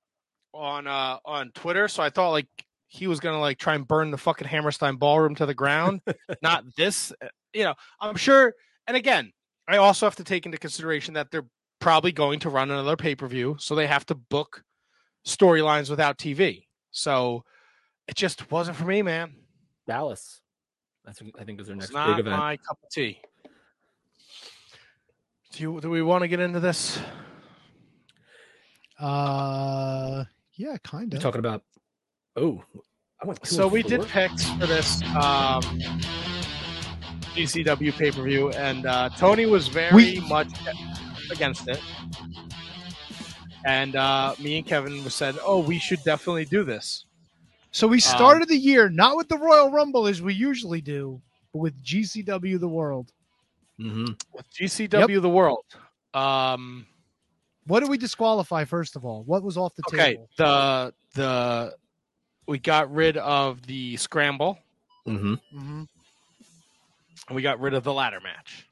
[0.53, 2.49] on uh on Twitter, so I thought like
[2.87, 6.01] he was gonna like try and burn the fucking Hammerstein ballroom to the ground.
[6.43, 7.13] Not this,
[7.53, 7.75] you know.
[8.01, 8.55] I'm sure.
[8.87, 9.33] And again,
[9.69, 11.47] I also have to take into consideration that they're
[11.81, 14.63] probably going to run another pay per view, so they have to book
[15.27, 16.67] storylines without TV.
[16.91, 17.45] So
[18.09, 19.35] it just wasn't for me, man.
[19.87, 20.41] Dallas,
[21.05, 22.37] that's I think is their It's next not big event.
[22.39, 23.21] my cup of tea.
[25.53, 26.99] Do you, do we want to get into this?
[28.99, 30.25] Uh,
[30.55, 31.23] yeah, kind You're of.
[31.23, 31.63] talking about.
[32.37, 32.63] Oh,
[33.23, 33.47] I went.
[33.47, 34.09] So and we did four.
[34.09, 35.63] picks for this um,
[37.35, 40.49] GCW pay per view, and uh, Tony was very We- much
[41.31, 41.81] against it.
[43.65, 47.07] And uh, me and Kevin said, "Oh, we should definitely do this."
[47.71, 51.21] So we started the year not with the Royal Rumble as we usually do,
[51.53, 53.11] but with GCW the World.
[53.81, 54.17] Mhm.
[54.33, 55.65] with GCW the World.
[56.13, 56.87] Um,
[57.67, 59.25] What did we disqualify first of all?
[59.25, 60.23] What was off the okay, table?
[60.25, 61.75] Okay, the the
[62.47, 64.59] we got rid of the scramble,
[65.09, 65.41] Mhm.
[65.53, 65.83] Mm-hmm.
[67.29, 68.69] And we got rid of the ladder match.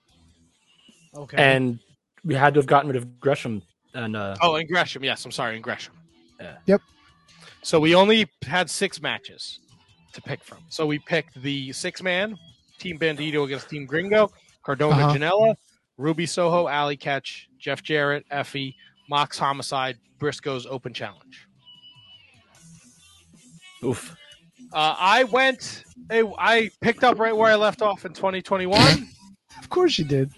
[1.17, 1.37] Okay.
[1.37, 1.79] And
[2.25, 3.63] we had to have gotten rid of Gresham
[3.95, 5.05] and uh, Oh, and Gresham.
[5.05, 5.95] Yes, I'm sorry, and Gresham.
[6.41, 6.57] Yeah.
[6.67, 6.81] Yep.
[7.63, 9.61] So we only had six matches
[10.13, 10.59] to pick from.
[10.69, 12.37] So we picked the six man
[12.79, 14.31] Team Bandito against Team Gringo,
[14.65, 15.17] Cardona Uh-huh.
[15.17, 15.55] Janela,
[15.99, 18.75] Ruby Soho, Allie Katch, Jeff Jarrett, Effy,
[19.09, 21.47] Mox Homicide, Briscoe's Open Challenge.
[23.85, 24.17] oof.
[24.73, 29.09] Uh, I went, I picked up right where I left off in 2021.
[29.59, 30.33] of course you did.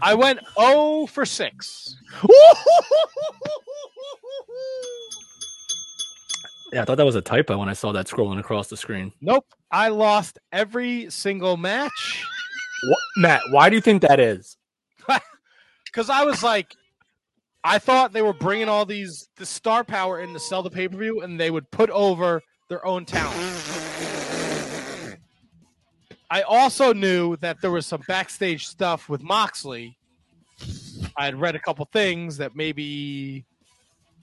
[0.00, 1.96] I went 0 for 6.
[6.72, 9.12] Yeah, I thought that was a typo when I saw that scrolling across the screen.
[9.20, 9.44] Nope.
[9.70, 12.24] I lost every single match
[12.88, 13.42] What, Matt?
[13.50, 14.56] Why do you think that is?
[15.84, 16.74] because I was like,
[17.62, 20.88] I thought they were bringing all these the star power in to sell the pay
[20.88, 22.42] per view, and they would put over
[22.72, 23.36] their own talent.
[26.30, 29.94] I also knew that there was some backstage stuff with Moxley.
[31.14, 33.44] I had read a couple things that maybe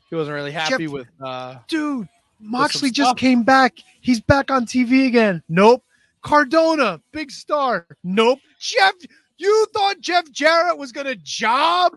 [0.10, 1.08] he wasn't really happy Jeff- with.
[1.24, 2.10] Uh, Dude,
[2.40, 3.78] Moxley just came back.
[4.02, 5.44] He's back on TV again.
[5.48, 5.84] Nope.
[6.24, 7.86] Cardona, big star.
[8.04, 8.40] Nope.
[8.60, 8.96] Jeff,
[9.38, 11.94] you thought Jeff Jarrett was going to job?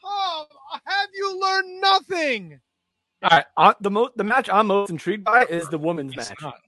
[0.00, 2.60] Come, have you learned nothing?
[3.22, 6.28] All right, uh, the mo- the match I'm most intrigued by is the women's it's
[6.30, 6.38] match.
[6.42, 6.60] not.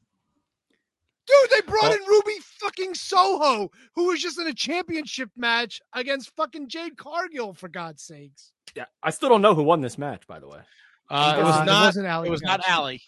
[1.27, 5.81] Dude, they brought Well- in Ruby fucking Soho, who was just in a championship match
[5.93, 8.53] against fucking Jade Cargill, for God's sakes.
[8.75, 10.61] Yeah, I still don't know who won this match, by the way.
[11.11, 11.85] Uh, it Uh, was it not.
[11.85, 12.70] wasn't Ally It was not Catch.
[12.70, 13.03] Allie.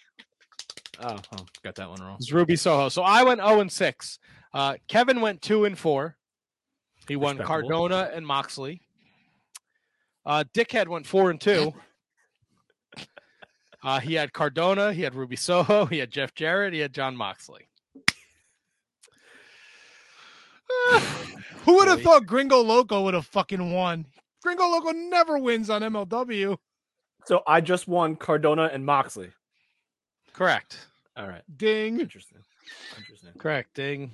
[1.02, 2.12] Oh, oh, got that one wrong.
[2.14, 2.90] It was Ruby Soho.
[2.90, 4.18] So I went 0 and 6.
[4.52, 6.16] Uh, Kevin went 2 and 4.
[7.08, 8.82] He won Cardona and Moxley.
[10.26, 11.72] Uh, Dickhead went 4 and 2.
[13.82, 17.16] Uh, he had Cardona, he had Ruby Soho, he had Jeff Jarrett, he had Jon
[17.16, 17.68] Moxley.
[21.64, 24.06] Who would have thought Gringo Loco would have fucking won?
[24.42, 26.56] Gringo Loco never wins on MLW.
[27.26, 29.30] So I just won Cardona and Moxley.
[30.32, 30.86] Correct.
[31.16, 31.42] All right.
[31.56, 32.00] Ding.
[32.00, 32.38] Interesting.
[32.96, 33.30] Interesting.
[33.38, 33.74] Correct.
[33.74, 34.10] Ding.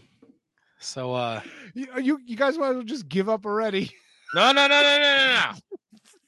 [0.79, 1.41] So uh
[1.75, 3.93] You, you you guys might as well just give up already.
[4.35, 5.79] no no no no no no no.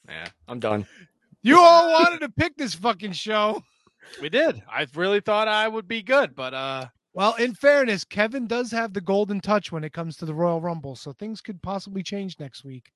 [0.08, 0.86] Yeah, I'm done.
[1.48, 3.62] You all wanted to pick this fucking show.
[4.22, 4.62] We did.
[4.70, 8.92] I really thought I would be good, but uh Well, in fairness, Kevin does have
[8.92, 12.38] the golden touch when it comes to the Royal Rumble, so things could possibly change
[12.38, 12.90] next week.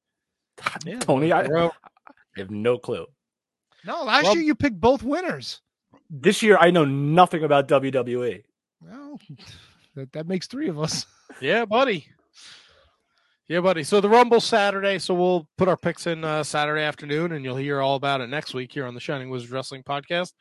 [0.85, 1.71] yeah, Tony, I, I
[2.37, 3.07] have no clue.
[3.85, 5.61] No, last Well- year you picked both winners.
[6.09, 7.69] This year, I know nothing about.
[7.69, 8.43] WWE.
[8.83, 9.19] Well,
[9.97, 11.07] that, that makes three of us.
[11.41, 12.07] Yeah, buddy.
[13.49, 13.83] Yeah, buddy.
[13.85, 14.99] So the Rumble Saturday.
[14.99, 18.29] So we'll put our picks in uh, Saturday afternoon, and you'll hear all about it
[18.29, 20.33] next week here on the Shining Wizard Wrestling Podcast.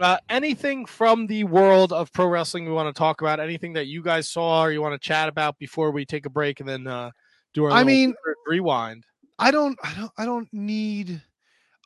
[0.00, 3.40] Uh, anything from the world of pro wrestling we want to talk about?
[3.40, 6.30] Anything that you guys saw or you want to chat about before we take a
[6.30, 7.10] break and then uh,
[7.52, 8.14] do our I mean-
[8.46, 9.04] rewind?
[9.38, 11.20] I don't I don't I don't need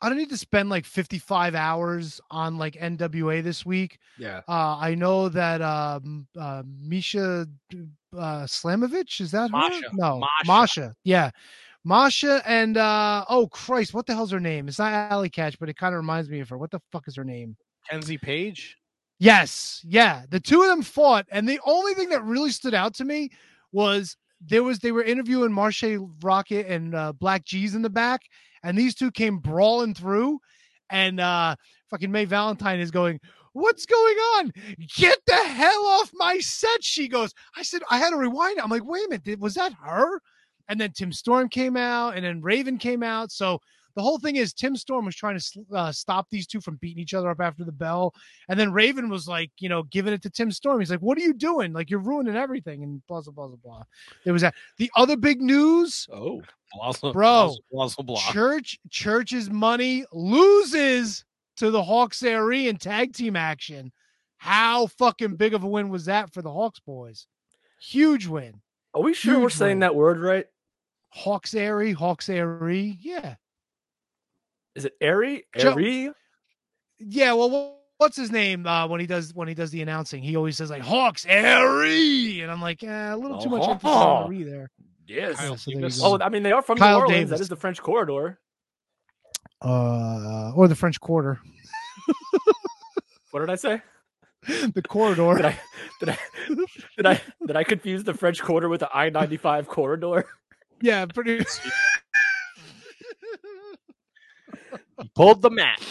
[0.01, 3.99] I don't need to spend like 55 hours on like NWA this week.
[4.17, 4.39] Yeah.
[4.47, 7.45] Uh I know that um uh Misha
[8.17, 9.57] uh Slamovich is that her?
[9.57, 9.81] Masha.
[9.93, 10.19] No.
[10.19, 10.45] Masha.
[10.45, 10.95] Masha.
[11.03, 11.31] Yeah.
[11.83, 14.67] Masha and uh oh Christ, what the hell's her name?
[14.67, 16.57] It's not Allie Katch, but it kind of reminds me of her.
[16.57, 17.55] What the fuck is her name?
[17.89, 18.77] Kenzie Paige.
[19.19, 20.23] Yes, yeah.
[20.29, 23.29] The two of them fought, and the only thing that really stood out to me
[23.71, 28.21] was there was they were interviewing Marshe Rockett and uh, Black G's in the back,
[28.63, 30.39] and these two came brawling through,
[30.89, 31.55] and uh
[31.89, 33.19] fucking May Valentine is going,
[33.53, 34.53] What's going on?
[34.95, 36.83] Get the hell off my set.
[36.83, 38.59] She goes, I said, I had to rewind.
[38.59, 40.21] I'm like, wait a minute, was that her?
[40.69, 43.31] And then Tim Storm came out, and then Raven came out.
[43.31, 43.59] So
[43.95, 47.01] the whole thing is Tim Storm was trying to uh, stop these two from beating
[47.01, 48.13] each other up after the bell.
[48.47, 50.79] And then Raven was like, you know, giving it to Tim Storm.
[50.79, 51.73] He's like, what are you doing?
[51.73, 52.83] Like, you're ruining everything.
[52.83, 53.83] And blah, blah, blah, blah, blah.
[54.23, 54.55] There was that.
[54.77, 56.41] The other big news Oh.
[56.73, 58.31] Blazo, Bro, Blazo, Blazo, Blah.
[58.31, 61.25] Church, Church's money loses
[61.61, 63.91] to the Hawks Air and tag team action.
[64.37, 67.27] How fucking big of a win was that for the Hawx boys?
[67.79, 68.61] Huge win.
[68.95, 69.79] Are we sure we're saying win.
[69.81, 70.47] that word right?
[71.15, 72.97] Hawx Aerie, Hawx Aerie.
[72.99, 73.35] Yeah.
[74.73, 75.45] Is it Airy?
[75.55, 76.11] Joe- Airy?
[76.97, 80.23] Yeah, well, what's his name uh, when he does when he does the announcing?
[80.23, 83.87] He always says like Hawx Aerie, and I'm like, eh, a little too much emphasis
[83.87, 84.71] on the re there.
[85.05, 85.35] Yes.
[85.37, 85.99] Kyle Yeah, so there you Davis.
[85.99, 86.05] go.
[86.15, 87.17] Oh, I mean, they are from Kyle New Orleans.
[87.17, 87.29] Davis.
[87.29, 88.39] That is the French corridor.
[89.63, 91.39] Uh, or the French Quarter,
[93.31, 93.81] What did I say?
[94.73, 95.35] the corridor.
[95.35, 95.59] Did I
[95.99, 96.17] did I
[96.97, 100.25] did I did I confuse the French quarter with the I ninety five corridor?
[100.81, 101.45] yeah, pretty.
[105.01, 105.81] He pulled the mat.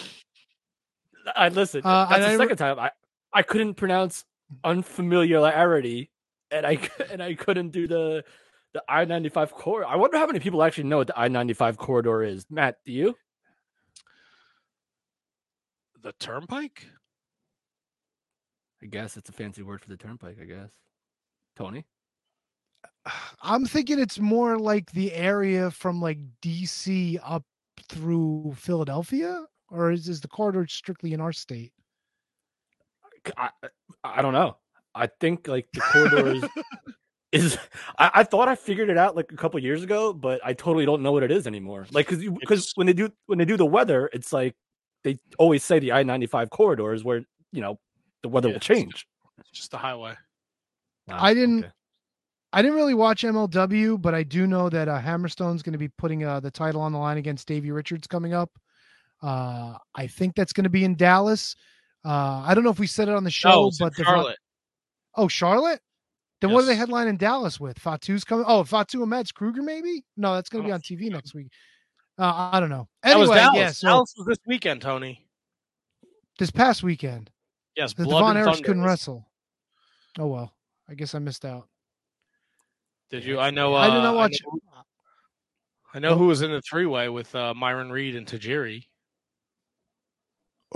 [1.34, 1.82] I listen.
[1.84, 2.90] Uh, that's the I second time I
[3.32, 4.24] I couldn't pronounce
[4.64, 6.10] unfamiliarity,
[6.50, 8.24] and I c- and I couldn't do the
[8.72, 9.88] the I ninety five corridor.
[9.88, 12.46] I wonder how many people actually know what the I ninety five corridor is.
[12.50, 13.16] Matt, do you?
[16.02, 16.86] The turnpike?
[18.82, 20.38] I guess it's a fancy word for the turnpike.
[20.40, 20.70] I guess.
[21.56, 21.84] Tony.
[23.42, 27.44] I'm thinking it's more like the area from like DC up
[27.88, 31.72] through Philadelphia, or is, is the corridor strictly in our state?
[33.36, 33.68] I, I-
[34.02, 34.56] I don't know.
[34.94, 36.44] I think like the corridor is
[37.32, 37.58] is
[37.98, 40.86] I, I thought I figured it out like a couple years ago, but I totally
[40.86, 41.86] don't know what it is anymore.
[41.92, 44.54] Like because because when they do when they do the weather, it's like
[45.04, 47.22] they always say the I ninety five corridor is where
[47.52, 47.78] you know
[48.22, 49.06] the weather Yeah, will change.
[49.38, 50.14] It's just the highway.
[51.08, 51.72] I didn't- okay.
[52.52, 55.86] I didn't really watch MLW, but I do know that uh, Hammerstone's going to be
[55.88, 58.50] putting uh, the title on the line against Davey Richards coming up.
[59.22, 61.54] Uh, I think that's going to be in Dallas.
[62.04, 64.38] Uh, I don't know if we said it on the show, No, but the- Charlotte.
[65.16, 65.80] oh, Charlotte.
[66.40, 66.78] Then what are they Yes.
[66.80, 67.78] headline in Dallas with?
[67.78, 68.44] Fatu's coming.
[68.48, 70.04] Oh, Fatu and Mads Krugger, maybe?
[70.16, 71.48] No, that's going to be Oh, on TV next week.
[72.20, 72.86] Uh, I don't know.
[73.02, 73.56] That was Dallas.
[73.56, 73.70] yeah.
[73.70, 75.26] So Dallas was this weekend, Tony.
[76.38, 77.30] this past weekend,
[77.76, 79.26] Yes, the Blood Devon and Erics Thunder couldn't wrestle.
[80.18, 80.52] Oh well,
[80.88, 81.66] I guess I missed out.
[83.10, 83.40] Did you?
[83.40, 83.74] I know.
[83.74, 84.36] Uh, I did not watch.
[84.44, 84.82] I know,
[85.94, 88.84] I know who was in the three way with uh, Myron Reed and Tajiri.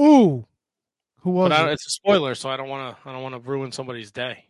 [0.01, 0.47] Ooh,
[1.21, 1.73] who was But I, it?
[1.75, 3.09] it's a spoiler, so I don't want to.
[3.09, 4.47] I don't want to ruin somebody's day.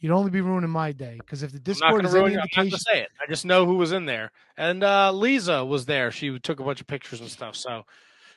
[0.00, 2.40] You'd only be ruining my day because if the Discord is any ruin.
[2.56, 3.08] I'm not to say it.
[3.20, 6.12] I just know who was in there, and uh, Lisa was there.
[6.12, 7.56] She took a bunch of pictures and stuff.
[7.56, 7.84] So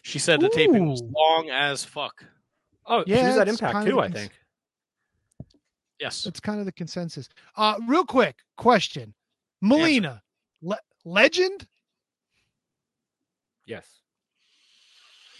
[0.02, 2.26] she said the taping was long as fuck.
[2.88, 4.00] Oh, she Yeah, was at Impact too.
[4.00, 4.32] I cons- think.
[6.00, 6.24] Yes.
[6.24, 7.30] that's kind of the consensus.
[7.56, 9.14] Uh, real quick question:
[9.62, 10.24] Melina,
[10.64, 11.68] le- legend,
[13.68, 13.88] Yes.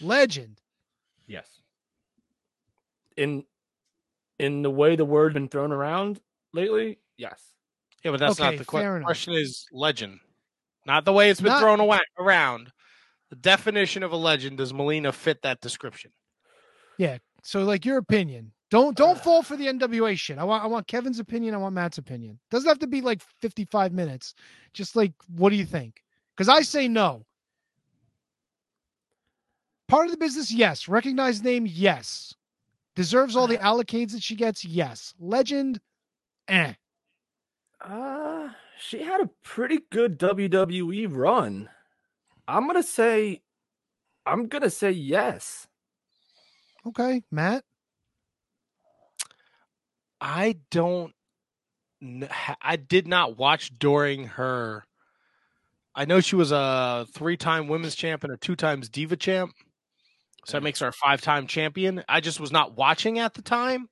[0.00, 0.60] legend.
[1.26, 1.48] Yes.
[3.16, 3.44] In
[4.42, 6.20] in the way the word been thrown around
[6.52, 7.40] lately, yes.
[8.04, 8.96] Yeah, but that's Okay, not the question.
[8.96, 9.06] enough.
[9.06, 10.18] Question is legend,
[10.86, 12.72] not the way it's been Not- thrown awa- around.
[13.30, 14.58] the definition of a legend.
[14.58, 16.12] Does Melina fit that description?
[16.98, 17.16] Yeah.
[17.42, 18.52] So, like your opinion.
[18.70, 20.36] Don't don't fall for the NWA shit.
[20.38, 21.54] I want I want Kevin's opinion.
[21.54, 22.38] I want Matt's opinion.
[22.50, 24.34] Doesn't have to be like 55 minutes.
[24.74, 26.02] Just like, what do you think?
[26.36, 27.24] Because I say no.
[29.88, 30.88] Part of the business, yes.
[30.88, 32.34] Recognized name, yes.
[32.94, 35.14] Deserves all the allocates that she gets, yes.
[35.18, 35.80] Legend,
[36.48, 36.74] eh.
[37.80, 41.68] Uh, she had a pretty good WWE run.
[42.46, 43.40] I'm gonna say,
[44.26, 45.66] I'm gonna say yes.
[46.86, 47.64] Okay, Matt.
[50.20, 51.14] I don't.
[52.60, 54.84] I did not watch during her.
[55.94, 59.52] I know she was a three-time women's champ and a two times diva champ,
[60.44, 62.02] so that makes her a five-time champion.
[62.08, 63.88] I just was not watching at the time.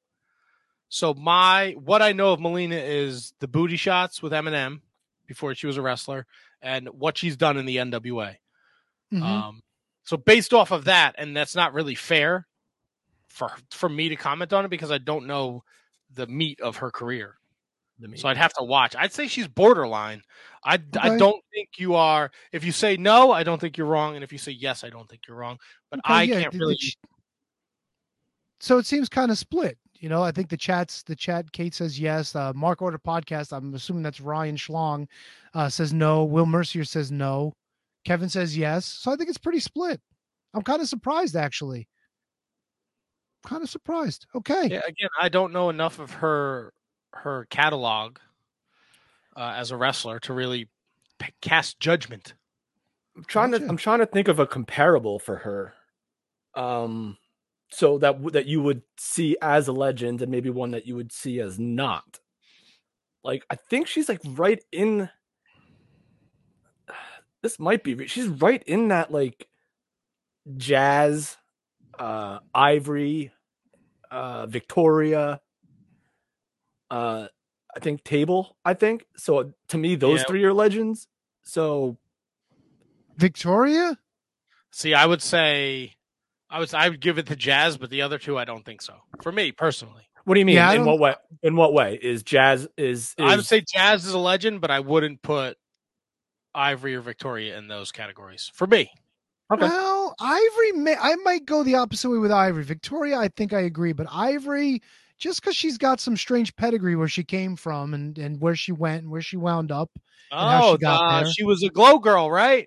[0.89, 4.81] So my what I know of Melina is the booty shots with Eminem
[5.27, 6.27] before she was a wrestler,
[6.61, 8.37] and what she's done in the NWA.
[9.13, 9.23] Mhm.
[9.23, 9.63] Um,
[10.03, 12.49] so based off of that, and that's not really fair
[13.29, 15.63] for for me to comment on it because I don't know
[16.13, 17.40] the meat of her career.
[18.17, 18.95] So I'd have to watch.
[18.97, 20.23] I'd say she's borderline.
[20.65, 22.31] I, I don't think you are.
[22.53, 24.91] If you say no, I don't think you're wrong, and if you say yes, I
[24.91, 25.59] don't think you're wrong.
[25.91, 26.79] But Okay, I yeah, can't the- really.
[28.61, 29.79] so it seems kind of split.
[29.99, 32.35] You know, I think the chats, the chat, Kate says yes.
[32.35, 35.07] Uh, Mark Order Podcast, I'm assuming that's Ryan Schlong,
[35.55, 36.25] uh, says no.
[36.25, 37.53] Will Mercier says no.
[38.07, 38.87] Kevin says yes.
[38.87, 40.01] So I think it's pretty split.
[40.55, 41.87] I'm kind of surprised, actually.
[43.47, 44.27] Kind of surprised.
[44.35, 44.69] Okay.
[44.71, 46.73] Yeah, again, I don't know enough of her
[47.15, 48.19] her catalog
[49.37, 50.69] uh, as a wrestler to really
[51.19, 52.35] p- cast judgment.
[53.17, 53.65] I'm trying Gotcha.
[53.65, 55.75] to I'm trying to think of a comparable for her.
[56.55, 57.19] Um
[57.71, 60.97] so that w- that you would see as a legend and maybe one that you
[60.97, 62.21] would see as not.
[63.23, 65.09] Like I think she's like right in
[67.43, 69.49] this might be she's right in that like
[70.57, 71.37] jazz
[71.99, 73.31] uh ivory
[74.11, 75.41] uh victoria
[76.91, 77.27] uh
[77.77, 80.25] i think table i think so to me those Yeah.
[80.27, 81.07] three are legends
[81.43, 81.97] so
[83.17, 83.99] Victoria?
[84.71, 85.95] See, I would say,
[86.49, 88.81] I would I would give it to Jazz, but the other two, I don't think
[88.81, 88.95] so.
[89.23, 90.57] For me personally, What do you mean?
[90.57, 91.15] Yeah, in what way?
[91.43, 93.15] In what way is jazz is?
[93.19, 95.59] I would say Jazz is a legend, but I wouldn't put
[96.55, 98.51] Ivory or Victoria in those categories.
[98.55, 98.91] For me,
[99.53, 99.63] Okay.
[99.65, 102.63] Well, Ivory, may, I might go the opposite way with Ivory.
[102.63, 104.81] Victoria, I think I agree, but Ivory,
[105.21, 108.73] just because she's got some strange pedigree where she came from and, and where she
[108.73, 109.91] went and where she wound up.
[110.33, 111.33] oh, she got uh, there.
[111.33, 112.67] she was a glow girl, right?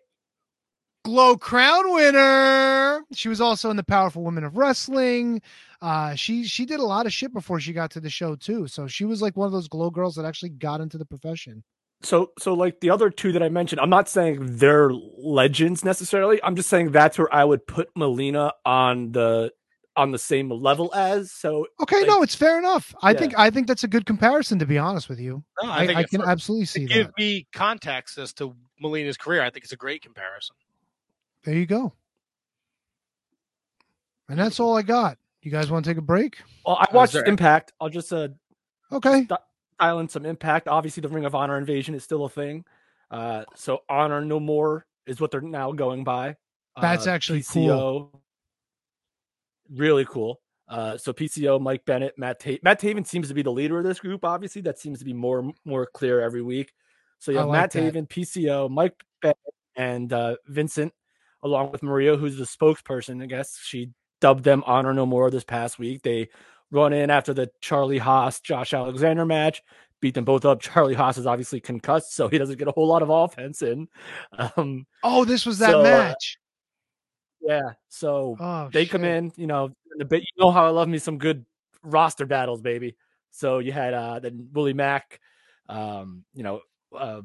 [1.03, 3.03] Glow Crown winner.
[3.11, 5.41] She was also in the Powerful Women of Wrestling.
[5.81, 8.67] Uh, she she did a lot of shit before she got to the show too.
[8.67, 11.63] So she was like one of those glow girls that actually got into the profession.
[12.03, 13.81] so so like the other two that I mentioned.
[13.81, 16.41] I'm not saying they're legends necessarily.
[16.41, 19.51] I'm just saying that's where I would put Melina on the
[19.95, 21.32] on the same level as.
[21.32, 22.94] So Okay, Like- no, it's fair enough.
[23.02, 23.20] I Yeah.
[23.20, 25.44] think I think that's a good comparison to be honest with you.
[25.61, 27.18] No, I, think I can for- absolutely to see give that.
[27.18, 29.41] me context as to Molina's career.
[29.44, 30.56] I think it's a great comparison.
[31.44, 31.94] There you go.
[34.30, 35.18] And that's all I got.
[35.41, 36.38] You guys want to take a break?
[36.65, 37.74] well, I watched there- Impact.
[37.80, 38.30] I'll just uh
[38.91, 39.28] Okay.
[39.80, 40.68] dial in some Impact.
[40.68, 42.64] Obviously, the Ring of Honor invasion is still a thing.
[43.11, 46.36] Uh, so Honor No More is what they're now going by.
[46.82, 48.10] That's Uh, actually PCO.
[49.72, 50.40] Really cool.
[50.68, 53.84] Uh, so PCO, Mike Bennett, Matt Ta- Matt Taven seems to be the leader of
[53.84, 54.23] this group.
[54.26, 56.72] Obviously, that seems to be more more clear every week.
[57.19, 57.94] So you have like Matt that.
[57.94, 59.38] Taven, PCO, Mike Bennett,
[59.76, 60.94] and uh, Vincent,
[61.44, 63.22] along with Maria, who's the spokesperson.
[63.22, 63.91] I guess she
[64.22, 66.02] dubbed them Honor No More this past week.
[66.02, 66.30] They
[66.72, 69.61] run in after the Charlie Haas Josh Alexander match,
[70.02, 70.60] beat them both up.
[70.61, 73.88] Charlie Haas is obviously concussed, so he doesn't get a whole lot of offense in.
[74.57, 76.38] Um, Oh, this was that So, uh, match.
[77.44, 79.72] Yeah, so Oh, they come in, you know,
[80.07, 80.22] bit.
[80.22, 81.45] You know how I love me some good
[81.84, 82.95] roster battles, baby.
[83.32, 85.20] So you had uh then Willie Mack,
[85.68, 86.61] um, you know,
[86.95, 87.22] uh,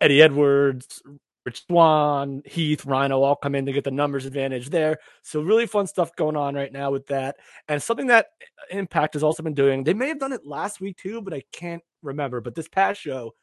[0.00, 1.02] Eddie Edwards,
[1.44, 4.98] Rich Swann, Heath, Rhino all come in to get the numbers advantage there.
[5.22, 7.36] So really fun stuff going on right now with that.
[7.68, 8.28] And something that
[8.70, 9.84] Impact has also been doing.
[9.84, 12.40] They may have done it last week too, but I can't remember.
[12.40, 13.34] But this past show,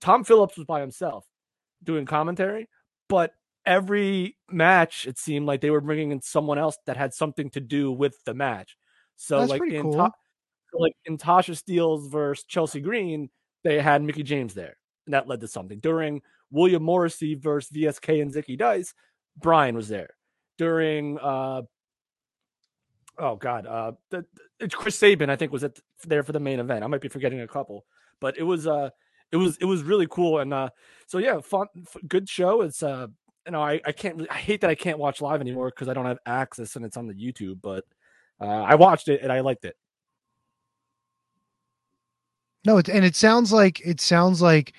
[0.00, 1.26] Tom Phillips was by himself
[1.84, 2.68] doing commentary,
[3.08, 3.32] but
[3.66, 7.60] every match it seemed like they were bringing in someone else that had something to
[7.60, 8.76] do with the match.
[9.16, 9.96] So That's like in cool.
[9.96, 10.12] Ta-
[10.72, 13.30] like in Tasha Steelz versus Chelsea Green,
[13.64, 14.76] they had Mickie James there,
[15.06, 15.78] and that led to something.
[15.80, 18.94] During William Morrissey versus VSK and Zicky Dice,
[19.36, 20.10] Brian was there.
[20.58, 21.62] During uh
[23.18, 24.24] oh god, uh the,
[24.60, 26.84] it's Chris Sabin, I think, was at there for the main event.
[26.84, 27.84] I might be forgetting a couple,
[28.20, 28.90] but it was uh
[29.32, 30.70] it was it was really cool and uh
[31.06, 31.66] so yeah, fun
[32.06, 32.62] good show.
[32.62, 33.08] It's uh
[33.46, 34.26] you know, I, I can't.
[34.30, 36.96] I hate that I can't watch live anymore because I don't have access and it's
[36.96, 37.60] on the YouTube.
[37.62, 37.84] But
[38.40, 39.76] uh, I watched it and I liked it.
[42.64, 44.72] No, it, and it sounds like it sounds like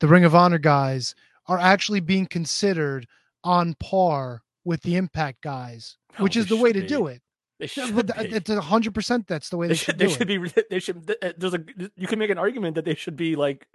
[0.00, 1.14] the Ring of Honor guys
[1.46, 3.06] are actually being considered
[3.42, 6.86] on par with the Impact guys, Oh, which is the way should to be.
[6.88, 7.20] do it.
[7.58, 7.94] They should.
[7.94, 8.12] be.
[8.16, 9.26] It's a hundred percent.
[9.26, 9.98] That's the way they they, should.
[9.98, 10.54] do They should it.
[10.54, 10.62] be.
[10.70, 11.14] They should.
[11.38, 11.64] There's a.
[11.96, 13.66] You can make an argument that they should be like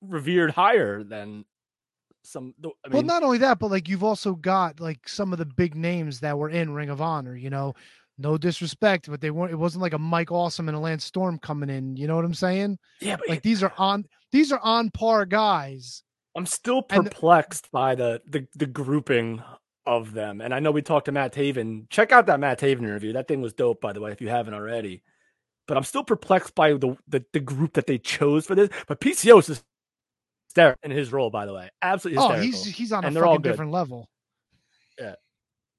[0.00, 1.44] revered higher than
[2.24, 2.54] some.
[2.64, 5.74] I well, not only that, but like you've also got like some of the big
[5.74, 7.36] names that were in Ring of Honor.
[7.36, 7.74] You know,
[8.18, 9.52] no disrespect, but they weren't.
[9.52, 11.96] It wasn't like a Mike Awesome and a Lance Storm coming in.
[11.96, 12.78] You know what I'm saying?
[13.00, 16.02] yeah, but Like these are on these are on par guys.
[16.36, 19.42] I'm still perplexed by the, the the grouping
[19.86, 20.40] of them.
[20.40, 21.88] And I know we talked to Matt Taven.
[21.90, 23.12] Check out that Matt Taven interview.
[23.12, 25.02] That thing was dope, by the way, if you haven't already.
[25.66, 28.70] But I'm still perplexed by the the, the group that they chose for this.
[28.86, 29.62] But PCO is
[30.54, 31.70] hysterical in his role, by the way.
[31.82, 34.08] Absolutely Oh, he's he's on a And all fucking different level.
[34.98, 35.14] Yeah.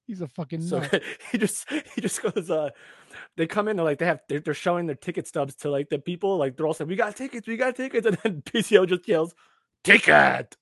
[0.07, 1.01] He's a fucking so nut.
[1.31, 2.69] he just he just goes uh
[3.37, 5.89] they come in they're like they have they're, they're showing their ticket stubs to like
[5.89, 8.87] the people like they're all saying we got tickets we got tickets and then PCO
[8.87, 9.33] just yells
[9.83, 10.55] ticket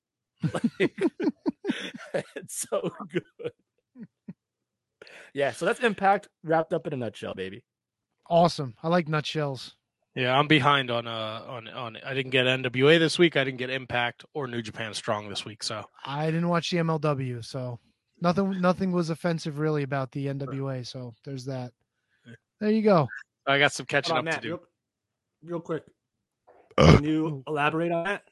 [0.53, 0.94] like,
[2.35, 3.52] it's so good
[5.34, 7.64] yeah so that's impact wrapped up in a nutshell baby
[8.30, 8.76] awesome.
[8.84, 9.76] I like nutshells.
[10.15, 11.98] Yeah, I'm behind on uh on on.
[12.06, 13.35] I didn't get NWA this week.
[13.35, 15.64] I didn't get Impact or New Japan Strong this week.
[15.64, 17.80] So I didn't watch the MLW, so
[18.22, 20.85] nothing nothing was offensive really about the NWA.
[20.85, 21.72] So there's that.
[22.60, 23.07] There you go.
[23.48, 24.48] I got some catching up on, to do.
[24.49, 24.61] real,
[25.44, 25.84] real quick
[26.77, 28.23] can you elaborate on that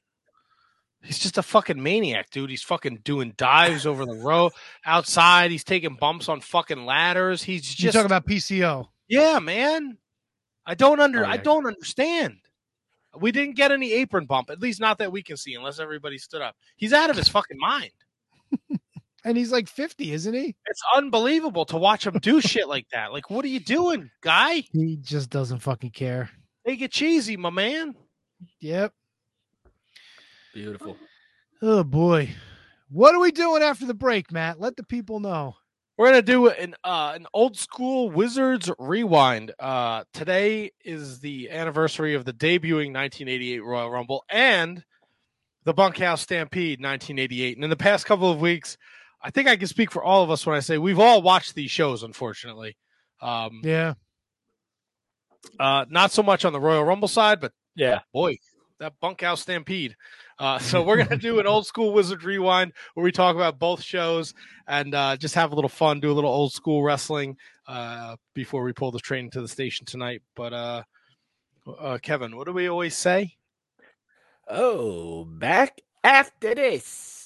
[1.03, 2.51] He's just a fucking maniac, dude.
[2.51, 4.51] He's fucking doing dives over the road
[4.85, 5.49] outside.
[5.49, 7.41] He's taking bumps on fucking ladders.
[7.41, 8.85] He's You just talk about PCO.
[9.07, 9.97] yeah, man.
[10.71, 11.25] I don't under.
[11.25, 12.37] Oh, I don't understand.
[13.19, 16.17] We didn't get any apron bump, at least not that we can see, unless everybody
[16.17, 16.55] stood up.
[16.77, 17.91] He's out of his fucking mind.
[19.23, 20.55] And he's like 50, isn't he?
[20.65, 23.11] It's unbelievable to watch him do shit like that.
[23.11, 24.63] Like, what are you doing, guy?
[24.73, 26.31] He just doesn't fucking care.
[26.65, 27.93] Take it cheesy, my man.
[28.61, 28.93] Yep.
[30.55, 30.97] beautiful
[31.61, 32.31] Oh boy.
[32.89, 34.59] What are we doing after the break, Matt?
[34.59, 35.55] Let the people know.
[36.01, 39.51] We're gonna do an uh, an old school Wizards rewind.
[39.59, 44.83] Uh, today is the anniversary of the debuting 1988 Royal Rumble and
[45.63, 47.55] the Bunkhouse Stampede 1988.
[47.55, 48.79] And in the past couple of weeks,
[49.21, 51.53] I think I can speak for all of us when I say we've all watched
[51.53, 52.01] these shows.
[52.01, 52.75] Unfortunately,
[53.21, 53.93] um, Yeah.
[55.59, 58.39] uh, not so much on the Royal Rumble side, but yeah boy,
[58.79, 59.95] that bunkhouse stampede.
[60.41, 63.83] Uh, so we're gonna do an old school Wizard rewind where we talk about both
[63.83, 64.33] shows
[64.67, 67.37] and uh, just have a little fun, do a little old school wrestling
[67.67, 70.23] uh, before we pull the train to the station tonight.
[70.35, 70.83] But uh,
[71.79, 73.35] uh, Kevin, what do we always say?
[74.47, 77.20] oh back after this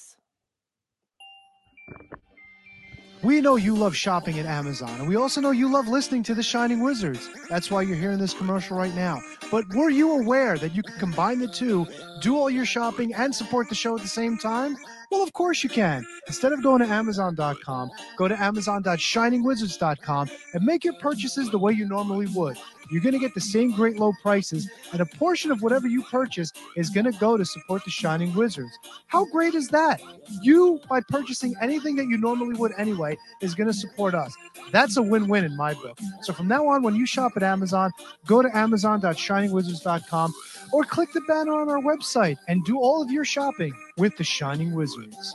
[3.22, 6.34] We know you love shopping at Amazon, and we also know you love listening to
[6.34, 7.28] The Shining Wizards.
[7.48, 9.20] That's why you're hearing this commercial right now.
[9.50, 11.86] But were you aware that you can combine the two,
[12.20, 14.76] do all your shopping, and support the show at the same time?
[15.10, 16.06] Well, of course you can.
[16.26, 21.86] Instead of going to Amazon.com, go to Amazon.shiningwizards.com and make your purchases the way you
[21.86, 22.58] normally would.
[22.90, 26.02] You're going to get the same great low prices, and a portion of whatever you
[26.04, 28.78] purchase is going to go to support the Shining Wizards.
[29.06, 30.00] How great is that?
[30.42, 34.34] You, by purchasing anything that you normally would anyway, is going to support us.
[34.72, 35.98] That's a win win in my book.
[36.22, 37.90] So from now on, when you shop at Amazon,
[38.26, 40.34] go to Amazon.shiningwizards.com
[40.72, 44.24] or click the banner on our website and do all of your shopping with the
[44.24, 45.34] Shining Wizards.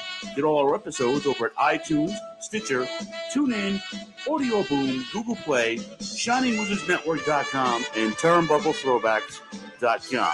[0.35, 2.85] Get all our episodes over at iTunes, Stitcher,
[3.33, 3.81] TuneIn,
[4.29, 10.33] Audio Boom, Google Play, ShiningWizardsNetwork.com, and TurnbuckleThrowbacks.com.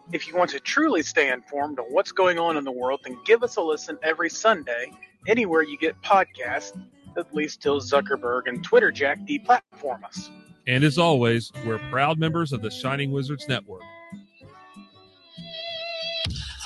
[0.13, 3.17] If you want to truly stay informed on what's going on in the world, then
[3.25, 4.91] give us a listen every Sunday,
[5.25, 6.77] anywhere you get podcasts,
[7.17, 10.29] at least till Zuckerberg and Twitter Jack deplatform us.
[10.67, 13.83] And as always, we're proud members of the Shining Wizards Network.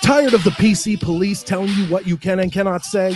[0.02, 3.16] Tired of the PC police telling you what you can and cannot say?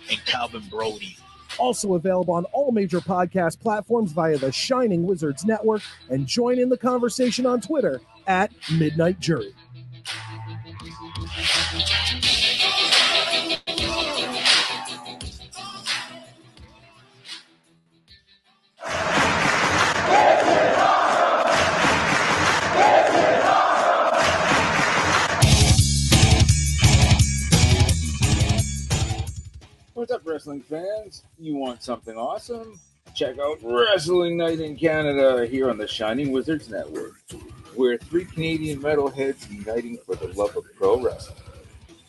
[0.11, 1.17] and Calvin Brody.
[1.57, 6.69] Also available on all major podcast platforms via the Shining Wizards Network, and join in
[6.69, 9.53] the conversation on Twitter at Midnight Jury.
[30.01, 31.25] What's up, wrestling fans?
[31.37, 32.79] You want something awesome?
[33.13, 37.21] Check out Wrestling Night in Canada here on the Shining Wizards Network.
[37.75, 41.37] We're three Canadian metalheads uniting for the love of pro wrestling.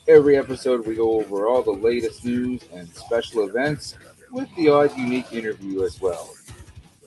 [0.09, 3.95] Every episode, we go over all the latest news and special events
[4.31, 6.33] with the odd unique interview as well.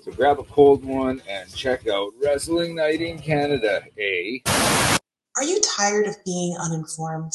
[0.04, 4.38] So grab a cold one and check out Wrestling Night in Canada, eh?
[5.36, 7.34] Are you tired of being uninformed?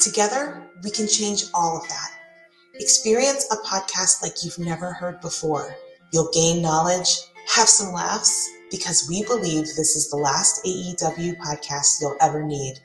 [0.00, 2.21] Together, we can change all of that.
[2.76, 5.76] Experience a podcast like you've never heard before.
[6.10, 12.00] You'll gain knowledge, have some laughs, because we believe this is the last AEW podcast
[12.00, 12.78] you'll ever need.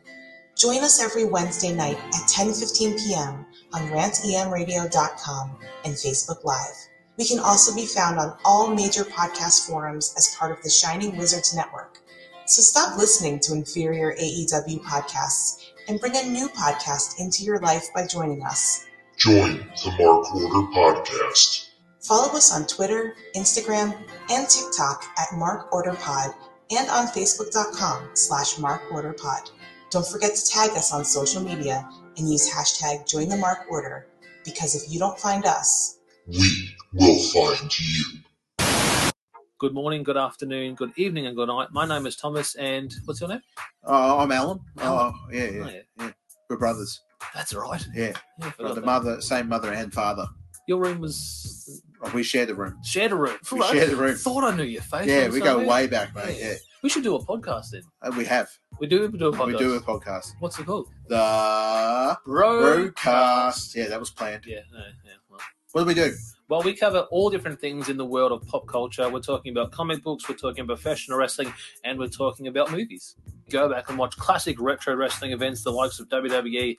[0.58, 3.46] Join us every Wednesday night at 10:15 p.m.
[3.74, 6.76] on rantemradio.com and Facebook Live.
[7.18, 11.16] We can also be found on all major podcast forums as part of the Shining
[11.16, 12.00] Wizards Network.
[12.46, 17.88] So stop listening to inferior AEW podcasts and bring a new podcast into your life
[17.96, 18.84] by joining us.
[19.18, 21.70] Join the Mark Order Podcast.
[22.02, 23.96] Follow us on Twitter, Instagram,
[24.30, 26.32] and TikTok at Mark Order Pod
[26.72, 29.50] and on Facebook.com slash Mark Order Pod.
[29.90, 31.88] Don't forget to tag us on social media
[32.18, 34.08] and use hashtag Join the Mark Order
[34.46, 38.04] because if you don't find us, We will find you.
[39.60, 41.70] Good morning, good afternoon, good evening, and good night.
[41.72, 43.42] My name is Thomas, and what's your name?
[43.84, 44.60] Oh, I'm Alan.
[44.78, 45.14] Alan.
[45.16, 45.82] Oh, yeah, yeah, Oh, yeah.
[46.00, 46.12] yeah.
[46.50, 47.02] We're brothers.
[47.34, 47.86] That's right.
[47.94, 48.14] Yeah.
[48.40, 50.28] Yeah, the mother, same mother and father.
[50.68, 52.78] Your room was Oh, we share the room.
[52.84, 53.38] shared a room.
[53.52, 54.16] We share the room.
[54.16, 55.08] Thought I knew your face.
[55.08, 56.38] Yeah, we go way back, mate.
[56.40, 56.54] Yeah,
[56.84, 57.82] We should do a podcast then.
[58.04, 58.50] Uh, we have.
[58.80, 59.48] We do we do a podcast.
[59.48, 60.34] We do a podcast.
[60.40, 60.90] What's it called?
[61.08, 62.62] The Bro.
[62.62, 63.76] broadcast.
[63.76, 64.44] Yeah, that was planned.
[64.46, 65.12] Yeah, no, yeah.
[65.30, 65.40] Well.
[65.72, 66.14] What do we do?
[66.50, 69.10] Well, we cover all different things in the world of pop culture.
[69.10, 71.52] We're talking about comic books, we're talking about professional wrestling,
[71.84, 73.16] and we're talking about movies.
[73.50, 76.78] Go back and watch classic retro wrestling events, the likes of WWE.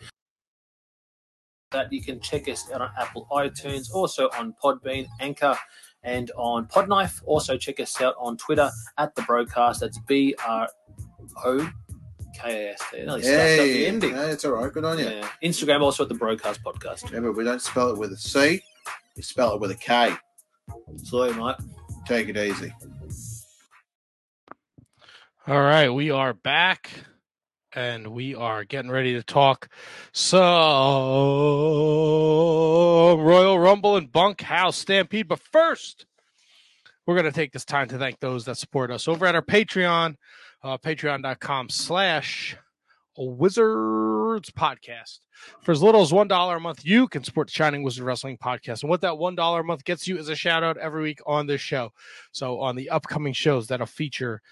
[1.71, 5.57] That you can check us out on Apple iTunes, also on Podbean, Anchor,
[6.03, 7.21] and on Podknife.
[7.27, 9.81] Also check us out on Twitter at the Brokast.
[9.81, 10.67] That's B R
[11.45, 11.71] O
[12.35, 12.97] K A S T.
[12.99, 14.13] Nearly stuffed the Hey, ending.
[14.15, 14.73] no, it's all right.
[14.73, 15.05] Good on you.
[15.05, 15.29] Yeah.
[15.45, 17.05] Instagram also at the Brokast podcast.
[17.05, 18.63] Remember, we don't spell it with a C.
[19.15, 20.15] We spell it with a K.
[21.05, 21.57] Sorry, mate.
[22.07, 22.73] Take it easy.
[25.47, 26.91] All right, we are back
[27.79, 29.69] and we are getting ready to talk
[30.11, 30.41] some
[33.21, 35.29] Royal Rumble and Bunkhouse Stampede.
[35.29, 36.05] But first,
[37.07, 39.43] we're going to take this time to thank those that support us over at our
[39.43, 40.17] Patreon,
[40.65, 42.57] uh, patreon.com slash
[43.17, 45.21] wizard Words podcast.
[45.63, 48.39] For as little as one dollar a month, you can support the Shining Wizard Wrestling
[48.39, 48.83] podcast.
[48.83, 51.21] And what that one dollar a month gets you is a shout out every week
[51.27, 51.93] on this show.
[52.31, 54.43] So on the upcoming shows that'll feature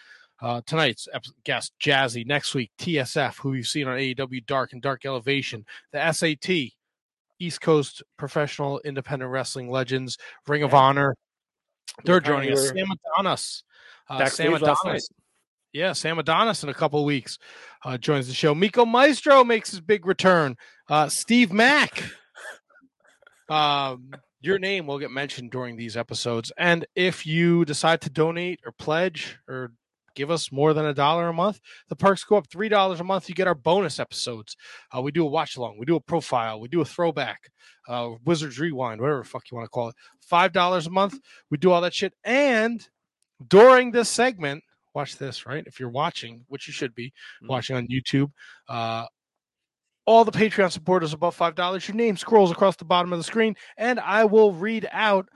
[0.41, 1.09] uh, tonight's
[1.45, 6.13] guest Jazzy, next week TSF, who you've seen on AEW Dark and Dark Elevation, the
[6.13, 6.73] SAT,
[7.39, 11.17] East Coast Professional Independent Wrestling Legends, Ring of Honor.
[12.05, 12.69] They're joining us.
[12.69, 13.65] Sam Adonis.
[14.09, 15.09] Uh, Sam Adonis.
[15.73, 17.39] Yeah, Sam Adonis in a couple of weeks
[17.85, 18.55] uh, joins the show.
[18.55, 20.57] Miko Maestro makes his big return.
[20.89, 22.03] Uh, Steve Mack.
[23.49, 24.11] Um,
[24.41, 26.53] your name will get mentioned during these episodes.
[26.57, 29.73] And if you decide to donate or pledge or
[30.17, 33.05] give us more than a dollar a month, the perks go up three dollars a
[33.05, 33.29] month.
[33.29, 34.57] You get our bonus episodes.
[34.93, 37.51] Uh, we do a watch along, we do a profile, we do a throwback,
[37.89, 39.95] uh, Wizards Rewind, whatever the fuck you want to call it.
[40.21, 41.21] Five dollars a month.
[41.51, 42.15] We do all that shit.
[42.25, 42.87] And
[43.47, 44.65] during this segment,
[44.95, 45.65] watch this, right?
[45.67, 47.13] If you're watching, which you should be
[47.43, 48.33] watching on YouTube,
[48.69, 49.05] uh,
[50.07, 53.25] all the Patreon supporters above five dollars, your name scrolls across the bottom of the
[53.25, 55.29] screen, and I will read out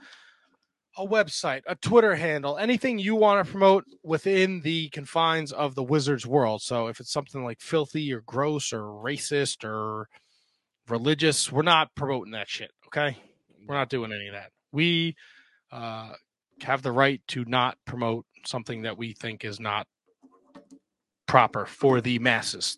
[0.97, 5.83] a website, a Twitter handle, anything you want to promote within the confines of the
[5.83, 6.61] Wizards world.
[6.61, 10.09] So if it's something like filthy or gross or racist or
[10.89, 12.71] religious, we're not promoting that shit.
[12.87, 13.17] Okay,
[13.67, 14.51] we're not doing any of that.
[14.73, 15.15] We
[15.71, 16.13] uh,
[16.61, 19.87] have the right to not promote something that we think is not
[21.25, 22.77] proper for the masses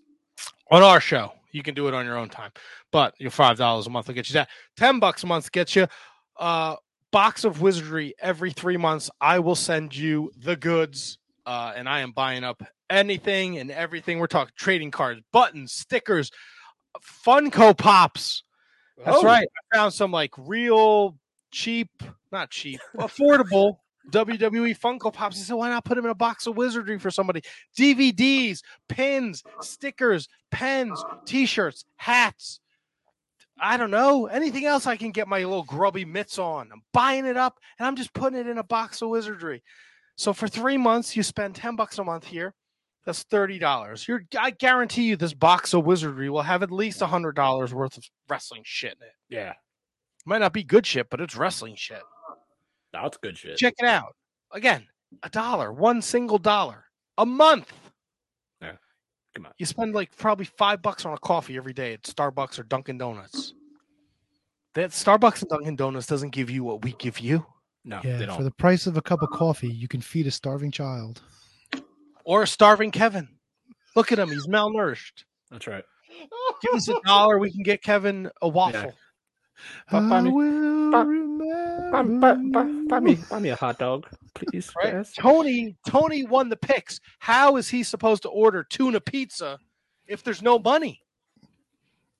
[0.70, 1.34] on our show.
[1.52, 2.52] You can do it on your own time,
[2.92, 4.50] but your five dollars a month will get you that.
[4.78, 5.88] Ten bucks a month gets you
[6.38, 6.76] a
[7.14, 9.10] box of wizardry every three months.
[9.22, 14.20] I will send you the goods, uh, and I am buying up anything and everything.
[14.20, 16.30] We're talking trading cards, buttons, stickers,
[17.26, 18.44] Funko Pops.
[18.98, 19.24] That's Oh.
[19.24, 19.48] right.
[19.74, 21.18] I found some like real
[21.52, 21.90] cheap,
[22.32, 23.78] not cheap, affordable
[24.12, 25.38] WWE Funko Pops.
[25.38, 27.42] He said, why not put them in a box of wizardry for somebody?
[27.78, 32.60] DVDs, pins, stickers, pens, t shirts, hats.
[33.64, 34.28] I don't know.
[34.28, 36.70] Anything else I can get my little grubby mitts on.
[36.72, 39.64] I'm buying it up and I'm just putting it in a box of wizardry.
[40.18, 42.54] So for three months, you spend 10 bucks a month here.
[43.06, 44.08] That's $30.
[44.08, 48.04] You're I guarantee you this box of wizardry will have at least $100 worth of
[48.28, 49.14] wrestling shit in it.
[49.30, 49.54] Yeah.
[50.26, 52.02] Might not be good shit, but it's wrestling shit.
[52.92, 53.58] That's good shit.
[53.58, 54.14] Check it out.
[54.52, 54.86] Again,
[55.24, 56.86] a dollar, one single dollar
[57.18, 57.72] a month.
[59.34, 59.40] Yeah.
[59.40, 59.54] Come on.
[59.58, 62.98] You spend like probably five bucks on a coffee every day at Starbucks or Dunkin'
[62.98, 63.54] Donuts.
[64.76, 67.46] That Starbucks and Dunkin' Donuts doesn't give you what we give you.
[67.86, 70.72] No, Yeah, for the price of a cup of coffee, you can feed a starving
[70.72, 71.22] child.
[72.24, 73.28] Or a starving Kevin.
[73.96, 75.26] Look at him; he's malnourished.
[75.52, 75.84] That's right.
[76.62, 78.94] Give us a dollar, we can get Kevin a waffle.
[79.92, 80.32] Buy, buy me,
[80.92, 81.04] buy,
[81.92, 84.72] buy, buy, buy, buy me, buy me a hot dog, please.
[84.76, 84.94] Right?
[84.94, 85.14] Yes.
[85.14, 87.00] Tony, Tony won the picks.
[87.20, 89.60] How is he supposed to order tuna pizza
[90.08, 91.02] if there's no money?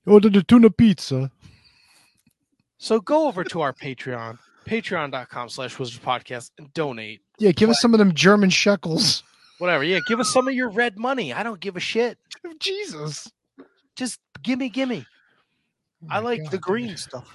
[0.06, 1.30] Order the tuna pizza.
[2.78, 7.22] So go over to our Patreon, patreon.com slash wizards podcast and donate.
[7.38, 9.22] Yeah, give us some of them German shekels.
[9.58, 9.84] Whatever.
[9.84, 11.32] Yeah, give us some of your red money.
[11.32, 12.18] I don't give a shit.
[12.58, 13.30] Jesus.
[13.96, 15.06] Just gimme, gimme.
[16.02, 17.34] Oh I like the green stuff.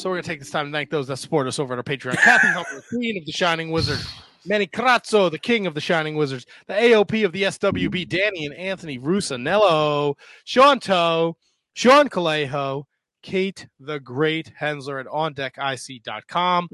[0.00, 1.82] So we're gonna take this time to thank those that support us over at our
[1.82, 2.16] Patreon.
[2.16, 3.98] Kathy Humber, Queen of the Shining Wizard.
[4.46, 6.46] Manny Crazzo, the King of the Shining Wizards.
[6.68, 10.14] The AOP of the SWB, Danny and Anthony Rusanello.
[10.44, 11.36] Sean Toe,
[11.74, 12.84] Sean Calejo,
[13.22, 16.70] Kate the Great Hensler at OnDeckIC.com.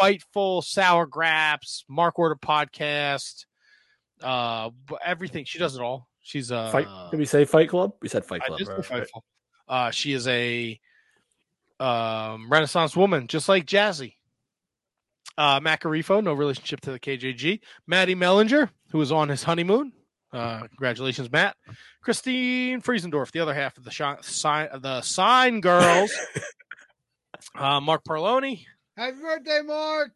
[0.00, 3.46] Fightful, Sour Graps, Mark Order Podcast,
[4.22, 4.70] uh,
[5.04, 5.44] everything.
[5.44, 6.06] She does it all.
[6.22, 6.86] She's uh, Fight.
[7.10, 7.94] Did we say Fight Club?
[8.00, 8.58] We said Fight I Club.
[8.60, 8.84] just right?
[9.02, 9.22] Fightful.
[9.66, 10.78] Uh, she is a
[11.80, 14.14] um, Renaissance woman, just like Jazzy.
[15.36, 17.60] Uh, Macarifo, no relationship to the KJG.
[17.86, 19.92] Matty Mellinger, who is on his honeymoon.
[20.32, 21.56] Uh, congratulations, Matt.
[22.02, 26.12] Christine Friesendorf, the other half of the shi- sign, the sign girls.
[27.54, 28.64] uh, Mark Parloni.
[28.96, 30.10] Happy birthday, Mark.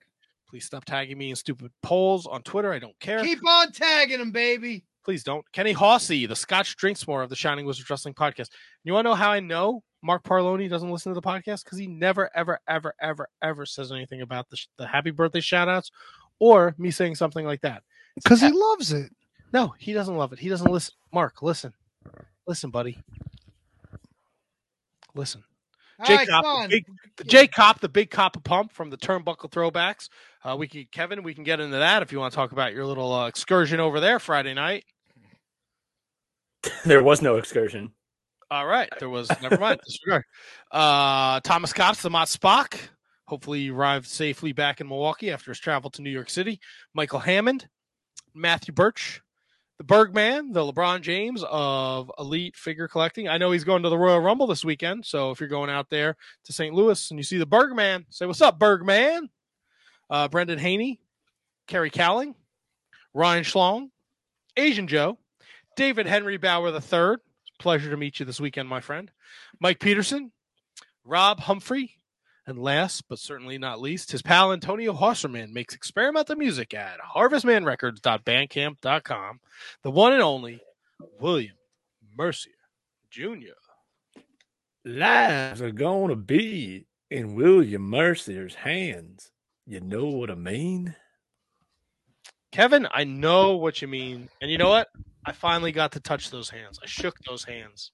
[0.50, 2.72] Please stop tagging me in stupid polls on Twitter.
[2.72, 3.22] I don't care.
[3.22, 4.84] Keep on tagging them, baby.
[5.04, 5.44] Please don't.
[5.52, 8.50] Kenny Hossey, the Scotch Drinks More of the Shining Wizard Wrestling Podcast.
[8.84, 11.64] You want to know how I know Mark Parloni doesn't listen to the podcast?
[11.64, 15.40] Because he never, ever, ever, ever, ever says anything about the, sh- the happy birthday
[15.40, 15.90] shout outs
[16.38, 17.82] or me saying something like that.
[18.16, 19.10] Because he loves it.
[19.52, 20.38] No, he doesn't love it.
[20.38, 20.94] He doesn't listen.
[21.12, 21.72] Mark, listen.
[22.46, 22.98] Listen, buddy.
[25.14, 25.44] Listen.
[25.98, 28.96] All Jake right, Cop, the big, Jake Cop, the big cop of pump from the
[28.96, 30.08] turnbuckle throwbacks.
[30.42, 32.72] Uh, we can Kevin, we can get into that if you want to talk about
[32.72, 34.84] your little uh, excursion over there Friday night.
[36.84, 37.92] there was no excursion.
[38.52, 39.80] All right, there was never mind.
[39.82, 40.24] Disregard.
[40.70, 42.74] Uh, Thomas Cops, the Mott Spock.
[43.24, 46.60] Hopefully, he arrived safely back in Milwaukee after his travel to New York City.
[46.92, 47.66] Michael Hammond,
[48.34, 49.22] Matthew Birch,
[49.78, 53.26] the Bergman, the LeBron James of elite figure collecting.
[53.26, 55.06] I know he's going to the Royal Rumble this weekend.
[55.06, 56.14] So if you're going out there
[56.44, 56.74] to St.
[56.74, 59.30] Louis and you see the Bergman, say, What's up, Bergman?
[60.10, 61.00] Uh, Brendan Haney,
[61.68, 62.34] Kerry Cowling,
[63.14, 63.88] Ryan Schlong,
[64.58, 65.16] Asian Joe,
[65.74, 67.16] David Henry Bauer III.
[67.62, 69.08] Pleasure to meet you this weekend, my friend.
[69.60, 70.32] Mike Peterson,
[71.04, 71.94] Rob Humphrey,
[72.44, 79.40] and last but certainly not least, his pal Antonio Hosserman makes experimental music at harvestmanrecords.bandcamp.com.
[79.84, 80.60] The one and only
[81.20, 81.54] William
[82.18, 82.50] Mercier
[83.12, 83.52] Jr.
[84.84, 89.30] Lives are gonna be in William Mercier's hands.
[89.68, 90.96] You know what I mean?
[92.50, 94.30] Kevin, I know what you mean.
[94.40, 94.88] And you know what?
[95.24, 96.78] I finally got to touch those hands.
[96.82, 97.92] I shook those hands.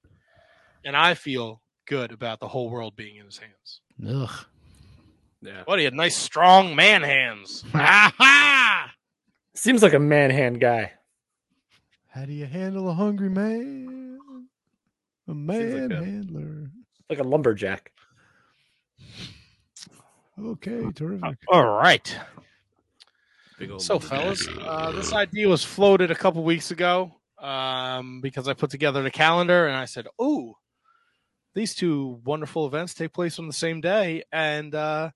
[0.85, 3.81] And I feel good about the whole world being in his hands.
[4.07, 4.47] Ugh.
[5.43, 5.63] Yeah.
[5.65, 7.65] What he had nice strong man hands.
[9.55, 10.93] Seems like a man hand guy.
[12.09, 14.09] How do you handle a hungry man?
[15.29, 16.71] A man like a- handler.
[17.11, 17.93] Like a lumberjack.
[20.39, 21.37] Okay, terrific.
[21.49, 22.17] All right.
[23.79, 28.71] So, fellas, uh, this idea was floated a couple weeks ago um, because I put
[28.71, 30.57] together the calendar and I said, "Oh,
[31.55, 35.11] these two wonderful events take place on the same day," and uh,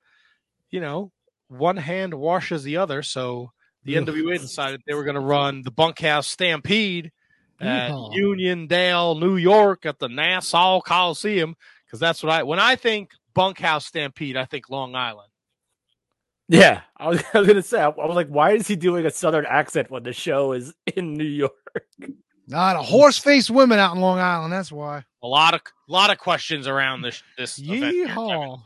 [0.70, 1.12] you know,
[1.48, 3.02] one hand washes the other.
[3.02, 3.52] So
[3.84, 7.12] the NWA decided they were going to run the Bunkhouse Stampede
[7.60, 8.14] at Yeehaw.
[8.14, 13.86] Uniondale, New York, at the Nassau Coliseum, because that's what I when I think Bunkhouse
[13.86, 15.31] Stampede, I think Long Island.
[16.52, 17.80] Yeah, I was, I was gonna say.
[17.80, 20.74] I, I was like, why is he doing a southern accent when the show is
[20.94, 21.52] in New York?
[22.46, 24.52] Not a horse faced women out in Long Island.
[24.52, 25.04] That's why.
[25.22, 27.94] A lot of lot of questions around this this event.
[27.94, 28.60] here, Yeehaw.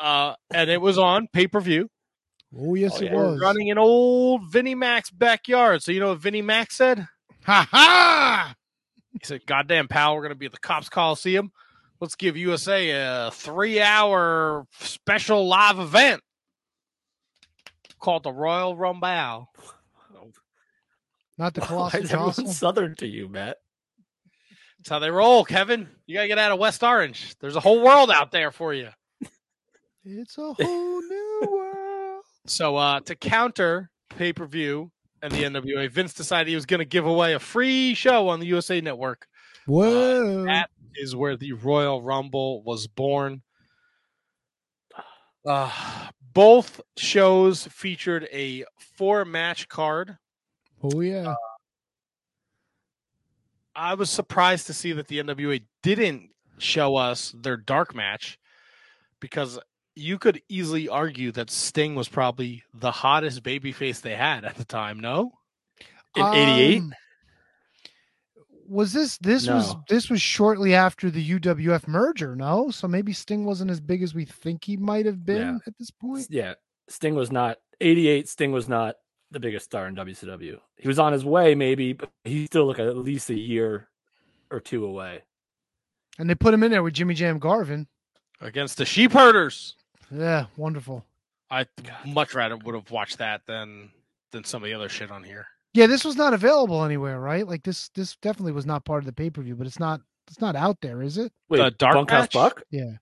[0.00, 1.90] Uh, and it was on pay per view.
[2.56, 3.40] Oh, yes, it We're was.
[3.40, 5.82] running in old Vinnie Mac's backyard.
[5.82, 7.08] So you know what Vinnie Mac said?
[7.46, 8.54] Ha ha!
[9.12, 11.50] He said, "Goddamn, pal, we're gonna be at the Copps Coliseum.
[12.00, 16.20] Let's give USA a three-hour special live event
[18.02, 19.48] called the Royal Rumble."
[21.38, 23.56] Not the Why colossal is southern to you, Matt?
[24.78, 25.88] That's how they roll, Kevin.
[26.06, 27.34] You gotta get out of West Orange.
[27.40, 28.88] There's a whole world out there for you.
[30.04, 32.24] It's a whole new world.
[32.46, 34.90] So uh, to counter pay per view
[35.22, 38.40] and the NWA, Vince decided he was going to give away a free show on
[38.40, 39.28] the USA Network.
[39.66, 40.44] Whoa.
[40.44, 43.42] That is where the Royal Rumble was born.
[45.46, 45.70] Uh,
[46.32, 50.18] both shows featured a four match card.
[50.82, 51.34] oh, yeah.
[53.74, 58.38] I was surprised to see that the NWA didn't show us their dark match
[59.18, 59.58] because
[59.94, 64.64] you could easily argue that Sting was probably the hottest babyface they had at the
[64.64, 65.32] time, no?
[66.14, 66.94] In '88, Um,
[68.68, 72.70] was this this was this was shortly after the UWF merger, no?
[72.70, 75.58] So maybe Sting wasn't as big as we think he might have been Yeah.
[75.66, 76.26] at this point.
[76.30, 76.54] yeah,
[76.88, 78.28] Sting was not '88.
[78.28, 78.96] Sting was not
[79.30, 80.58] the biggest star in WCW.
[80.76, 83.88] He was on his way, maybe, but he's still like at least a year
[84.50, 85.22] or two away.
[86.18, 87.86] And they put him in there with Jimmy Jam Garvin.
[88.40, 89.76] Against the Sheep Herders.
[90.10, 91.04] Yeah, wonderful.
[91.50, 91.66] I
[92.06, 93.90] much rather would have watched that than
[94.30, 95.46] than some of the other shit on here.
[95.74, 97.46] Yeah, this was not available anywhere, right?
[97.46, 100.56] Like this this definitely was not part of the pay-per-view, but it's not it's not
[100.56, 101.32] out there, is it?
[101.48, 102.32] Wait, The dark Bunkhouse match?
[102.32, 102.62] Buck?
[102.70, 102.92] Yeah.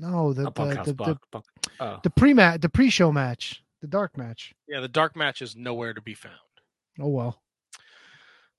[0.00, 1.08] No, the Not the, Bunkhouse the, Buck.
[1.08, 1.44] the, Bunk-
[1.80, 2.00] oh.
[2.02, 4.54] the pre-match, the pre-show match, the dark match.
[4.68, 6.34] Yeah, the dark match is nowhere to be found.
[7.00, 7.42] Oh well.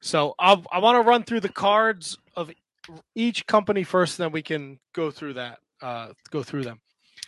[0.02, 2.52] So I'll, I want to run through the cards of
[3.16, 5.60] each company first, then we can go through that.
[5.82, 6.80] Uh, go through them.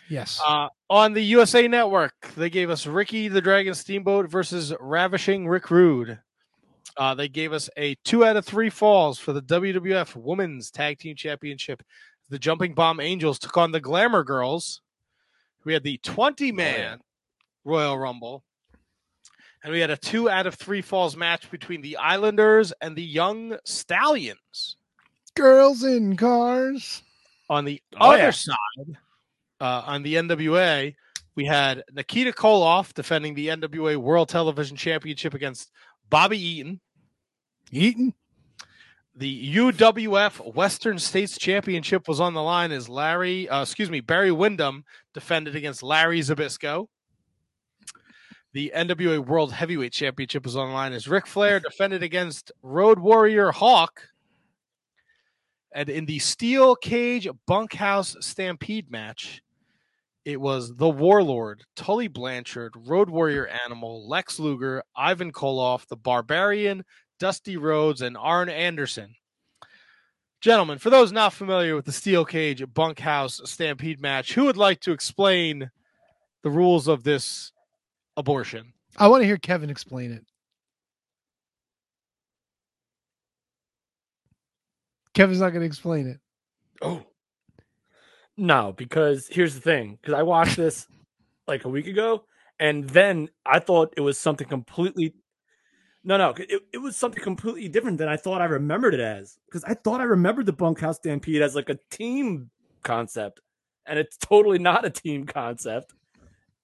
[0.09, 0.39] Yes.
[0.45, 5.71] Uh, on the USA Network, they gave us Ricky the Dragon Steamboat versus Ravishing Rick
[5.71, 6.19] Rude.
[6.97, 10.99] Uh, they gave us a two out of three falls for the WWF Women's Tag
[10.99, 11.81] Team Championship.
[12.29, 14.81] The Jumping Bomb Angels took on the Glamour Girls.
[15.63, 16.99] We had the 20 man
[17.63, 18.43] Royal Rumble.
[19.63, 23.03] And we had a two out of three falls match between the Islanders and the
[23.03, 24.77] Young Stallions.
[25.35, 27.01] Girls in cars.
[27.49, 28.29] On the Oh, other yeah.
[28.31, 28.97] side,
[29.59, 30.95] uh, on the NWA,
[31.35, 35.71] we had Nikita Koloff defending the NWA World Television Championship against
[36.09, 36.79] Bobby Eaton.
[37.71, 38.13] Eaton.
[39.17, 44.31] The UWF Western States Championship was on the line as Larry, uh, excuse me, Barry
[44.31, 44.83] Windham
[45.13, 46.87] defended against Larry Zbyszko.
[48.51, 52.99] The NWA World Heavyweight Championship was on the line as Ric Flair defended against Road
[52.99, 54.01] Warrior Hawk.
[55.73, 59.41] And in the Steel Cage Bunkhouse Stampede match,
[60.25, 66.83] It was the Warlord, Tully Blanchard, Road Warrior Animal, Lex Luger, Ivan Koloff, the Barbarian,
[67.19, 69.13] Dusty Rhodes, and Arn Anderson.
[70.41, 74.79] Gentlemen, for those not familiar with the Steel Cage Bunkhouse Stampede match, who would like
[74.81, 75.69] to explain
[76.41, 77.51] the rules of this
[78.17, 78.73] abortion?
[78.97, 80.25] I want to hear Kevin explain it.
[85.13, 86.19] Kevin's not going to explain it.
[86.81, 87.05] Oh.
[88.37, 89.97] No, because here's the thing.
[90.01, 90.87] Because I watched this
[91.47, 92.25] like a week ago,
[92.59, 95.13] and then I thought it was something completely.
[96.03, 99.37] No, no, it, it was something completely different than I thought I remembered it as.
[99.47, 102.51] Because I thought I remembered the bunkhouse stampede as like a team
[102.83, 103.41] concept,
[103.85, 105.93] and it's totally not a team concept.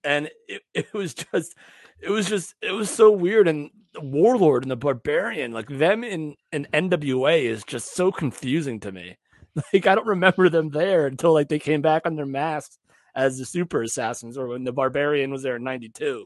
[0.03, 1.55] And it, it was just,
[2.01, 3.47] it was just, it was so weird.
[3.47, 8.91] And warlord and the barbarian, like them in in NWA, is just so confusing to
[8.91, 9.17] me.
[9.73, 12.79] Like I don't remember them there until like they came back on their masks
[13.15, 16.25] as the super assassins, or when the barbarian was there in '92.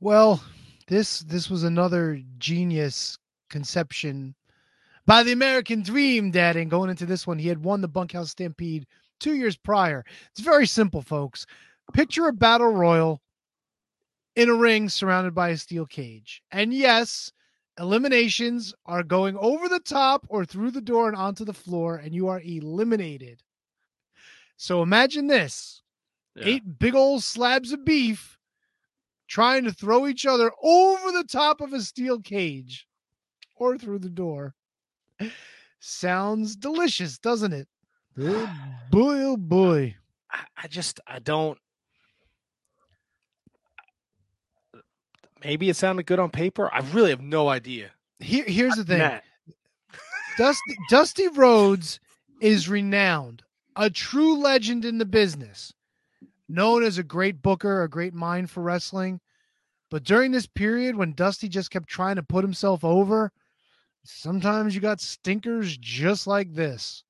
[0.00, 0.42] Well,
[0.88, 3.16] this this was another genius
[3.48, 4.34] conception
[5.06, 6.56] by the American Dream Dad.
[6.56, 8.86] And going into this one, he had won the Bunkhouse Stampede
[9.20, 10.04] two years prior.
[10.30, 11.46] It's very simple, folks.
[11.92, 13.20] Picture a battle royal
[14.36, 16.42] in a ring surrounded by a steel cage.
[16.50, 17.32] And yes,
[17.78, 22.14] eliminations are going over the top or through the door and onto the floor, and
[22.14, 23.42] you are eliminated.
[24.56, 25.82] So imagine this
[26.40, 28.38] eight big old slabs of beef
[29.28, 32.86] trying to throw each other over the top of a steel cage
[33.56, 34.54] or through the door.
[35.80, 37.68] Sounds delicious, doesn't it?
[38.18, 38.52] Oh
[38.90, 39.96] boy, oh boy.
[40.30, 41.58] I, I just I don't.
[45.44, 46.72] Maybe it sounded good on paper.
[46.72, 47.90] I really have no idea.
[48.18, 48.98] Here, here's the thing.
[48.98, 49.24] Matt.
[50.38, 52.00] Dusty Dusty Rhodes
[52.40, 53.42] is renowned,
[53.76, 55.72] a true legend in the business,
[56.48, 59.20] known as a great booker, a great mind for wrestling.
[59.90, 63.30] But during this period when Dusty just kept trying to put himself over,
[64.04, 67.04] sometimes you got stinkers just like this.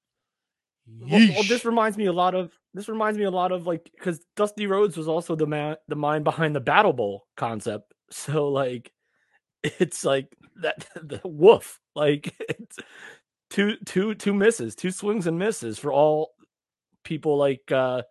[0.87, 3.85] Well, well, this reminds me a lot of this reminds me a lot of like
[3.85, 7.94] because Dusty Rhodes was also the man the mind behind the Battle Bowl concept.
[8.15, 8.93] So like
[9.63, 10.29] it's like
[10.63, 12.79] that the woof like it's
[13.51, 16.35] two two two misses, two swings and misses for all
[17.03, 18.03] people like uh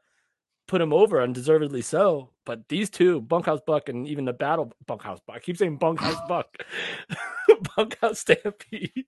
[0.68, 2.30] put him over undeservedly so.
[2.46, 6.20] But these two, Bunkhouse Buck and even the Battle Bunkhouse Buck, I keep saying Bunkhouse
[6.28, 6.48] Buck,
[7.78, 9.06] Bunkhouse Stampede,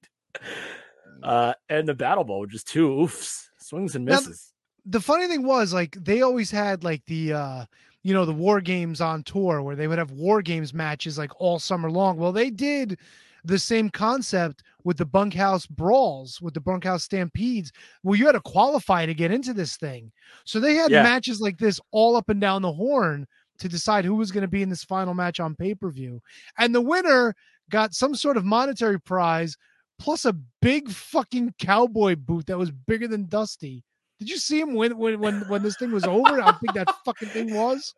[1.21, 4.53] uh, and the Battle Bowl, just two oofs, swings and Now, misses.
[4.85, 7.65] the funny thing was like they always had like the uh
[8.05, 11.31] you know the war games on tour where they would have war games matches like
[11.41, 12.17] all summer long.
[12.17, 12.99] Well they did
[13.43, 17.71] the same concept with the bunkhouse brawls with the bunkhouse stampedes
[18.03, 20.11] well you had to qualify to get into this thing.
[20.45, 21.01] So they had Yeah.
[21.03, 23.25] matches like this all up and down the horn
[23.57, 26.21] to decide who was going to be in this final match on pay-per-view.
[26.59, 27.33] And the winner
[27.71, 29.57] got some sort of monetary prize
[29.97, 33.83] plus a big fucking cowboy boot that was bigger than dusty
[34.19, 36.41] did you see him when when when when this thing was over?
[36.41, 37.93] I think that fucking thing was?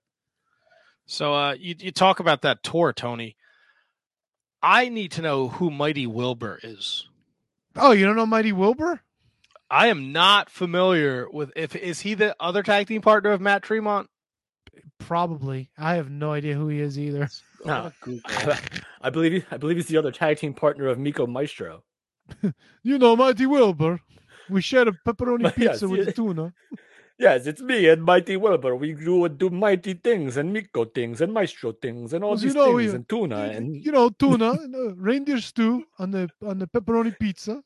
[1.06, 3.36] So uh, you you talk about that tour, Tony.
[4.62, 7.08] I need to know who Mighty Wilbur is.
[7.76, 9.02] Oh, you don't know Mighty Wilbur?
[9.70, 13.64] I am not familiar with if is he the other tag team partner of Matt
[13.64, 14.10] Tremont?
[15.00, 15.70] Probably.
[15.78, 17.30] I have no idea who he is either.
[17.66, 17.92] No.
[19.02, 21.84] I believe he, I believe he's the other tag team partner of Miko Maestro.
[22.84, 24.00] You know Mighty Wilbur.
[24.50, 26.06] We share a pepperoni Yes, pizza with yeah.
[26.06, 26.54] the tuna.
[27.20, 28.76] Yes, it's me and Mighty Wilbur.
[28.76, 32.46] We do do mighty things and Miko things and Maestro things and all Well, you
[32.46, 36.12] these know, things we- and tuna and You know, tuna, and, uh, reindeer stew on
[36.12, 37.64] the on the pepperoni pizza.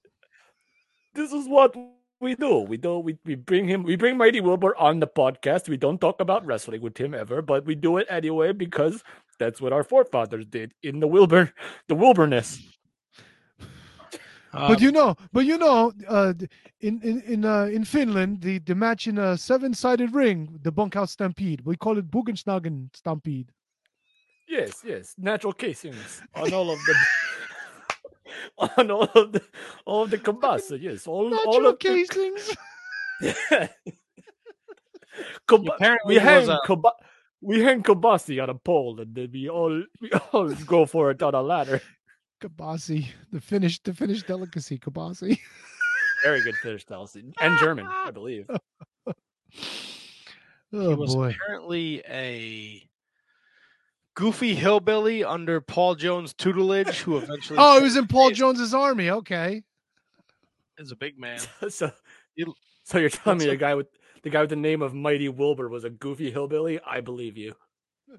[1.14, 2.60] this is what we do.
[2.60, 5.68] We do we, we bring him we bring Mighty Wilbur on the podcast.
[5.68, 9.04] We don't talk about wrestling with him ever, but we do it anyway because
[9.40, 11.52] that's what our forefathers did in the Wilbur
[11.88, 11.96] the
[14.54, 14.70] wilderness.
[14.70, 16.34] but you know, but you know, uh,
[16.82, 20.72] in in in uh, in Finland, the the match in a seven sided ring, the
[20.72, 21.62] bunkhouse stampede.
[21.66, 23.52] We call it Bugensnagen stampede.
[24.48, 26.96] Yes, yes, natural casings on all of the
[28.78, 29.42] on all of the
[29.86, 30.78] all of the kielbasa.
[30.82, 32.56] Yes, all all Natural of the casings.
[35.48, 36.92] Kielba- Apparently we hang a- kielba-
[37.42, 41.22] we hang kielbasi on a pole, and then we all we all go for it
[41.24, 41.82] on a ladder.
[42.42, 45.40] Kabasi, the Finnish, the Finnish delicacy, kabasi.
[46.24, 48.50] Very good Finnish Chelsea and German, I believe.
[50.74, 51.32] Oh he was boy.
[51.32, 52.90] apparently a
[54.14, 59.10] goofy hillbilly under Paul Jones' tutelage, who eventually Oh, he was in Paul Jones's army.
[59.10, 59.64] Okay.
[60.78, 61.42] is a big man.
[61.70, 61.92] so,
[62.86, 63.88] so you're telling me a guy with
[64.24, 67.54] the guy with the name of Mighty Wilbur was a goofy hillbilly, I believe you.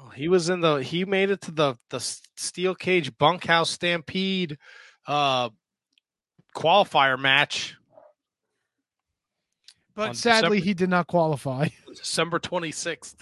[0.00, 0.76] Oh, He was in the.
[0.76, 4.58] He made it to the the steel cage bunkhouse stampede
[5.06, 5.50] uh
[6.54, 7.76] qualifier match
[9.94, 11.68] But sadly, December- he did not qualify.
[11.94, 13.20] December 26th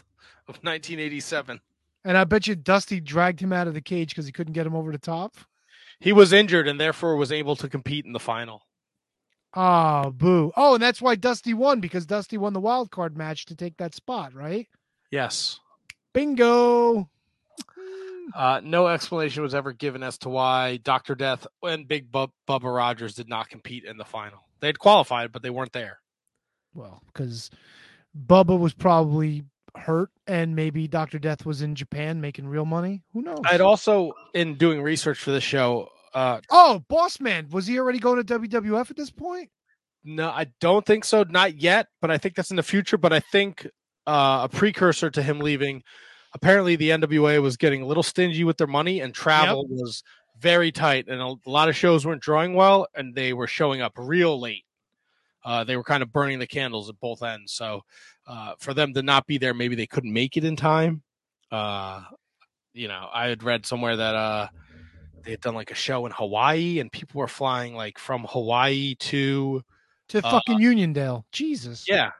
[0.49, 1.61] of 1987.
[2.05, 4.67] And I bet you Dusty dragged him out of the cage because he couldn't get
[4.67, 5.37] him over the top.
[5.99, 8.63] He was injured and therefore was able to compete in the final.
[9.55, 10.53] Oh, boo.
[10.57, 13.79] Oh, and that's why Dusty won because Dusty won the wild card match to take
[13.79, 14.69] that spot, right?
[15.11, 15.59] Yes.
[16.17, 17.11] Bingo.
[18.35, 21.15] Uh, no explanation was ever given as to why Dr.
[21.15, 24.39] Death and Big Bub- Bubba Rogers did not compete in the final.
[24.61, 25.99] They'd qualified, but they weren't there.
[26.75, 27.51] Well, because
[28.19, 29.45] Bubba was probably
[29.77, 31.19] hurt and maybe Dr.
[31.19, 33.03] Death was in Japan making real money.
[33.13, 33.41] Who knows?
[33.45, 37.49] I'd also, in doing research for the show, uh, Oh, Boss Man.
[37.51, 39.51] Was he already going to WWF at this point?
[40.03, 42.97] no, I don't think so, not yet, but I think that's in the future.
[42.97, 43.67] But I think
[44.07, 45.83] uh, a precursor to him leaving,
[46.37, 50.03] apparently the NWA was getting a little stingy with their money and travel was
[50.39, 53.95] very tight, and a lot of shows weren't drawing well, and they were showing up
[53.97, 54.65] real late.
[55.45, 57.53] Uh, they were kind of burning the candles at both ends.
[57.53, 57.83] So
[58.27, 61.03] uh, for them to not be there, maybe they couldn't make it in time.
[61.51, 62.03] Uh,
[62.75, 64.49] you know, I had read somewhere that uh,
[65.25, 68.95] they had done like a show in Hawaii, and people were flying like from Hawaii
[68.97, 69.63] to
[70.09, 71.25] To Uh, fucking Uniondale.
[71.33, 71.87] Jesus.
[71.89, 72.11] yeah.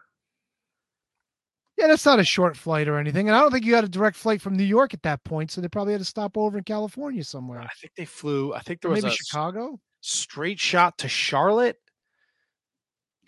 [1.77, 3.29] Yeah, that's not a short flight or anything.
[3.29, 5.51] And I don't think you had a direct flight from New York at that point.
[5.51, 7.61] So they probably had to stop over in California somewhere.
[7.61, 8.55] I think they flew.
[8.55, 9.79] I think there was maybe Chicago.
[10.01, 11.77] straight shot to Charlotte.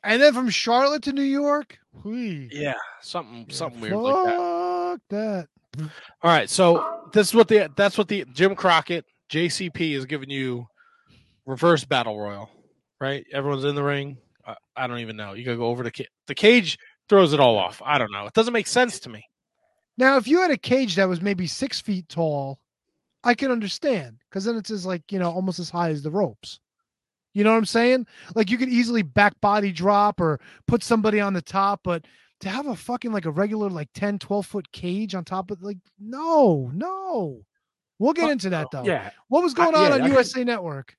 [0.04, 1.78] And then from Charlotte to New York?
[2.04, 2.48] Whee.
[2.52, 4.98] Yeah, something something weird like that.
[5.10, 5.48] That.
[6.22, 10.30] All right, so this is what the that's what the Jim Crockett JCP is giving
[10.30, 10.66] you
[11.46, 12.48] reverse battle royal,
[13.00, 13.24] right?
[13.32, 14.18] Everyone's in the ring.
[14.46, 15.34] I, I don't even know.
[15.34, 16.78] You gotta go over the ca- the cage
[17.08, 17.80] throws it all off.
[17.84, 18.26] I don't know.
[18.26, 19.24] It doesn't make sense to me.
[19.96, 22.60] Now, if you had a cage that was maybe six feet tall,
[23.24, 26.10] I can understand because then it's as like you know almost as high as the
[26.10, 26.60] ropes.
[27.34, 28.06] You know what I'm saying?
[28.34, 32.04] Like you could easily back body drop or put somebody on the top, but
[32.40, 35.62] to have a fucking like a regular like 10, 12 foot cage on top of
[35.62, 37.44] like no, no.
[37.98, 38.84] We'll get into that though.
[38.84, 39.10] yeah.
[39.26, 40.96] What was going on yeah, on I could- USA Network?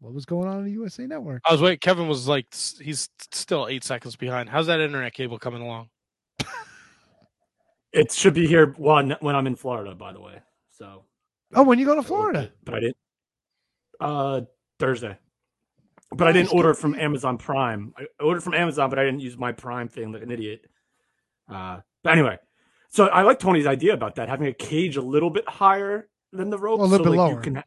[0.00, 1.42] What was going on on USA Network?
[1.46, 1.78] I was waiting.
[1.78, 2.46] Kevin was like,
[2.80, 4.48] he's still eight seconds behind.
[4.48, 5.88] How's that internet cable coming along?
[7.92, 10.40] It should be here when when I'm in Florida, by the way.
[10.70, 11.02] So,
[11.54, 12.52] Oh, when you go to Florida?
[12.64, 12.96] but I didn't.
[13.98, 14.40] Uh,
[14.78, 15.18] Thursday.
[16.12, 16.94] But I didn't order good from.
[16.94, 17.92] Amazon Prime.
[17.98, 20.66] I ordered from Amazon, but I didn't use my Prime thing like an idiot.
[21.48, 22.38] Uh, but anyway,
[22.90, 26.48] so I like Tony's idea about that having a cage a little bit higher than
[26.48, 26.80] the ropes.
[26.82, 27.42] a little so, bit like, you lower.
[27.42, 27.64] can ha-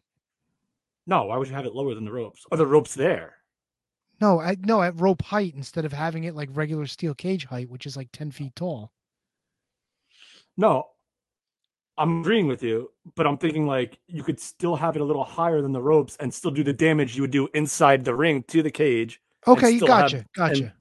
[1.05, 2.45] no, why would you have it lower than the ropes?
[2.51, 3.35] Are the ropes there?
[4.21, 7.69] No, I no at rope height instead of having it like regular steel cage height,
[7.69, 8.91] which is like ten feet tall.
[10.55, 10.88] No,
[11.97, 15.23] I'm agreeing with you, but I'm thinking like you could still have it a little
[15.23, 18.43] higher than the ropes and still do the damage you would do inside the ring
[18.49, 19.19] to the cage.
[19.47, 20.63] Okay, have- gotcha, gotcha.
[20.63, 20.71] And,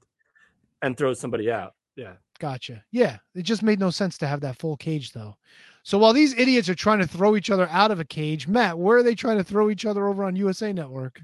[0.81, 1.73] and throw somebody out.
[1.95, 2.13] Yeah.
[2.39, 2.83] Gotcha.
[2.91, 5.35] Yeah, it just made no sense to have that full cage though.
[5.83, 8.79] So while these idiots are trying to throw each other out of a cage, Matt,
[8.79, 11.21] where are they trying to throw each other over on USA Network?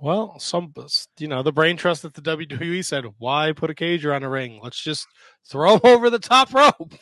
[0.00, 0.72] Well, some
[1.18, 4.30] you know the brain trust at the WWE said, "Why put a cage around a
[4.30, 4.58] ring?
[4.62, 5.06] Let's just
[5.46, 6.94] throw him over the top rope."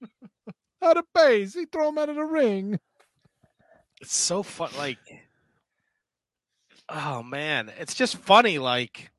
[0.82, 2.78] Out of base, he throw him out of the ring.
[4.00, 4.70] It's so fun.
[4.78, 4.98] Like,
[6.88, 8.60] oh man, it's just funny.
[8.60, 9.10] Like,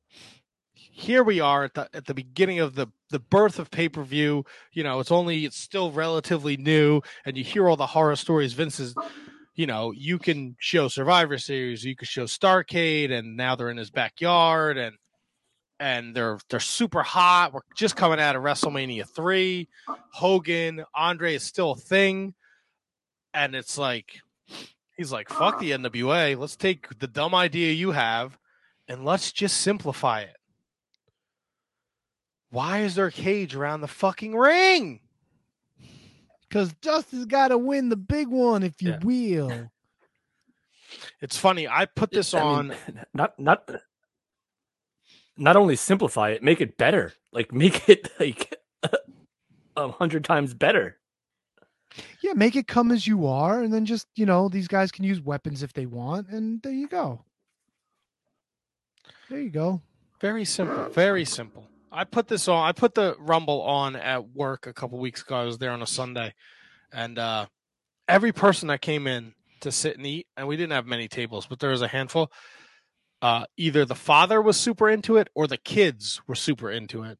[1.00, 4.02] here we are at the at the beginning of the the birth of pay per
[4.02, 4.44] view.
[4.72, 8.52] You know, it's only it's still relatively new, and you hear all the horror stories.
[8.52, 8.94] Vince is,
[9.54, 13.78] you know, you can show Survivor Series, you can show Starcade, and now they're in
[13.78, 14.96] his backyard, and
[15.80, 17.54] and they're they're super hot.
[17.54, 19.68] We're just coming out of WrestleMania three.
[20.12, 22.34] Hogan, Andre is still a thing,
[23.32, 24.20] and it's like
[24.96, 26.36] he's like, "Fuck the NWA.
[26.38, 28.36] Let's take the dumb idea you have,
[28.86, 30.36] and let's just simplify it."
[32.50, 35.00] Why is there a cage around the fucking ring?
[36.48, 39.70] Because Dustin's got to win the big one, if you will.
[41.20, 41.68] It's funny.
[41.68, 42.68] I put this I on.
[42.68, 42.78] mean,
[43.14, 43.70] not not
[45.36, 47.12] not only simplify it, make it better.
[47.32, 48.56] Like make it like
[49.76, 50.98] a hundred times better.
[52.22, 55.04] Yeah, make it come as you are, and then just you know these guys can
[55.04, 57.24] use weapons if they want, and there you go.
[59.28, 59.80] There you go.
[60.20, 60.88] Very simple.
[60.88, 61.68] Very simple.
[61.92, 62.66] I put this on.
[62.68, 65.36] I put the Rumble on at work a couple weeks ago.
[65.36, 66.34] I was there on a Sunday,
[66.92, 67.46] and uh,
[68.08, 71.46] every person that came in to sit and eat, and we didn't have many tables,
[71.46, 72.30] but there was a handful.
[73.22, 77.18] uh, either the father was super into it or the kids were super into it.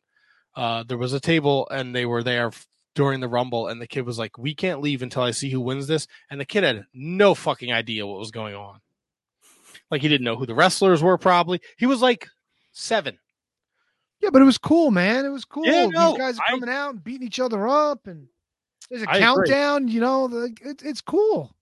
[0.55, 2.51] Uh, there was a table and they were there
[2.95, 5.61] during the rumble, and the kid was like, "We can't leave until I see who
[5.61, 8.81] wins this." And the kid had no fucking idea what was going on.
[9.91, 11.19] Like he didn't know who the wrestlers were.
[11.19, 12.29] Probably he was like
[12.73, 13.19] seven.
[14.21, 15.25] Yeah, but it was cool, man.
[15.25, 15.65] It was cool.
[15.67, 18.29] Yeah, no, These guys are I- coming out and beating each other up, and
[18.91, 19.23] there's a I agree.
[19.49, 19.89] countdown.
[19.89, 21.55] You know, the, it, it's cool.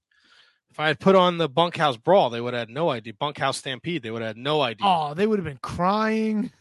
[0.71, 3.13] If I had put on the bunkhouse brawl, they would have had no idea.
[3.15, 4.87] Bunkhouse stampede, they would have had no idea.
[4.87, 6.51] Oh, they would have been crying.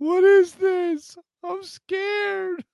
[0.00, 1.18] What is this?
[1.42, 2.64] I'm scared.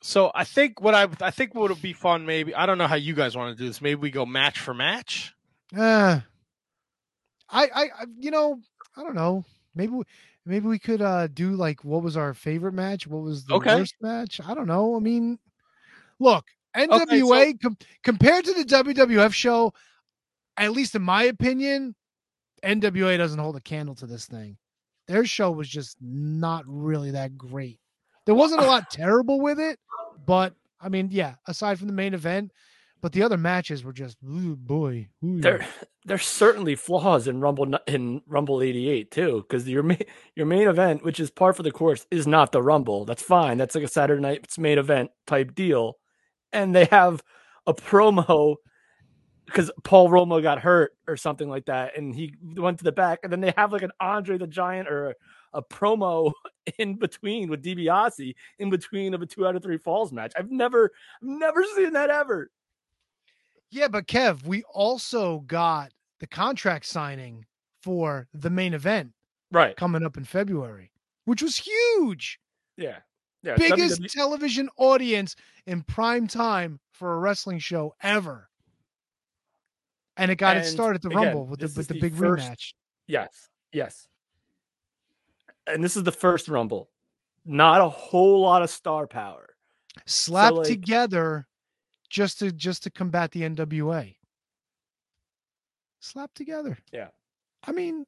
[0.00, 2.86] So I think what I I think what would be fun maybe I don't know
[2.86, 3.80] how you guys want to do this.
[3.82, 5.34] Maybe we go match for match.
[5.76, 6.20] Uh,
[7.50, 8.60] I, I, I, you know,
[8.96, 9.44] I don't know.
[9.74, 10.04] Maybe, we-
[10.48, 13.06] maybe we could uh do like what was our favorite match?
[13.06, 13.76] What was the Okay.
[13.76, 14.40] worst match?
[14.44, 14.96] I don't know.
[14.96, 15.38] I mean,
[16.18, 16.44] look,
[16.76, 19.72] NWA com- compared to the WWF show,
[20.56, 21.94] at least in my opinion,
[22.64, 24.56] NWA doesn't hold a candle to this thing.
[25.06, 27.80] Their show was just not really that great.
[28.26, 29.78] There wasn't a lot terrible with it,
[30.26, 32.52] but I mean, yeah, aside from the main event,
[33.00, 35.40] but the other matches were just, ooh, boy, ooh.
[35.40, 35.66] There,
[36.04, 40.02] there's certainly flaws in Rumble in Rumble '88 too, because your main
[40.34, 43.04] your main event, which is par for the course, is not the Rumble.
[43.04, 43.58] That's fine.
[43.58, 45.94] That's like a Saturday night's main event type deal,
[46.52, 47.22] and they have
[47.66, 48.56] a promo
[49.46, 53.20] because Paul Roma got hurt or something like that, and he went to the back,
[53.22, 55.14] and then they have like an Andre the Giant or
[55.54, 56.32] a promo
[56.78, 60.32] in between with DiBiase in between of a two out of three falls match.
[60.36, 60.92] I've never,
[61.22, 62.50] never seen that ever.
[63.70, 67.44] Yeah, but Kev, we also got the contract signing
[67.82, 69.12] for the main event
[69.52, 70.90] right coming up in February,
[71.26, 72.38] which was huge.
[72.76, 72.98] Yeah,
[73.42, 73.56] yeah.
[73.56, 75.36] Biggest WWE television audience
[75.66, 78.48] in prime time for a wrestling show ever.
[80.16, 81.94] And it got its And start at the again, Rumble with the with is the
[82.00, 82.74] big first- rematch.
[83.06, 84.08] Yes, yes.
[85.66, 86.90] And this is the first Rumble.
[87.44, 89.54] Not a whole lot of star power.
[90.06, 91.47] Slapped like- together
[92.08, 94.14] just to just to combat the NWA.
[96.00, 96.78] Slapped together.
[96.92, 97.08] Yeah.
[97.64, 98.06] I mean,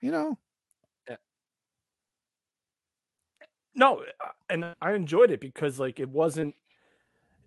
[0.00, 0.38] you know,
[3.74, 6.54] No, uh, and I enjoyed it because like it wasn't.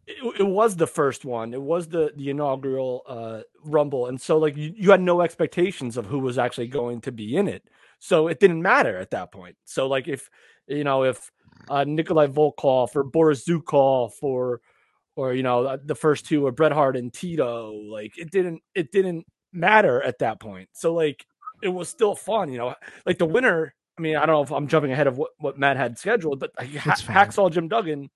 [0.07, 1.53] It, it was the first one.
[1.53, 5.97] It was the the inaugural uh, Rumble, and so like you, you had no expectations
[5.97, 7.67] of who was actually going to be in it,
[7.99, 9.55] so it didn't matter at that point.
[9.65, 10.29] So like if
[10.67, 11.31] you know if
[11.69, 14.61] uh, Nikolai Volkov or Boris Zhukov or
[15.15, 18.61] or you know uh, the first two were Bret Hart and Tito, like it didn't
[18.73, 20.69] it didn't matter at that point.
[20.73, 21.25] So like
[21.61, 22.75] it was still fun, you know.
[23.05, 23.73] Like the winner.
[23.97, 26.37] I mean, I don't know if I'm jumping ahead of what, what Matt had scheduled,
[26.37, 28.09] but like, ha- Hacksaw Jim Duggan,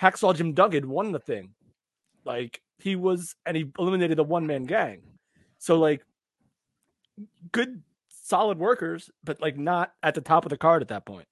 [0.00, 1.50] Hacksaw Jim Duggan won the thing.
[2.24, 5.02] Like he was, and he eliminated the one man gang.
[5.58, 6.02] So like,
[7.52, 11.26] good, solid workers, but like not at the top of the card at that point.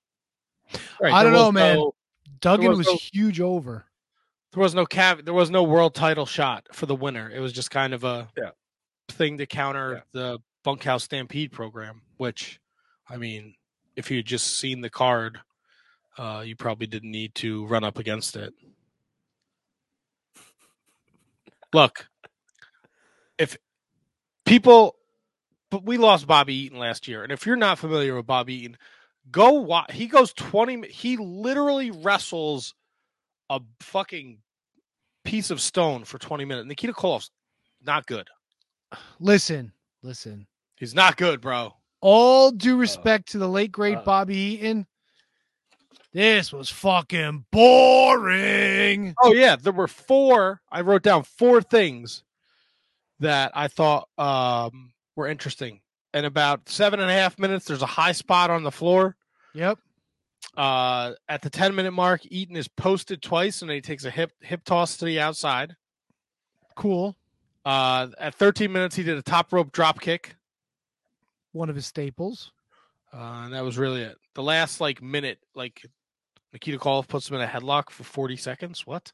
[1.01, 1.77] Right, I don't know, was man.
[1.79, 1.95] no-
[2.41, 3.87] Duggan was was, no- huge over.
[4.53, 7.31] There was no cav- there was no world title shot for the winner.
[7.31, 8.51] It was just kind of a Yeah.
[9.11, 12.61] thing to counter the bunkhouse stampede program, which
[13.09, 13.55] I mean,
[13.97, 15.41] if you had just seen the card,
[16.17, 18.55] uh, you probably didn't need to run up against it.
[21.73, 22.09] Look,
[23.39, 23.57] if
[24.47, 24.97] people
[25.71, 28.79] but we lost Bobby Eaton last year, and if you're not familiar with Bobby Eaton,
[29.31, 29.93] go watch.
[29.93, 30.89] He goes twenty.
[30.89, 32.75] He literally wrestles
[33.51, 34.39] a fucking
[35.25, 36.67] piece of stone for twenty minutes.
[36.67, 37.31] Nikita Koloff's
[37.85, 38.29] not good.
[39.21, 39.73] Listen,
[40.03, 40.47] listen.
[40.77, 41.75] He's not good, bro.
[42.01, 44.87] All due respect to the late great uh, Bobby Eaton.
[46.13, 49.15] This was fucking boring.
[49.21, 50.63] Oh yeah, there were four.
[50.71, 52.23] I wrote down four things
[53.21, 55.81] that I thought um, were interesting.
[56.15, 59.17] In about seven and a half minutes, there's a high spot on the floor.
[59.55, 59.79] Yep.
[60.57, 64.11] Uh, at the ten minute mark, Eaton is posted twice, and then he takes a
[64.11, 65.77] hip hip toss to the outside.
[66.75, 67.17] Cool.
[67.65, 70.37] Uh, at 13 minutes, he did a top rope drop kick.
[71.53, 72.53] One of his staples.
[73.13, 74.17] Uh, and that was really it.
[74.35, 75.85] The last like minute, like
[76.53, 78.87] Nikita Koloff puts him in a headlock for 40 seconds.
[78.87, 79.13] What?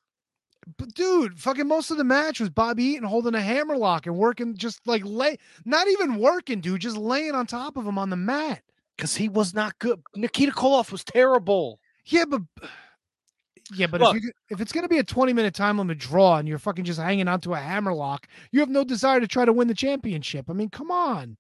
[0.78, 4.56] But dude, fucking most of the match was Bobby Eaton holding a hammerlock and working
[4.56, 8.16] just like lay not even working, dude, just laying on top of him on the
[8.16, 8.62] mat.
[8.96, 10.00] Because he was not good.
[10.14, 11.80] Nikita Koloff was terrible.
[12.04, 12.42] Yeah, but
[13.72, 14.16] yeah, but Look.
[14.16, 16.84] if, you, if it's gonna be a 20 minute time limit draw and you're fucking
[16.84, 20.46] just hanging onto a hammerlock, you have no desire to try to win the championship.
[20.48, 21.36] I mean, come on.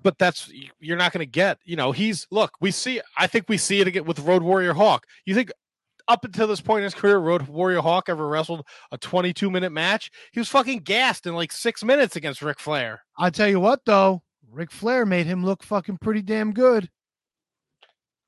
[0.00, 1.58] But that's you're not going to get.
[1.64, 2.52] You know, he's look.
[2.60, 3.00] We see.
[3.16, 5.04] I think we see it again with Road Warrior Hawk.
[5.26, 5.50] You think
[6.06, 9.70] up until this point in his career, Road Warrior Hawk ever wrestled a 22 minute
[9.70, 10.10] match?
[10.32, 13.02] He was fucking gassed in like six minutes against Ric Flair.
[13.16, 16.88] I tell you what though, Ric Flair made him look fucking pretty damn good.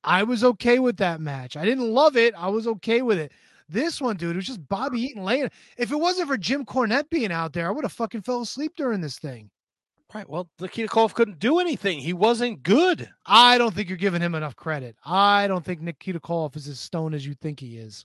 [0.02, 1.56] I was okay with that match.
[1.56, 2.34] I didn't love it.
[2.36, 3.32] I was okay with it.
[3.68, 5.48] This one, dude, it was just Bobby Eaton laying.
[5.76, 8.72] If it wasn't for Jim Cornette being out there, I would have fucking fell asleep
[8.76, 9.50] during this thing.
[10.12, 10.28] Right.
[10.28, 12.00] Well, Nikita Koloff couldn't do anything.
[12.00, 13.08] He wasn't good.
[13.26, 14.96] I don't think you're giving him enough credit.
[15.04, 18.04] I don't think Nikita Koloff is as stone as you think he is.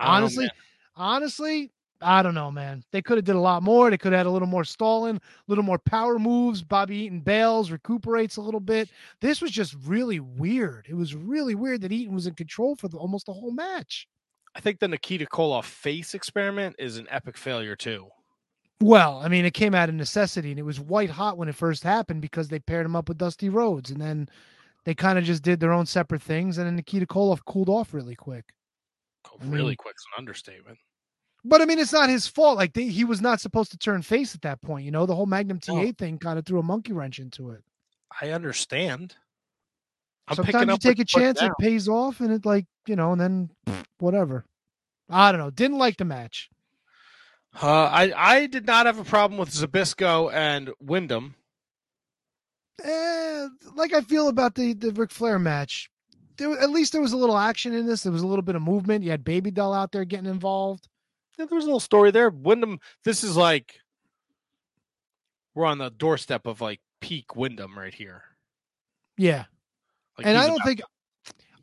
[0.00, 0.50] I don't know, Honestly,
[0.96, 2.82] honestly, I don't know, man.
[2.92, 3.88] They could have did a lot more.
[3.90, 6.62] They could have had a little more stalling, a little more power moves.
[6.62, 8.90] Bobby Eaton bails, recuperates a little bit.
[9.20, 10.86] This was just really weird.
[10.88, 14.06] It was really weird that Eaton was in control for the, almost the whole match.
[14.54, 18.08] I think the Nikita Koloff face experiment is an epic failure too.
[18.82, 21.54] Well, I mean, it came out of necessity, and it was white hot when it
[21.54, 24.28] first happened because they paired him up with Dusty Rhodes, and then
[24.84, 27.94] they kind of just did their own separate things, and then Nikita Koloff cooled off
[27.94, 28.44] really quick.
[29.24, 30.78] I mean- Really quick's an understatement.
[31.48, 32.56] But I mean, it's not his fault.
[32.56, 34.84] Like they, he was not supposed to turn face at that point.
[34.84, 37.62] You know, the whole Magnum TA thing kind of threw a monkey wrench into it.
[38.20, 39.14] I understand.
[40.28, 43.20] I'm Sometimes you take a chance, it pays off, and it like you know, and
[43.20, 44.44] then pfft, whatever.
[45.08, 45.50] I don't know.
[45.50, 46.50] Didn't like the match.
[47.62, 51.36] Uh, I I did not have a problem with Zbyszko and Windham.
[52.82, 53.46] Eh,
[53.76, 55.90] like I feel about the the Ric Flair match.
[56.38, 58.02] There, at least there was a little action in this.
[58.02, 59.04] There was a little bit of movement.
[59.04, 60.88] You had Baby Doll out there getting involved.
[61.38, 62.30] Yeah, there was a little story there.
[62.30, 62.78] Windham.
[63.04, 63.80] This is like
[65.54, 68.22] we're on the doorstep of like peak Windham right here.
[69.18, 69.44] Yeah,
[70.18, 70.82] Like and I don't about- think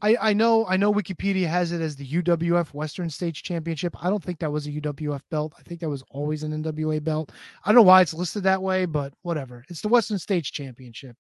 [0.02, 3.96] I I know I know Wikipedia has it as the UWF Western States Championship.
[4.04, 5.54] I don't think that was a UWF belt.
[5.58, 7.32] I think that was always an NWA belt.
[7.64, 9.64] I don't know why it's listed that way, but whatever.
[9.70, 11.16] It's the Western States Championship.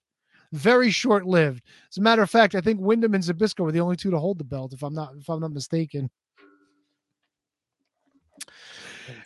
[0.51, 1.63] Very short lived.
[1.91, 4.19] As a matter of fact, I think Windham and Zbyszko were the only two to
[4.19, 6.09] hold the belt, if I'm not if I'm not mistaken.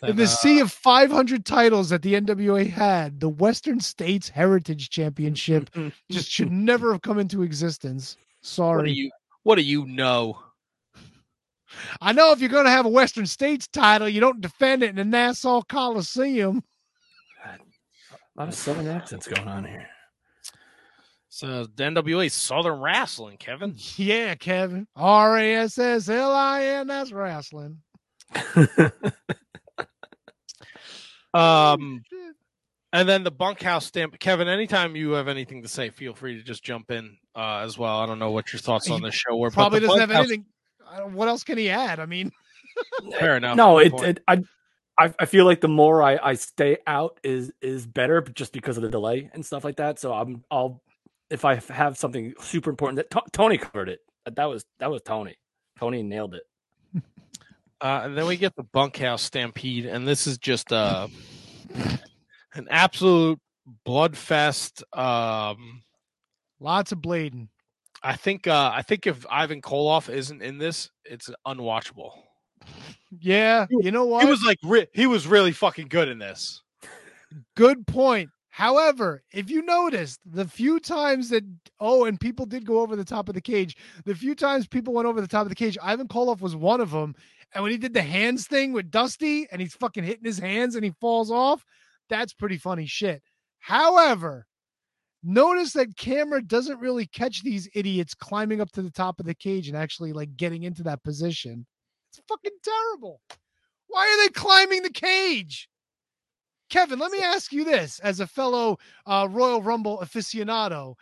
[0.02, 4.90] In the uh, sea of 500 titles that the NWA had, the Western States Heritage
[4.90, 5.70] Championship
[6.10, 8.16] just should never have come into existence.
[8.42, 8.76] Sorry.
[8.76, 9.10] What do you
[9.44, 10.38] What do you know?
[12.00, 14.90] I know if you're going to have a Western States title, you don't defend it
[14.90, 16.64] in the Nassau Coliseum.
[17.44, 19.88] A lot of southern accents going on here.
[21.28, 23.74] So the NWA Southern Wrestling, Kevin.
[23.96, 24.86] Yeah, Kevin.
[24.96, 26.86] R A S S L I N.
[26.86, 27.78] That's wrestling.
[31.34, 32.02] Um,
[32.92, 34.18] and then the bunkhouse stamp.
[34.18, 37.76] Kevin, anytime you have anything to say, feel free to just jump in uh, as
[37.76, 37.98] well.
[37.98, 39.50] I don't know what your thoughts on the show were.
[39.50, 40.46] but Probably the doesn't have anything.
[40.90, 42.00] I What else can he add?
[42.00, 42.32] I mean,
[43.18, 43.56] Fair enough.
[43.56, 44.42] No, it, it I,
[44.98, 48.76] I I feel like the more I, I stay out is is better, just because
[48.76, 49.98] of the delay and stuff like that.
[49.98, 50.82] So I'm I'll
[51.28, 54.00] if I have something super important that To- Tony covered it.
[54.30, 55.36] That was that was Tony.
[55.78, 56.42] Tony nailed it.
[57.80, 61.06] Uh, and then we get the bunkhouse stampede, and this is just uh,
[62.54, 63.38] an absolute
[63.86, 64.82] bloodfest.
[64.98, 65.82] Um,
[66.60, 67.48] lots of blading.
[68.02, 72.12] I think uh, I think if Ivan Koloff isn't in this, it's unwatchable.
[73.20, 74.24] yeah, you know what?
[74.24, 76.62] He was like re- he was really fucking good in this.
[77.56, 78.30] Good point.
[78.50, 81.44] However, if you noticed the few times that
[81.78, 84.94] oh, and people did go over the top of the cage, the few times people
[84.94, 87.14] went over the top of the cage, Ivan Koloff was one of them.
[87.54, 90.74] And when he did the hands thing with Dusty and he's fucking hitting his hands
[90.74, 91.64] and he falls off,
[92.08, 93.22] that's pretty funny shit.
[93.58, 94.46] However,
[95.22, 99.34] notice that camera doesn't really catch these idiots climbing up to the top of the
[99.34, 101.66] cage and actually like getting into that position.
[102.10, 103.20] It's fucking terrible.
[103.88, 105.68] Why are they climbing the cage?
[106.70, 108.76] Kevin, let me ask you this as a fellow
[109.06, 110.94] uh, Royal Rumble aficionado.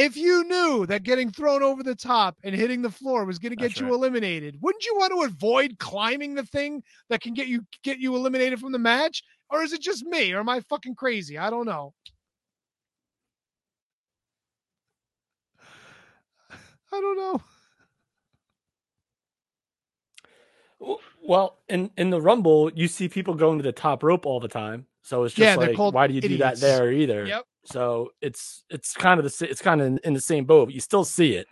[0.00, 3.50] If you knew that getting thrown over the top and hitting the floor was going
[3.50, 3.94] to get That's you right.
[3.96, 8.16] eliminated, wouldn't you want to avoid climbing the thing that can get you get you
[8.16, 9.22] eliminated from the match?
[9.50, 10.32] Or is it just me?
[10.32, 11.36] Or am I fucking crazy?
[11.36, 11.92] I don't know.
[16.92, 17.42] I don't know.
[21.22, 24.48] Well, in in the Rumble, you see people going to the top rope all the
[24.48, 24.86] time.
[25.02, 27.26] So it's just Yeah, like, why do you do that there either?
[27.26, 27.44] Yep.
[27.64, 30.74] So it's it's kind of the it's kind of in, in the same boat, but
[30.74, 31.46] you still see it.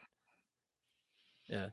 [1.48, 1.68] Yeah.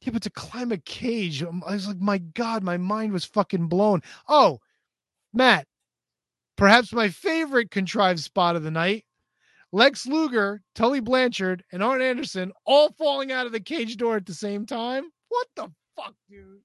[0.00, 3.24] Yeah, but to climb a cage, um, I was like, my God, my mind was
[3.24, 4.02] fucking blown.
[4.28, 4.58] Oh,
[5.32, 5.66] Matt,
[6.56, 9.04] perhaps my favorite contrived spot of the night.
[9.70, 14.26] Lex Luger, Tully Blanchard, and Arn Anderson all falling out of the cage door at
[14.26, 15.04] the same time.
[15.28, 16.60] What the fuck, dude?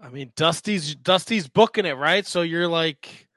[0.00, 3.28] I mean, Dusty's Dusty's booking it right, so you're like,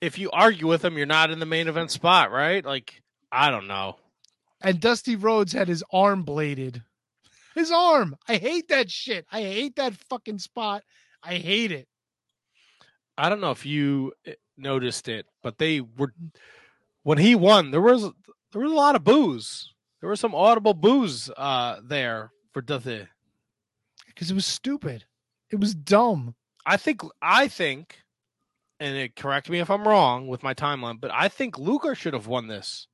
[0.00, 2.64] if you argue with him, you're not in the main event spot, right?
[2.64, 3.96] Like, I don't know.
[4.60, 6.82] And Dusty Rhodes had his arm bladed.
[7.54, 8.16] His arm.
[8.28, 9.26] I hate that shit.
[9.30, 10.82] I hate that fucking spot.
[11.22, 11.88] I hate it.
[13.16, 14.12] I don't know if you
[14.56, 16.12] noticed it, but they were
[17.02, 17.70] when he won.
[17.70, 18.02] There was
[18.52, 19.72] there was a lot of booze.
[20.00, 23.06] There was some audible booze uh, there for Dusty
[24.06, 25.04] because it was stupid.
[25.50, 26.34] It was dumb.
[26.66, 28.02] I think I think,
[28.78, 32.14] and it, correct me if I'm wrong with my timeline, but I think Luger should
[32.14, 32.86] have won this.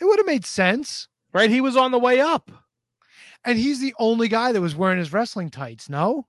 [0.00, 1.08] It would have made sense.
[1.32, 1.50] Right?
[1.50, 2.50] He was on the way up.
[3.44, 6.26] And he's the only guy that was wearing his wrestling tights, no?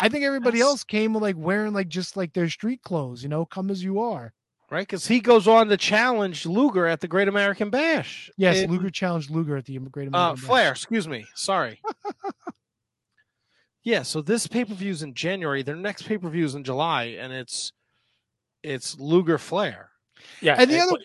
[0.00, 3.44] I think everybody else came like wearing like just like their street clothes, you know,
[3.46, 4.32] come as you are.
[4.70, 4.80] Right?
[4.86, 8.30] Because he goes on to challenge Luger at the Great American Bash.
[8.36, 10.44] Yes, In- Luger challenged Luger at the Great Uh, American Bash.
[10.44, 11.24] Flair, excuse me.
[11.36, 11.80] Sorry.
[13.84, 15.62] yeah, so this pay per view's in January.
[15.62, 17.72] Their next pay per view's in July, and it's
[18.64, 19.90] it's Luger Flair.
[20.40, 20.96] Yeah, And the other-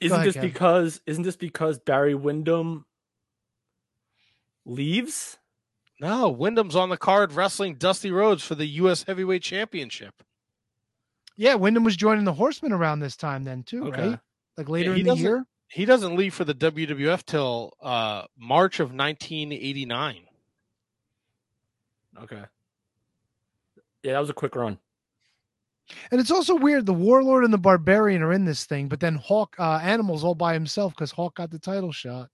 [0.00, 0.50] isn't ahead, this Kevin.
[0.50, 2.86] because isn't this because Barry Windham
[4.64, 5.38] leaves?
[6.00, 9.04] No, Windham's on the card wrestling Dusty Rhodes for the U.S.
[9.04, 10.14] Heavyweight Championship.
[11.36, 14.10] Yeah, Windham was joining the Horsemen around this time then too, Okay.
[14.10, 14.20] right?
[14.56, 15.46] Like later Yeah, in the year.
[15.68, 20.26] He doesn't leave for the WWF till uh, March of 1989.
[22.22, 22.42] Okay.
[24.02, 24.78] Yeah, that was a quick run.
[26.10, 26.86] And it's also weird.
[26.86, 30.34] The Warlord and the Barbarian are in this thing, but then Hawk uh, Animals all
[30.34, 32.28] by himself because Hawk got the title shot.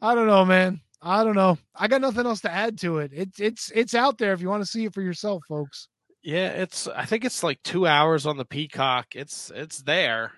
[0.00, 0.80] I don't know, man.
[1.02, 1.58] I don't know.
[1.74, 3.10] I got nothing else to add to it.
[3.14, 5.88] It's it's it's out there if you want to see it for yourself, folks.
[6.22, 9.16] Yeah, it's I think it's like two hours on the Peacock.
[9.16, 10.32] It's it's there.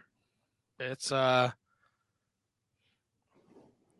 [0.78, 1.50] It's uh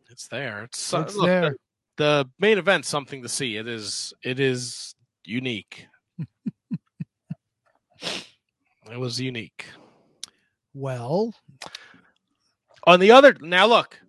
[0.09, 0.63] it's there.
[0.63, 1.41] It's, uh, It's look, there.
[1.41, 1.57] The,
[1.97, 3.57] the main event's something to see.
[3.57, 4.95] It is it is
[5.25, 5.87] unique.
[7.99, 9.65] it was unique.
[10.73, 11.33] Well,
[12.87, 13.99] On the other now look,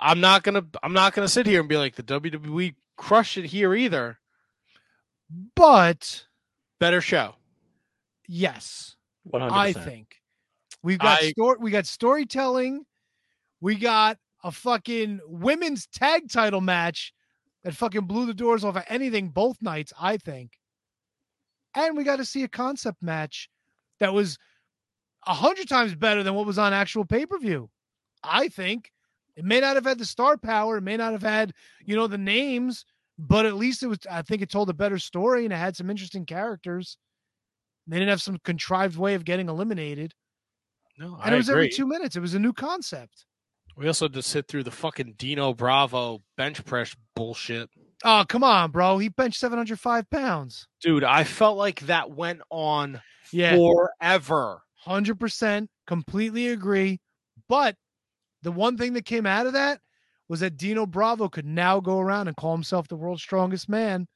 [0.00, 3.46] I'm not gonna I'm not gonna sit here and be like the WWE crushed it
[3.46, 4.18] here either.
[5.54, 6.26] but
[6.82, 7.36] Better show.
[8.26, 10.16] yes, One I think
[10.82, 11.56] we've got I- story.
[11.60, 12.84] We got storytelling.
[13.60, 17.12] We got a fucking women's tag title match
[17.62, 19.92] that fucking blew the doors off of anything both nights.
[19.96, 20.58] I think,
[21.76, 23.48] and we got to see a concept match
[24.00, 24.36] that was
[25.24, 27.70] a hundred times better than what was on actual pay per view.
[28.24, 28.90] I think
[29.36, 31.52] it may not have had the star power, it may not have had
[31.84, 32.84] you know the names,
[33.18, 33.98] but at least it was.
[34.10, 36.96] I think it told a better story and it had some interesting characters.
[37.86, 40.14] They didn't have some contrived way of getting eliminated.
[40.98, 42.16] No, And I it was every two minutes.
[42.16, 43.26] It was a new concept.
[43.76, 47.70] We also had to sit through the fucking Dino Bravo bench press bullshit.
[48.04, 48.98] Oh, come on, bro.
[48.98, 50.68] He benched 705 pounds.
[50.82, 53.00] Dude, I felt like that went on
[53.32, 53.56] Yeah.
[53.56, 54.62] forever.
[54.86, 57.00] 100% completely agree.
[57.48, 57.76] But
[58.42, 59.80] the one thing that came out of that
[60.32, 64.08] was that Dino Bravo could now go around and call himself the world's strongest man.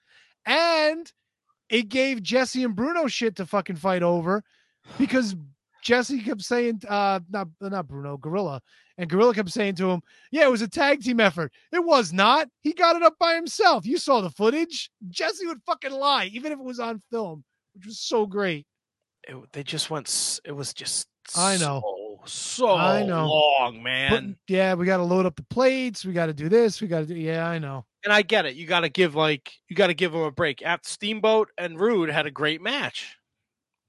[0.47, 1.12] And
[1.68, 4.43] it gave Jesse and Bruno shit to fucking fight over
[4.97, 5.36] because
[5.82, 8.62] Jesse kept saying, uh, not, not Bruno, Gorilla.
[8.97, 11.52] And Gorilla kept saying to him, Yeah, it was a tag team effort.
[11.70, 12.48] It was not.
[12.62, 13.84] He got it up by himself.
[13.84, 14.90] You saw the footage.
[15.10, 17.44] Jesse would fucking lie, even if it was on film,
[17.74, 18.66] which was so great.
[19.28, 20.40] It, they just went.
[20.47, 21.09] It was just.
[21.36, 21.82] I know.
[21.84, 23.27] So, so I know.
[23.28, 24.36] long, But, man.
[24.48, 26.05] yeah, we got to load up the plates.
[26.05, 26.81] We got to do this.
[26.81, 27.15] We got to do.
[27.15, 27.85] Yeah, I know.
[28.05, 28.55] and I get it.
[28.57, 30.65] You got to give like you got to give them a break.
[30.65, 33.16] At Steamboat and Rude had a great match.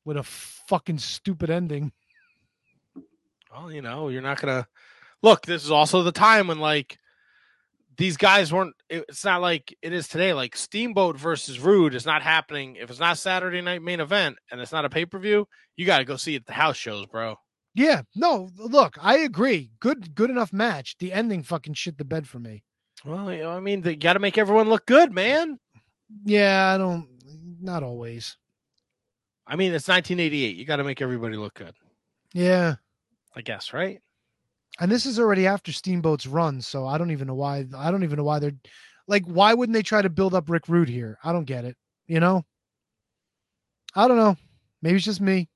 [0.06, 1.92] With a fucking stupid ending.
[3.52, 4.68] Well, you know, you're not gonna
[5.22, 5.46] look.
[5.46, 6.98] This is also the time when like
[7.98, 8.76] these guys weren't.
[8.90, 10.34] It's not like it is today.
[10.34, 12.76] Like Steamboat versus Rude is not happening.
[12.76, 15.86] If it's not Saturday night main event and it's not a pay per view, you
[15.86, 17.38] got to go see it at the house shows, bro.
[17.78, 19.70] Yeah, no, look, I agree.
[19.80, 20.96] Good, good enough match.
[20.98, 22.64] The ending fucking shit the bed for me.
[23.06, 25.60] Well, you know, I mean, they got to make everyone look good, man.
[26.26, 27.08] Yeah, I don't.
[27.62, 28.36] Not always.
[29.46, 30.56] I mean, it's 1988.
[30.56, 31.76] You got to make everybody look good,
[32.34, 32.76] Yeah,
[33.36, 34.02] I guess, right?
[34.80, 37.66] and this is already after Steamboat's run, so I don't even know why.
[37.76, 38.52] I don't even know why they're
[39.08, 39.24] like.
[39.26, 41.20] Why wouldn't they try to build up Rick Rude here?
[41.24, 41.78] I don't get it.
[42.08, 42.44] You know.
[43.96, 44.36] I don't know.
[44.82, 45.48] Maybe it's just me.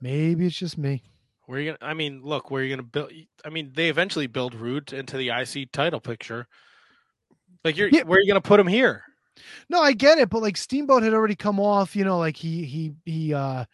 [0.00, 1.02] Maybe it's just me.
[1.46, 1.90] Where you gonna?
[1.90, 3.12] I mean, look, where you gonna build?
[3.44, 6.46] I mean, they eventually build Rude into the IC title picture.
[7.64, 9.02] Like, you're where are you gonna put him here?
[9.68, 12.64] No, I get it, but like Steamboat had already come off, you know, like he
[12.64, 13.64] he he uh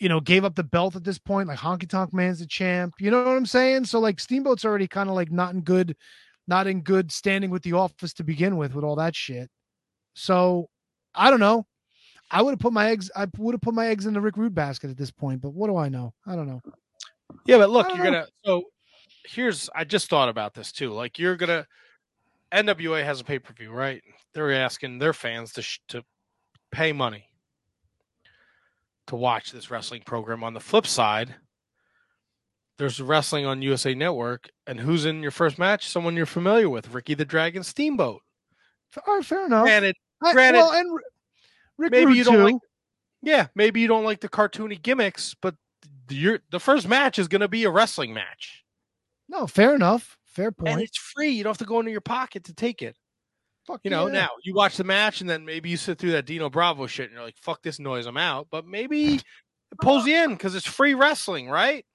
[0.00, 2.94] you know, gave up the belt at this point, like Honky Tonk Man's the champ.
[2.98, 3.84] You know what I'm saying?
[3.84, 5.96] So like Steamboat's already kind of like not in good
[6.46, 9.48] not in good standing with the office to begin with with all that shit.
[10.14, 10.68] So
[11.14, 11.66] I don't know.
[12.30, 14.36] I would have put my eggs I would have put my eggs in the Rick
[14.36, 16.14] Rude basket at this point, but what do I know?
[16.26, 16.60] I don't know.
[17.46, 18.04] Yeah, but look, you're know.
[18.04, 18.26] gonna.
[18.44, 18.62] So
[19.26, 20.90] here's, I just thought about this too.
[20.90, 21.66] Like, you're gonna
[22.52, 24.02] NWA has a pay per view, right?
[24.32, 26.02] They're asking their fans to sh- to
[26.70, 27.28] pay money
[29.06, 30.42] to watch this wrestling program.
[30.42, 31.34] On the flip side,
[32.78, 35.88] there's wrestling on USA Network, and who's in your first match?
[35.88, 38.20] Someone you're familiar with, Ricky the Dragon Steamboat.
[39.06, 39.64] All right, fair enough.
[39.64, 41.00] Granted, I- granted, well, and
[41.78, 42.44] Rick maybe Rude you don't too.
[42.44, 42.54] like.
[43.22, 45.54] Yeah, maybe you don't like the cartoony gimmicks, but
[46.08, 48.62] the, your, the first match is going to be a wrestling match,
[49.28, 50.18] No, fair enough.
[50.26, 50.68] Fair point.
[50.72, 51.30] and it's free.
[51.30, 52.96] You don't have to go into your pocket to take it.
[53.66, 54.12] Fuck You know, yeah.
[54.12, 57.06] now you watch the match, and then maybe you sit through that Dino Bravo shit,
[57.06, 59.22] and you're like, "Fuck this noise, I'm out." But maybe it
[59.80, 61.86] pulls you in because it's free wrestling, right?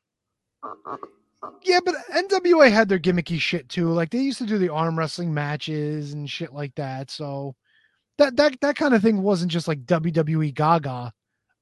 [1.64, 3.90] Yeah, but NWA had their gimmicky shit too.
[3.90, 7.12] Like they used to do the arm wrestling matches and shit like that.
[7.12, 7.56] So
[8.20, 11.12] that that that kind of thing wasn't just like WWE Gaga.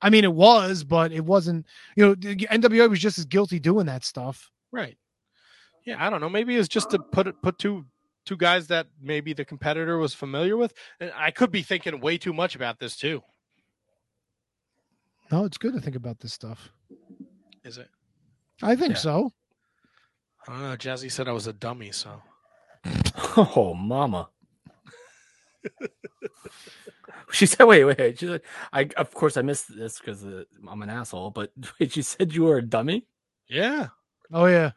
[0.02, 1.66] I mean, it was, but it wasn't.
[1.96, 4.52] You know, the NWA was just as guilty doing that stuff.
[4.72, 4.98] Right.
[5.86, 6.30] Yeah, I don't know.
[6.30, 7.86] Maybe it's just to put it put two
[8.26, 10.74] two guys that maybe the competitor was familiar with.
[11.00, 13.24] And I could be thinking way too much about this too.
[15.32, 16.70] No, it's good to think about this stuff.
[17.64, 17.88] Is it?
[18.62, 19.00] I think Yeah.
[19.00, 19.34] so.
[20.48, 20.76] I don't know.
[20.78, 22.22] Jazzy said I was a dummy, so
[23.38, 24.30] Oh, mama.
[27.32, 28.42] she said, "Wait, wait." She said,
[28.72, 32.34] "I of course I missed this because uh, I'm an asshole." But wait, she said
[32.34, 33.06] you were a dummy
[33.50, 33.88] yeah.
[34.34, 34.72] Oh yeah.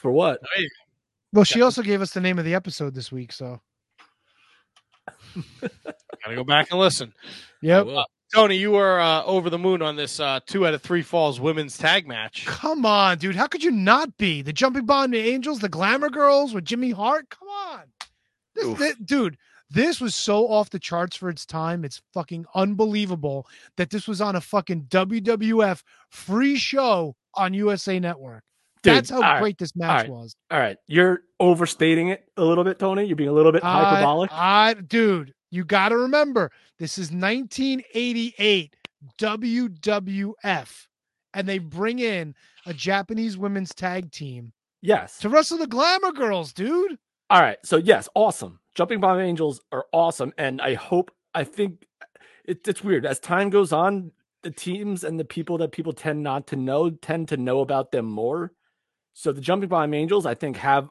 [0.00, 0.40] for what?
[0.54, 0.66] Hey,
[1.32, 3.32] Well, she also gave us the name of the episode this week.
[3.32, 3.60] So
[5.60, 7.12] gotta go back and listen.
[7.60, 7.86] yep.
[7.86, 8.04] Uh,
[8.34, 11.38] Tony, you were uh, over the moon on this uh, two out of three falls
[11.38, 12.46] women's tag match.
[12.46, 13.36] Come on, dude.
[13.36, 14.40] How could you not be?
[14.40, 17.28] The Jumping Bomb Angels, the Glamour Girls with Jimmy Hart.
[17.28, 17.82] Come on.
[18.54, 19.36] This, thi- dude,
[19.72, 21.84] this was so off the charts for its time.
[21.84, 23.46] It's fucking unbelievable
[23.76, 28.42] that this was on a fucking WWF free show on USA Network.
[28.82, 30.36] Dude, That's how all right, great this match right, was.
[30.50, 33.04] All right, you're overstating it a little bit, Tony.
[33.04, 34.30] You're being a little bit hyperbolic.
[34.32, 38.76] I, I- dude, you got to remember this is 1988
[39.18, 40.86] WWF,
[41.32, 42.34] and they bring in
[42.66, 45.18] a Japanese women's tag team yes.
[45.18, 46.98] to wrestle the Glamour Girls, dude.
[47.30, 47.58] All right.
[47.64, 48.58] So yes, awesome.
[48.74, 51.10] Jumping Bomb Angels are awesome, and I hope.
[51.34, 51.86] I think
[52.44, 54.12] it, it's weird as time goes on.
[54.42, 57.92] The teams and the people that people tend not to know tend to know about
[57.92, 58.52] them more.
[59.12, 60.88] So the Jumping Bomb Angels, I think, have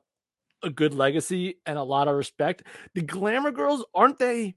[0.63, 2.63] a good legacy and a lot of respect.
[2.93, 4.55] The Glamour Girls aren't they?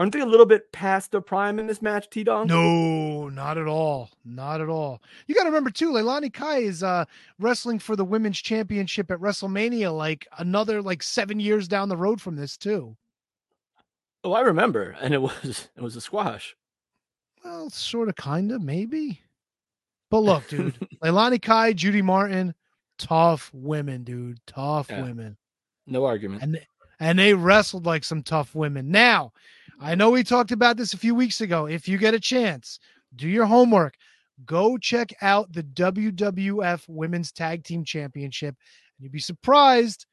[0.00, 2.46] Aren't they a little bit past their prime in this match, T Dong?
[2.46, 4.08] No, not at all.
[4.24, 5.02] Not at all.
[5.26, 7.04] You got to remember too, Leilani Kai is uh
[7.38, 12.18] wrestling for the women's championship at WrestleMania like another like 7 years down the road
[12.18, 12.96] from this too.
[14.24, 16.56] Oh, I remember, and it was it was a squash.
[17.44, 19.20] Well, sort of kind of maybe.
[20.10, 22.54] But look, dude, Leilani Kai, Judy Martin,
[22.96, 24.40] tough women, dude.
[24.46, 25.02] Tough Yeah.
[25.02, 25.36] women.
[25.86, 26.42] No argument.
[26.42, 26.58] And
[26.98, 28.90] and they wrestled like some tough women.
[28.90, 29.32] Now,
[29.82, 31.64] I know we talked about this a few weeks ago.
[31.66, 32.78] If you get a chance,
[33.16, 33.94] do your homework.
[34.44, 38.54] Go check out the WWF Women's Tag Team Championship.
[38.98, 40.04] And you'd be surprised.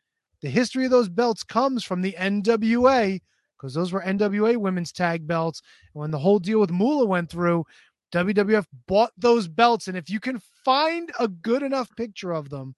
[0.41, 3.19] The history of those belts comes from the NWA
[3.57, 5.61] because those were NWA women's tag belts.
[5.93, 7.65] And when the whole deal with Moolah went through,
[8.13, 9.89] WWF bought those belts.
[9.89, 12.73] And if you can find a good enough picture of them,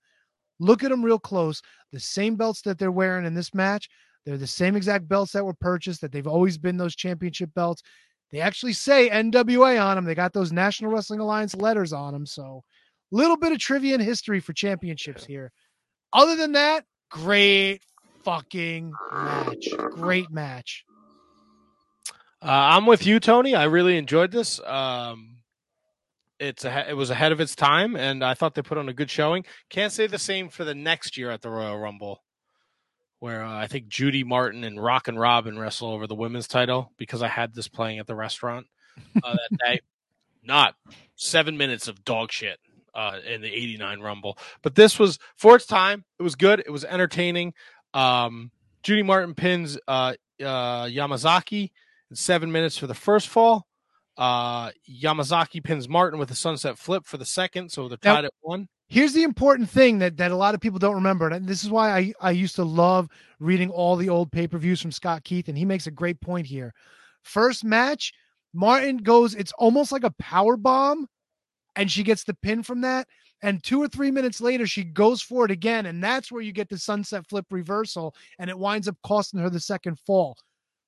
[0.59, 1.61] look at them real close.
[1.91, 3.89] The same belts that they're wearing in this match,
[4.25, 7.81] they're the same exact belts that were purchased, that they've always been those championship belts.
[8.31, 10.05] They actually say NWA on them.
[10.05, 12.25] They got those National Wrestling Alliance letters on them.
[12.25, 12.63] So,
[13.11, 15.51] little bit of trivia and history for championships here.
[16.13, 17.81] Other than that, great
[18.23, 19.67] fucking match.
[19.91, 20.85] Great match.
[22.41, 23.55] Uh, I'm with you, Tony.
[23.55, 24.59] I really enjoyed this.
[24.61, 25.37] Um,
[26.39, 28.93] it's a, it was ahead of its time, and I thought they put on a
[28.93, 29.45] good showing.
[29.69, 32.23] Can't say the same for the next year at the Royal Rumble,
[33.19, 37.21] where uh, I think Judy Martin and Rockin' Robin wrestle over the women's title because
[37.21, 38.67] I had this playing at the restaurant
[39.23, 39.79] uh, that day.
[40.43, 40.75] Not
[41.15, 42.59] seven minutes of dog shit
[42.95, 46.05] uh, in the '89 Rumble, but this was for its time.
[46.17, 46.59] It was good.
[46.59, 47.53] It was entertaining.
[47.93, 48.51] Um,
[48.83, 51.71] Judy Martin pins uh, uh, Yamazaki
[52.09, 53.67] in seven minutes for the first fall.
[54.17, 58.25] Uh, Yamazaki pins Martin with a sunset flip for the second, so they're Now- tied
[58.25, 58.69] at one.
[58.89, 61.29] Here's the important thing that, that a lot of people don't remember.
[61.29, 63.07] And this is why I, I used to love
[63.39, 65.47] reading all the old pay per views from Scott Keith.
[65.47, 66.73] And he makes a great point here.
[67.21, 68.13] First match,
[68.53, 71.07] Martin goes, it's almost like a power bomb,
[71.75, 73.07] and she gets the pin from that.
[73.41, 75.85] And two or three minutes later, she goes for it again.
[75.85, 78.13] And that's where you get the sunset flip reversal.
[78.37, 80.35] And it winds up costing her the second fall.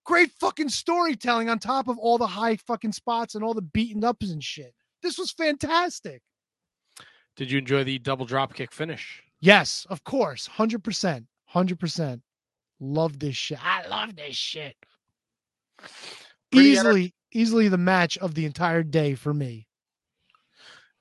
[0.05, 4.03] Great fucking storytelling on top of all the high fucking spots and all the beaten
[4.03, 4.73] ups and shit.
[5.01, 6.21] This was fantastic.
[7.35, 9.23] Did you enjoy the double drop kick finish?
[9.39, 10.47] Yes, of course.
[10.57, 11.25] 100%.
[11.53, 12.21] 100%.
[12.79, 13.59] Love this shit.
[13.65, 14.75] I love this shit.
[16.51, 19.67] Pretty easily, easily the match of the entire day for me.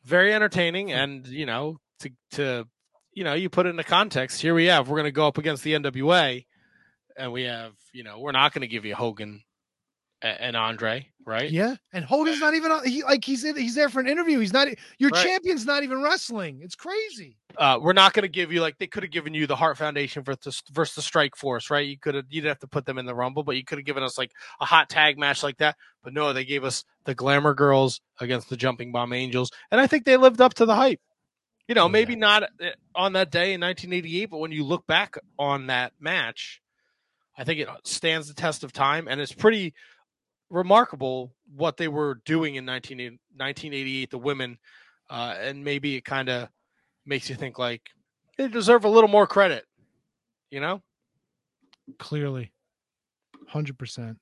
[0.04, 2.66] very entertaining and you know to to
[3.12, 5.36] you know you put it into context here we have we're going to go up
[5.38, 6.44] against the nwa
[7.18, 9.42] and we have you know we're not going to give you hogan
[10.22, 12.84] and andre right Yeah, and Hogan's not even on.
[12.86, 14.38] He like he's in, he's there for an interview.
[14.38, 14.68] He's not.
[14.98, 15.24] Your Right.
[15.24, 16.60] champion's not even wrestling.
[16.62, 17.36] It's crazy.
[17.56, 19.76] uh, we're not going to give you like they could have given you the Heart
[19.78, 21.86] Foundation versus versus the Strike Force, right?
[21.86, 23.84] You could have you'd have to put them in the Rumble, but you could have
[23.86, 25.76] given us like a hot tag match like that.
[26.02, 29.86] But no, they gave us the Glamour Girls against the Jumping Bomb Angels, and I
[29.86, 31.00] think they lived up to the hype.
[31.68, 35.16] You know, maybe not uh, on that day in 1988, but when you look back
[35.38, 36.60] on that match,
[37.38, 39.74] I think it stands the test of time, and it's pretty
[40.50, 44.10] remarkable what they were doing in 19, 1988.
[44.10, 44.58] The women,
[45.08, 46.48] uh, and maybe it kind of
[47.06, 47.82] makes you think like
[48.36, 49.64] they deserve a little more credit.
[50.50, 50.82] You know,
[51.98, 52.52] Clearly,
[53.48, 54.18] hundred percent.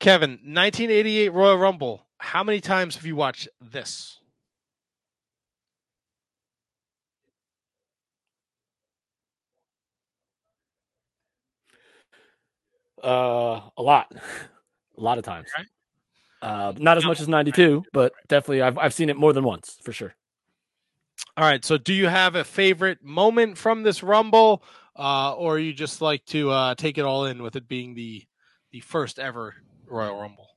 [0.00, 2.06] Kevin, 1988 Royal Rumble.
[2.18, 4.20] How many times have you watched this?
[13.04, 14.10] Uh, a lot,
[14.96, 15.48] a lot of times.
[16.40, 19.78] Uh, not as much as '92, but definitely I've I've seen it more than once
[19.82, 20.14] for sure.
[21.36, 21.64] All right.
[21.64, 24.62] So, do you have a favorite moment from this Rumble,
[24.96, 28.24] uh, or you just like to uh, take it all in with it being the
[28.72, 29.54] the first ever
[29.86, 30.48] Royal Rumble?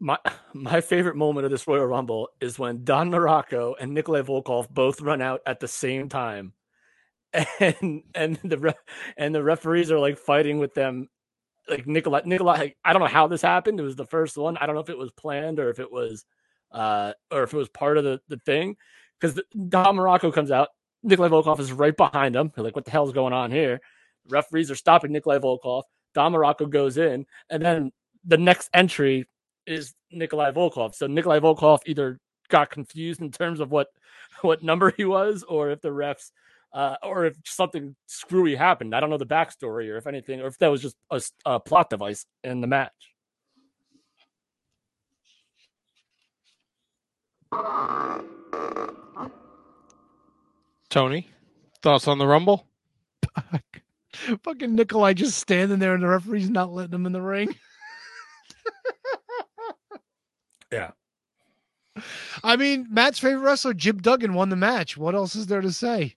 [0.00, 0.18] My
[0.54, 5.00] my favorite moment of this Royal Rumble is when Don Muraco and Nikolai Volkov both
[5.00, 6.54] run out at the same time,
[7.60, 8.74] and and the re-
[9.16, 11.08] and the referees are like fighting with them.
[11.68, 13.78] Like Nikolai, Nikolai, I don't know how this happened.
[13.78, 14.56] It was the first one.
[14.56, 16.24] I don't know if it was planned or if it was,
[16.72, 18.76] uh, or if it was part of the the thing.
[19.20, 20.68] Because Don Muraco comes out,
[21.02, 22.50] Nikolai Volkov is right behind him.
[22.54, 23.80] They're like, what the hell's going on here?
[24.28, 25.82] referees are stopping Nikolai Volkov.
[26.14, 27.92] Don Muraco goes in, and then
[28.24, 29.26] the next entry
[29.70, 30.94] is Nikolai Volkov.
[30.94, 32.18] So Nikolai Volkov either
[32.48, 33.88] got confused in terms of what
[34.42, 36.30] what number he was, or if the refs,
[36.72, 38.94] uh, or if something screwy happened.
[38.94, 40.96] I don't know the backstory, or if anything, or if that was just
[41.44, 42.92] a plot device in the match.
[50.88, 51.28] Tony,
[51.82, 52.66] thoughts on the Rumble?
[54.44, 57.54] Fucking Nikolai just standing there, and the referee's not letting him in the ring.
[60.70, 60.90] Yeah.
[62.44, 64.96] I mean, Matt's favorite wrestler, Jim Duggan, won the match.
[64.96, 66.16] What else is there to say?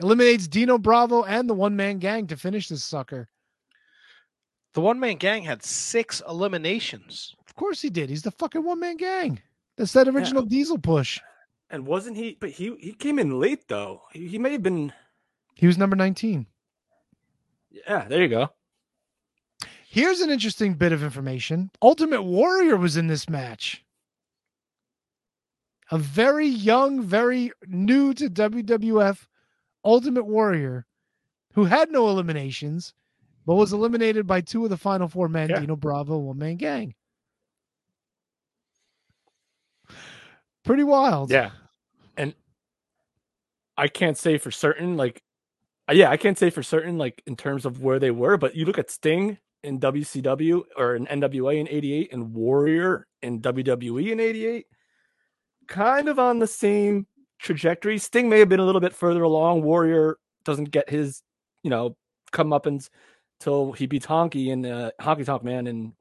[0.00, 3.28] Eliminates Dino Bravo and the one man gang to finish this sucker.
[4.74, 7.34] The one man gang had six eliminations.
[7.46, 8.10] Of course he did.
[8.10, 9.40] He's the fucking one man gang.
[9.78, 11.20] That's that original Diesel push.
[11.70, 12.36] And wasn't he?
[12.38, 14.02] But he he came in late though.
[14.12, 14.92] He, he may have been.
[15.54, 16.46] He was number 19.
[17.70, 18.50] Yeah, there you go.
[19.96, 23.82] Here's an interesting bit of information Ultimate Warrior was in this match.
[25.90, 29.26] A very young, very new to WWF
[29.86, 30.84] Ultimate Warrior
[31.54, 32.92] who had no eliminations,
[33.46, 36.94] but was eliminated by two of the final four men Dino Bravo, one man gang.
[40.62, 41.30] Pretty wild.
[41.30, 41.52] Yeah.
[42.18, 42.34] And
[43.78, 45.22] I can't say for certain, like,
[45.88, 48.54] uh, yeah, I can't say for certain, like, in terms of where they were, but
[48.54, 54.12] you look at Sting in WCW or in NWA in 88 and Warrior in WWE
[54.12, 54.66] in 88,
[55.68, 57.06] kind of on the same
[57.38, 57.98] trajectory.
[57.98, 59.62] Sting may have been a little bit further along.
[59.62, 61.22] Warrior doesn't get his,
[61.62, 61.96] you know,
[62.32, 65.66] come up until he beats Honky and uh, Honky Tonk Man.
[65.66, 65.92] And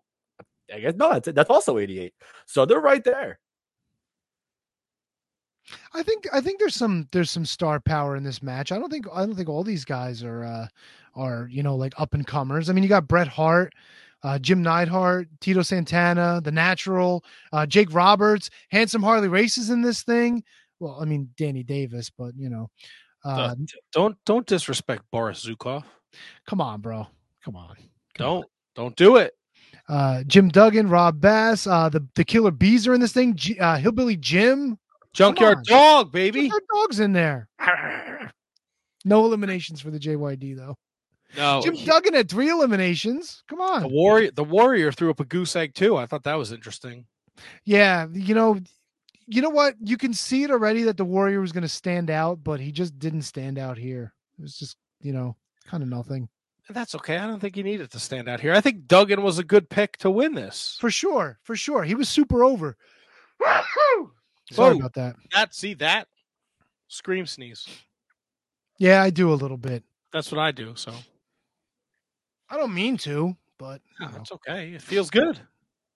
[0.73, 2.13] I guess, no, that's, that's also 88.
[2.45, 3.39] So they're right there.
[5.93, 8.71] I think I think there's some there's some star power in this match.
[8.71, 10.67] I don't think I don't think all these guys are uh
[11.15, 12.69] are you know like up and comers.
[12.69, 13.73] I mean, you got Bret Hart,
[14.23, 20.03] uh, Jim Neidhart, Tito Santana, The Natural, uh, Jake Roberts, Handsome Harley Races in this
[20.03, 20.43] thing.
[20.79, 22.69] Well, I mean Danny Davis, but you know,
[23.23, 23.55] uh,
[23.91, 25.83] don't don't disrespect Boris Zhukov.
[26.45, 27.07] come on, bro,
[27.43, 27.75] come on.
[28.17, 28.45] Don't
[28.75, 29.33] don't do it.
[29.87, 33.35] Uh, Jim Duggan, Ron Bass, uh, the the Killer Bees are in this thing.
[33.35, 34.77] G- uh, Hillbilly Jim,
[35.15, 36.41] Junkyard Dog, baby.
[36.41, 37.47] Junkyard Dog's in there.
[39.07, 40.75] No eliminations for the JYD though.
[41.37, 43.43] No, Jim Duggan had three eliminations.
[43.47, 43.83] Come on.
[43.83, 45.95] the warrior the warrior threw up a goose egg too.
[45.95, 47.05] I thought that was interesting.
[47.65, 48.59] Yeah, you know,
[49.27, 49.75] you know what?
[49.79, 52.71] You can see it already that the Warrior was going to stand out, but he
[52.71, 54.13] just didn't stand out here.
[54.37, 55.35] It was just, you know,
[55.67, 56.29] kind of nothing.
[56.69, 57.17] That's okay.
[57.17, 58.53] I don't think he needed to stand out here.
[58.53, 60.77] I think Duggan was a good pick to win this.
[60.79, 61.83] For sure, for sure.
[61.83, 62.77] He was super over.
[64.51, 64.79] Sorry Whoa.
[64.79, 65.15] about that.
[65.33, 66.07] That see that
[66.87, 67.67] scream sneeze.
[68.77, 69.83] Yeah, I do a little bit.
[70.13, 70.73] That's what I do.
[70.75, 70.93] So
[72.49, 74.73] I don't mean to, but No, it's okay.
[74.73, 75.39] It feels good.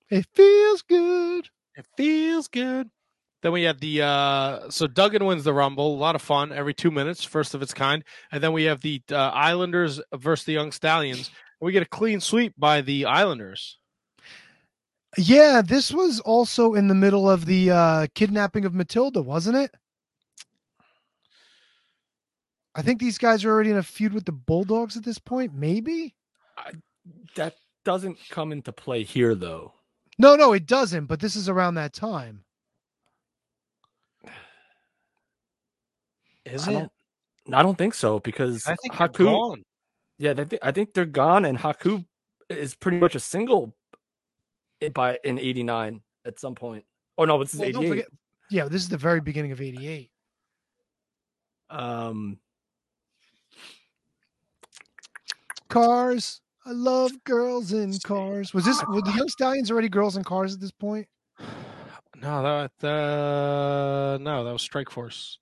[0.09, 1.47] it feels good.
[1.75, 2.89] It feels good.
[3.41, 5.95] Then we had the uh so Duggan wins the Rumble.
[5.95, 8.03] A lot of fun every two minutes, first of its kind.
[8.31, 11.31] And then we have the uh, Islanders versus the Young Stallions.
[11.61, 13.78] We get a clean sweep by the Islanders.
[15.17, 19.71] Yeah, this was also in the middle of the uh, kidnapping of Matilda, wasn't it?
[22.75, 25.53] I think these guys are already in a feud with the Bulldogs at this point.
[25.53, 26.15] Maybe.
[27.35, 29.73] That doesn't come into play here, though.
[30.19, 31.05] No, no, it doesn't.
[31.05, 32.43] But this is around that time.
[36.45, 36.91] Is I don't,
[37.53, 39.25] I don't think so because I think Haku.
[39.25, 39.63] gone.
[40.17, 42.05] Yeah, they, I think they're gone, and Haku
[42.49, 43.78] is pretty much a single i-
[44.93, 46.85] by in '89 at some point.
[47.17, 47.89] Oh no, this is Well, don't '88.
[47.89, 48.07] forget-
[48.51, 50.09] yeah, this is the very beginning of '88.
[51.69, 52.39] Um,
[55.67, 56.41] Cars.
[56.65, 58.53] I love girls in cars.
[58.53, 61.07] Was this were the Young Stallions already girls in cars at this point?
[62.21, 65.39] No, that uh no, that was Strike Force.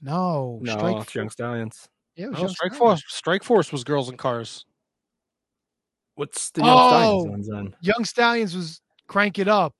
[0.00, 1.88] No, no, Strike it's Young Stallions.
[2.16, 4.64] Yeah, it was No, Strike Force Strike Force was Girls in Cars.
[6.14, 7.74] What's the Young Oh, Stallions ones then?
[7.80, 9.74] Young Stallions was crank it up.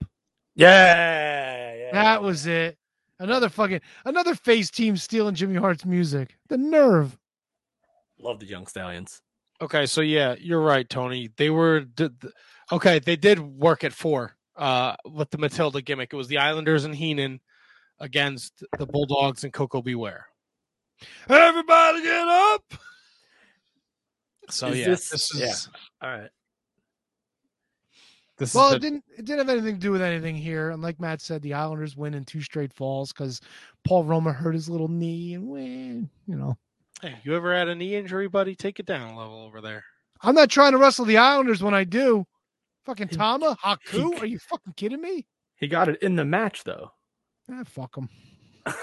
[0.55, 1.93] Yeah, yeah.
[1.93, 2.79] That was it.
[3.19, 6.37] Another fucking another face team stealing Jimmy Hart's music.
[6.49, 7.17] The nerve.
[8.19, 9.21] Love the Young Stallions.
[9.61, 11.31] Okay, so yeah, you're right, Tony.
[11.37, 12.29] They were d- d-
[12.73, 12.99] okay.
[12.99, 16.13] They did work at four uh, with the Matilda gimmick.
[16.13, 17.41] It was the Islanders and Heenan
[18.01, 19.95] against the Bulldogs and Koko B.
[19.95, 20.27] Ware.
[21.29, 22.65] Everybody get up.
[24.53, 26.07] So Is yeah, this- this, is yeah.
[26.07, 26.31] All right.
[28.39, 30.71] this Well, is it didn't it didn't have anything to do with anything here.
[30.71, 33.41] And like Matt said, the Islanders win in two straight falls because
[33.85, 36.11] Paul Roma hurt his little knee and win.
[36.27, 36.57] You know,
[37.01, 38.55] the, hey, you ever had a knee injury, buddy?
[38.55, 39.85] Take it down a level over there.
[40.21, 42.25] I'm not trying to wrestle the Islanders when I do.
[42.85, 44.21] Fucking Tama Haku?
[44.21, 45.25] Are you fucking kidding me?
[45.57, 46.91] He got it in the match though.
[47.51, 48.09] Ah, fuck him.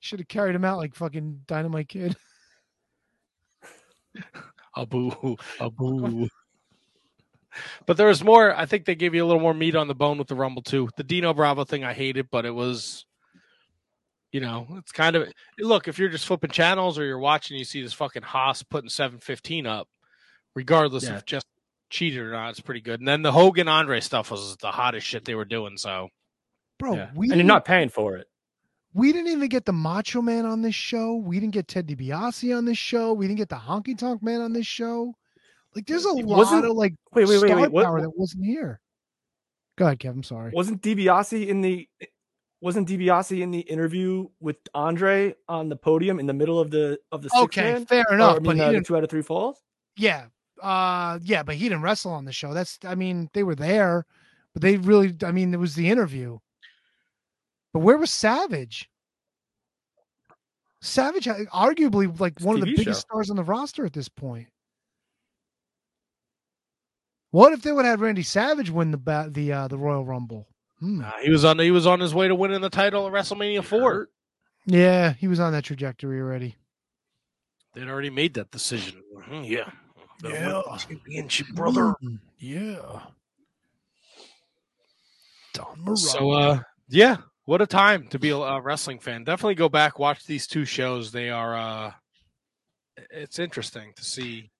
[0.00, 2.16] Should have carried him out like fucking Dynamite Kid.
[4.76, 6.28] A boo, a boo.
[7.86, 8.54] But there was more.
[8.56, 10.62] I think they gave you a little more meat on the bone with the Rumble
[10.62, 10.88] too.
[10.96, 13.04] The Dino Bravo thing, I hated, but it was,
[14.30, 15.88] you know, it's kind of look.
[15.88, 19.18] If you're just flipping channels or you're watching, you see this fucking Haas putting seven
[19.18, 19.88] fifteen up,
[20.54, 21.16] regardless Yeah.
[21.16, 21.46] of just
[21.90, 22.50] cheated or not.
[22.50, 23.00] It's pretty good.
[23.00, 25.76] And then the Hogan Andre stuff was the hottest shit they were doing.
[25.76, 26.08] So
[26.78, 27.10] Bro, Yeah.
[27.16, 28.28] we and you're not paying for it.
[28.92, 31.16] We didn't even get the Macho Man on this show.
[31.16, 33.12] We didn't get Ted DiBiase on this show.
[33.12, 35.14] We didn't get the Honky Tonk Man on this show.
[35.76, 38.80] Like, there's a lot of like wait, wait, wait, wait, what- power that wasn't here.
[39.78, 40.10] Go ahead, Kev.
[40.10, 40.50] I'm sorry.
[40.52, 41.88] Wasn't DiBiase in the
[42.60, 46.98] wasn't DiBiase in the interview with Andre on the podium in the middle of the
[47.12, 47.86] of the Okay, man?
[47.86, 49.62] fair Or, enough, I mean, but he uh, didn't- two out of three falls.
[49.96, 50.26] Yeah,
[50.60, 52.52] uh, yeah, but he didn't wrestle on the show.
[52.52, 54.04] That's, I mean, they were there,
[54.52, 56.38] but they really, I mean, it was the interview.
[57.72, 58.88] But where was Savage?
[60.82, 62.92] Savage, arguably, like one of the biggest show.
[63.12, 64.48] stars on the roster at this point.
[67.32, 70.48] What if they would have had Randy Savage win the the uh, the Royal Rumble?
[70.80, 71.02] Hmm.
[71.04, 71.58] uh, he was on.
[71.58, 74.08] He was on his way to winning the title at WrestleMania four.
[74.66, 76.56] Yeah, he was on that trajectory already.
[77.74, 79.02] They'd already made that decision.
[79.16, 79.70] Mhm, yeah,
[80.22, 80.76] Gonna Yeah.
[80.76, 81.94] championship, brother.
[82.02, 83.00] Mm, yeah.
[85.52, 87.18] Don So, uh, yeah,
[87.50, 89.24] what a time to be a, wrestling fan.
[89.24, 91.10] Definitely go back watch these two shows.
[91.10, 91.56] They are.
[91.56, 91.92] uh
[93.10, 94.52] It's interesting to see.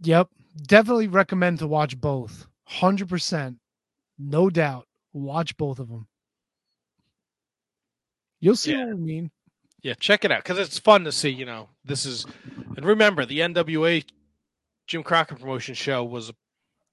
[0.00, 0.28] Yep.
[0.62, 2.46] Definitely recommend to watch both.
[2.70, 3.56] 100%.
[4.18, 4.86] No doubt.
[5.12, 6.06] Watch both of them.
[8.40, 8.86] You'll see Yeah.
[8.86, 9.30] what I mean.
[9.82, 11.28] Yeah, check it out because it's fun to see.
[11.28, 12.24] You know, this is,
[12.74, 14.02] and remember the NWA
[14.86, 16.32] Jim Crockett promotion show was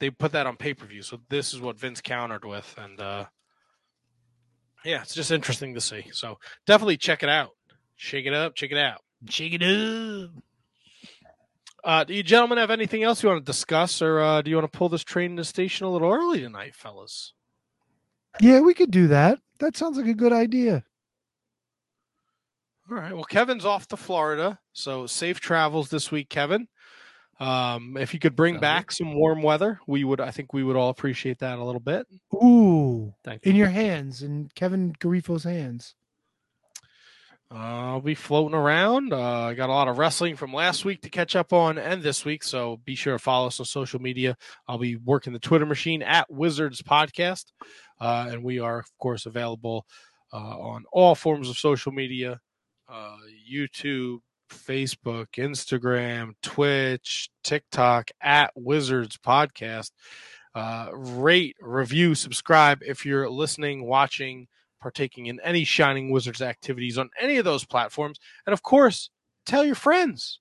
[0.01, 2.99] they put that on pay per view, so this is what Vince countered with, and
[2.99, 3.25] uh
[4.85, 6.05] yeah, it's just interesting to see.
[6.11, 7.51] So definitely check it out,
[7.95, 9.01] shake it up, check it out.
[9.29, 10.29] Shake it up.
[11.83, 14.57] Uh, do you gentlemen have anything else you want to discuss, or uh, do you
[14.57, 17.33] want to pull this train to the station a little early tonight, fellas?
[18.39, 19.39] Yeah, we could do that.
[19.59, 20.83] That sounds like a good idea.
[22.89, 23.13] All right.
[23.13, 26.67] Well, Kevin's off to Florida, so safe travels this week, Kevin.
[27.39, 30.19] Um, if you could bring back some warm weather, we would.
[30.19, 32.07] I think we would all appreciate that a little bit.
[32.33, 33.13] Ooh.
[33.23, 35.95] Thank In your hands, in Kevin Garifo's hands.
[37.49, 39.13] Uh, I'll be floating around.
[39.13, 42.03] Uh, I got a lot of wrestling from last week to catch up on and
[42.03, 44.35] this week, so be sure to follow us on social media.
[44.67, 47.45] I'll be working the Twitter machine at Wizards Podcast.
[48.01, 49.85] Uh, and we are, of course, available
[50.33, 52.41] uh, on all forms of social media
[52.89, 53.17] uh,
[53.49, 54.19] YouTube,
[54.49, 59.91] Facebook, Instagram, Twitch, TikTok at Wizards Podcast.
[60.55, 64.47] Uh, rate, review, subscribe if you're listening, watching,
[64.81, 68.19] partaking in any Shining Wizards activities on any of those platforms.
[68.45, 69.09] And of course,
[69.45, 70.39] tell your friends.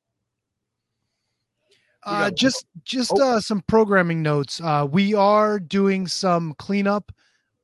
[2.04, 3.36] Uh, just just Oh.
[3.36, 4.60] uh, some programming notes.
[4.60, 7.10] Uh, we are doing some cleanup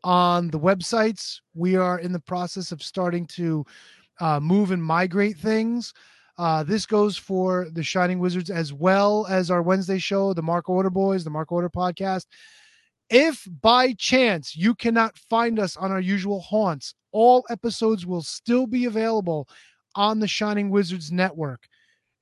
[0.02, 1.40] on the websites.
[1.54, 3.64] We are in the process of starting to
[4.18, 5.94] uh, move and migrate things.
[6.38, 10.68] Uh, this goes for the Shining Wizards as well as our Wednesday show, the Mark
[10.68, 12.26] Order Boys, the Mark Order podcast.
[13.10, 18.66] If by chance you cannot find us on our usual haunts, all episodes will still
[18.66, 19.46] be available
[19.94, 21.68] on the Shining Wizards network.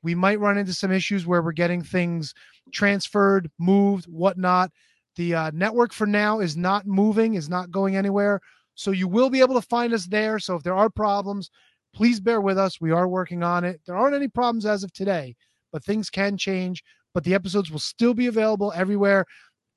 [0.03, 2.35] We might run into some issues where we're getting things
[2.73, 4.71] transferred, moved, whatnot.
[5.17, 8.41] The uh, network for now is not moving, is not going anywhere.
[8.75, 10.39] So you will be able to find us there.
[10.39, 11.51] So if there are problems,
[11.95, 12.81] please bear with us.
[12.81, 13.81] We are working on it.
[13.87, 15.37] There aren't any problems as of today,
[15.73, 16.83] but things can change.
[17.13, 19.27] But the episodes will still be available everywhere.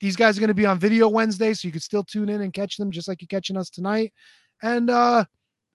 [0.00, 2.42] These guys are going to be on video Wednesday, so you can still tune in
[2.42, 4.12] and catch them just like you're catching us tonight.
[4.62, 5.24] And uh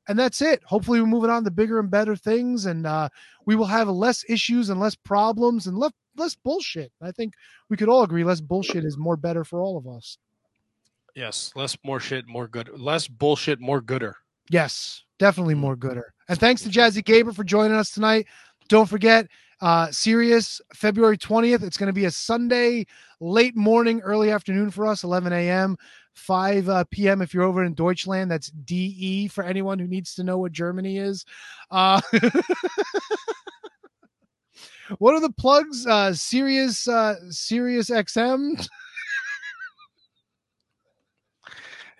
[0.09, 0.61] and that's it.
[0.65, 3.09] Hopefully, we're moving on to bigger and better things, and uh,
[3.45, 6.91] we will have less issues and less problems and less less bullshit.
[7.01, 7.33] I think
[7.69, 10.17] we could all agree less bullshit is more better for all of us.
[11.15, 12.69] Yes, less more shit, more good.
[12.77, 14.17] Less bullshit, more gooder.
[14.49, 16.13] Yes, definitely more gooder.
[16.27, 18.27] And thanks to Jazzy Gabert for joining us tonight.
[18.67, 19.27] Don't forget,
[19.61, 21.63] uh, Sirius, February 20th.
[21.63, 22.85] It's going to be a Sunday,
[23.19, 25.77] late morning, early afternoon for us, 11 a.m.,
[26.13, 27.21] 5 uh, p.m.
[27.21, 28.29] if you're over in Deutschland.
[28.29, 31.25] That's DE for anyone who needs to know what Germany is.
[31.71, 32.01] Uh,
[34.97, 35.85] what are the plugs?
[35.85, 38.67] Uh, Sirius, uh, Sirius XM.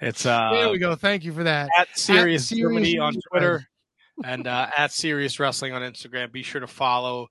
[0.01, 0.95] It's uh there we go.
[0.95, 1.69] Thank you for that.
[1.77, 3.67] at Sirius Germany on Twitter
[4.23, 6.31] and uh, at Sirius Wrestling on Instagram.
[6.31, 7.27] Be sure to follow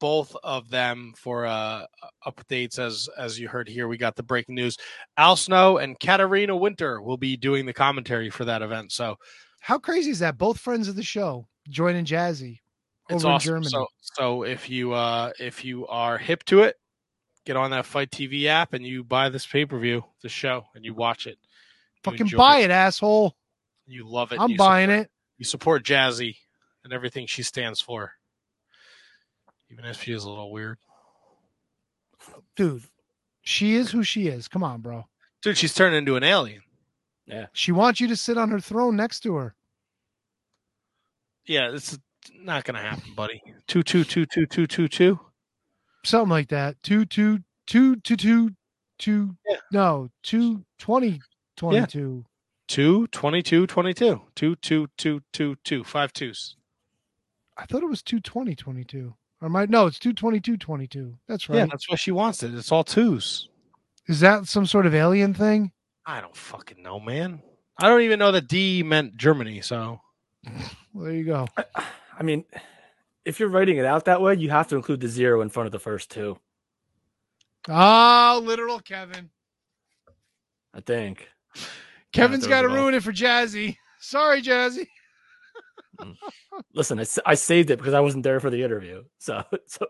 [0.00, 1.86] both of them for uh,
[2.26, 2.78] updates.
[2.78, 4.76] As as you heard here, we got the breaking news.
[5.16, 8.92] Al Snow and Katarina Winter will be doing the commentary for that event.
[8.92, 9.16] So
[9.60, 10.38] How crazy is that?
[10.38, 12.58] Both friends of the show joining Jazzy
[13.10, 13.48] over in awesome.
[13.48, 13.68] Germany.
[13.68, 16.76] So so if you uh, if you are hip to it,
[17.46, 20.64] get on that FITE TV app and you buy this pay per view, the show,
[20.74, 21.38] and you watch it.
[22.06, 23.36] You Fucking buy it, asshole.
[23.86, 24.40] You love it.
[24.40, 25.10] I'm You buying support- it.
[25.38, 26.36] You support Jazzy
[26.84, 28.12] and everything she stands for,
[29.70, 30.78] even if she is a little weird.
[32.56, 32.82] Dude,
[33.42, 34.48] she is who she is.
[34.48, 35.06] Come on, bro.
[35.42, 36.62] Dude, she's turned into an alien.
[37.26, 37.46] Yeah.
[37.52, 39.54] She wants you to sit on her throne next to her.
[41.46, 41.98] Yeah, it's
[42.36, 43.42] not gonna happen, buddy.
[43.66, 45.18] Two two two two two two two.
[46.04, 46.80] Something like that.
[46.82, 48.50] Two, two, two, two, two,
[48.98, 49.36] two.
[49.72, 51.20] No, two, twenty,
[51.56, 52.24] twenty-two.
[52.68, 54.22] Two, 22, 22.
[54.34, 55.84] Two, two, two, two, two.
[55.84, 56.56] Five twos.
[57.58, 59.14] I thought it was two, twenty, twenty-two.
[59.40, 61.18] Or my no, it's two, twenty-two, twenty-two.
[61.28, 61.58] That's right.
[61.58, 62.54] Yeah, that's why she wants it.
[62.54, 63.48] It's all twos.
[64.06, 65.72] Is that some sort of alien thing?
[66.06, 67.42] I don't fucking know, man.
[67.78, 70.00] I don't even know that D meant Germany, so
[70.92, 71.48] Well, there you go.
[72.18, 72.44] I mean,
[73.24, 75.66] if you're writing it out that way, you have to include the zero in front
[75.66, 76.38] of the first two.
[77.68, 79.30] Oh, literal Kevin.
[80.74, 81.28] I think.
[82.12, 83.76] Kevin's those got to ruin it for Jazzy.
[84.00, 84.86] Sorry, Jazzy.
[86.74, 89.04] Listen, I saved it because I wasn't there for the interview.
[89.18, 89.86] So, so.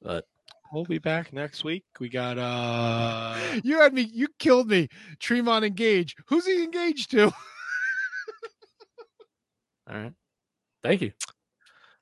[0.00, 0.24] but
[0.72, 1.84] we'll be back next week.
[2.00, 4.02] We got uh You had me.
[4.12, 4.88] You killed me.
[5.18, 6.18] Tremont engaged.
[6.26, 7.24] Who's he engaged to?
[7.26, 7.32] all
[9.88, 10.12] right.
[10.82, 11.12] Thank you.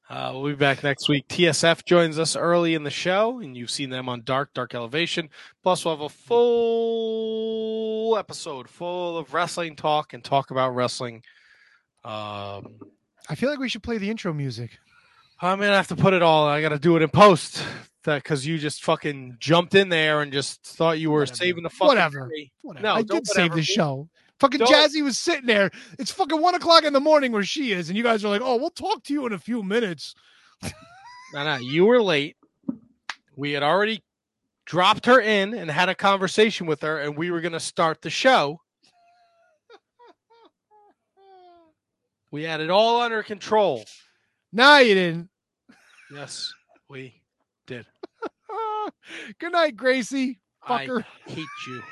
[0.09, 1.26] Uh, we'll be back next week.
[1.26, 5.28] TSF joins us early in the show, and you've seen them on Dark, Dark Elevation.
[5.65, 7.36] Plus, we'll have a full
[8.17, 11.25] episode full of wrestling talk and talk about wrestling.
[12.05, 12.78] Um,
[13.28, 14.78] I feel like we should play the intro music.
[15.41, 16.47] I'm gonna have to put it all.
[16.47, 17.62] I got to do it in post.
[18.05, 21.70] That because you just fucking jumped in there and just thought you were saving the
[21.70, 22.31] fucking Whatever.
[22.62, 22.86] Whatever.
[22.86, 24.09] No, I didn't save the show.
[24.40, 25.70] Fucking Don't- Jazzy was sitting there.
[25.98, 28.42] It's fucking one o'clock in the morning where she is, and you guys are like,
[28.42, 30.15] "Oh, we'll talk to you in a few minutes."
[31.32, 32.36] No, no, you were late.
[33.36, 34.02] We had already
[34.65, 38.02] dropped her in and had a conversation with her, and we were going to start
[38.02, 38.60] the show.
[42.31, 43.84] We had it all under control.
[44.52, 45.31] No, you didn't.
[46.12, 46.52] Yes,
[46.89, 47.20] we
[47.66, 47.86] did.
[49.39, 50.40] Good night, Gracie.
[50.66, 51.05] Fucker.
[51.26, 51.82] I hate you.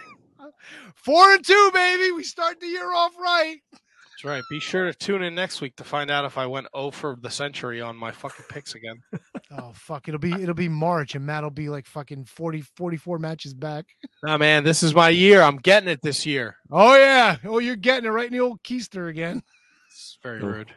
[0.95, 2.13] Four and two, baby.
[2.13, 3.57] We start the year off right.
[3.73, 4.43] That's right.
[4.49, 7.17] Be sure to tune in next week to find out if I went 0 for
[7.21, 9.01] the century on my fucking picks again.
[9.57, 10.09] Oh fuck!
[10.09, 13.85] It'll be it'll be March, and Matt'll be like fucking 40, 44 matches back.
[14.25, 15.43] Nah, man, this is my year.
[15.43, 16.57] I'm getting it this year.
[16.73, 17.37] Oh yeah!
[17.45, 19.43] Oh, you're getting it right in the old keister again.
[19.91, 20.49] It's very Cool.
[20.49, 20.73] rude.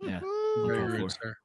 [0.00, 0.20] Yeah.
[0.64, 1.36] Very rude, sir.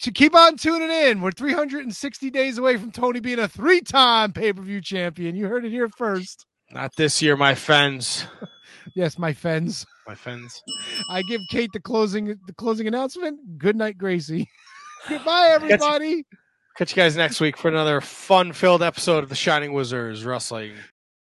[0.00, 4.80] To keep on tuning in, we're 360 days away from Tony being a three-time pay-per-view
[4.82, 5.36] champion.
[5.36, 6.44] You heard it here first.
[6.72, 8.26] Not this year, my friends.
[8.96, 9.86] Yes, my friends.
[10.08, 10.60] My friends.
[11.08, 13.56] I give Kate the closing the closing announcement.
[13.56, 14.48] Good night, Gracie.
[15.08, 16.26] Goodbye, everybody.
[16.76, 20.72] Catch you guys next week for another fun-filled episode of the Shining Wizards Wrestling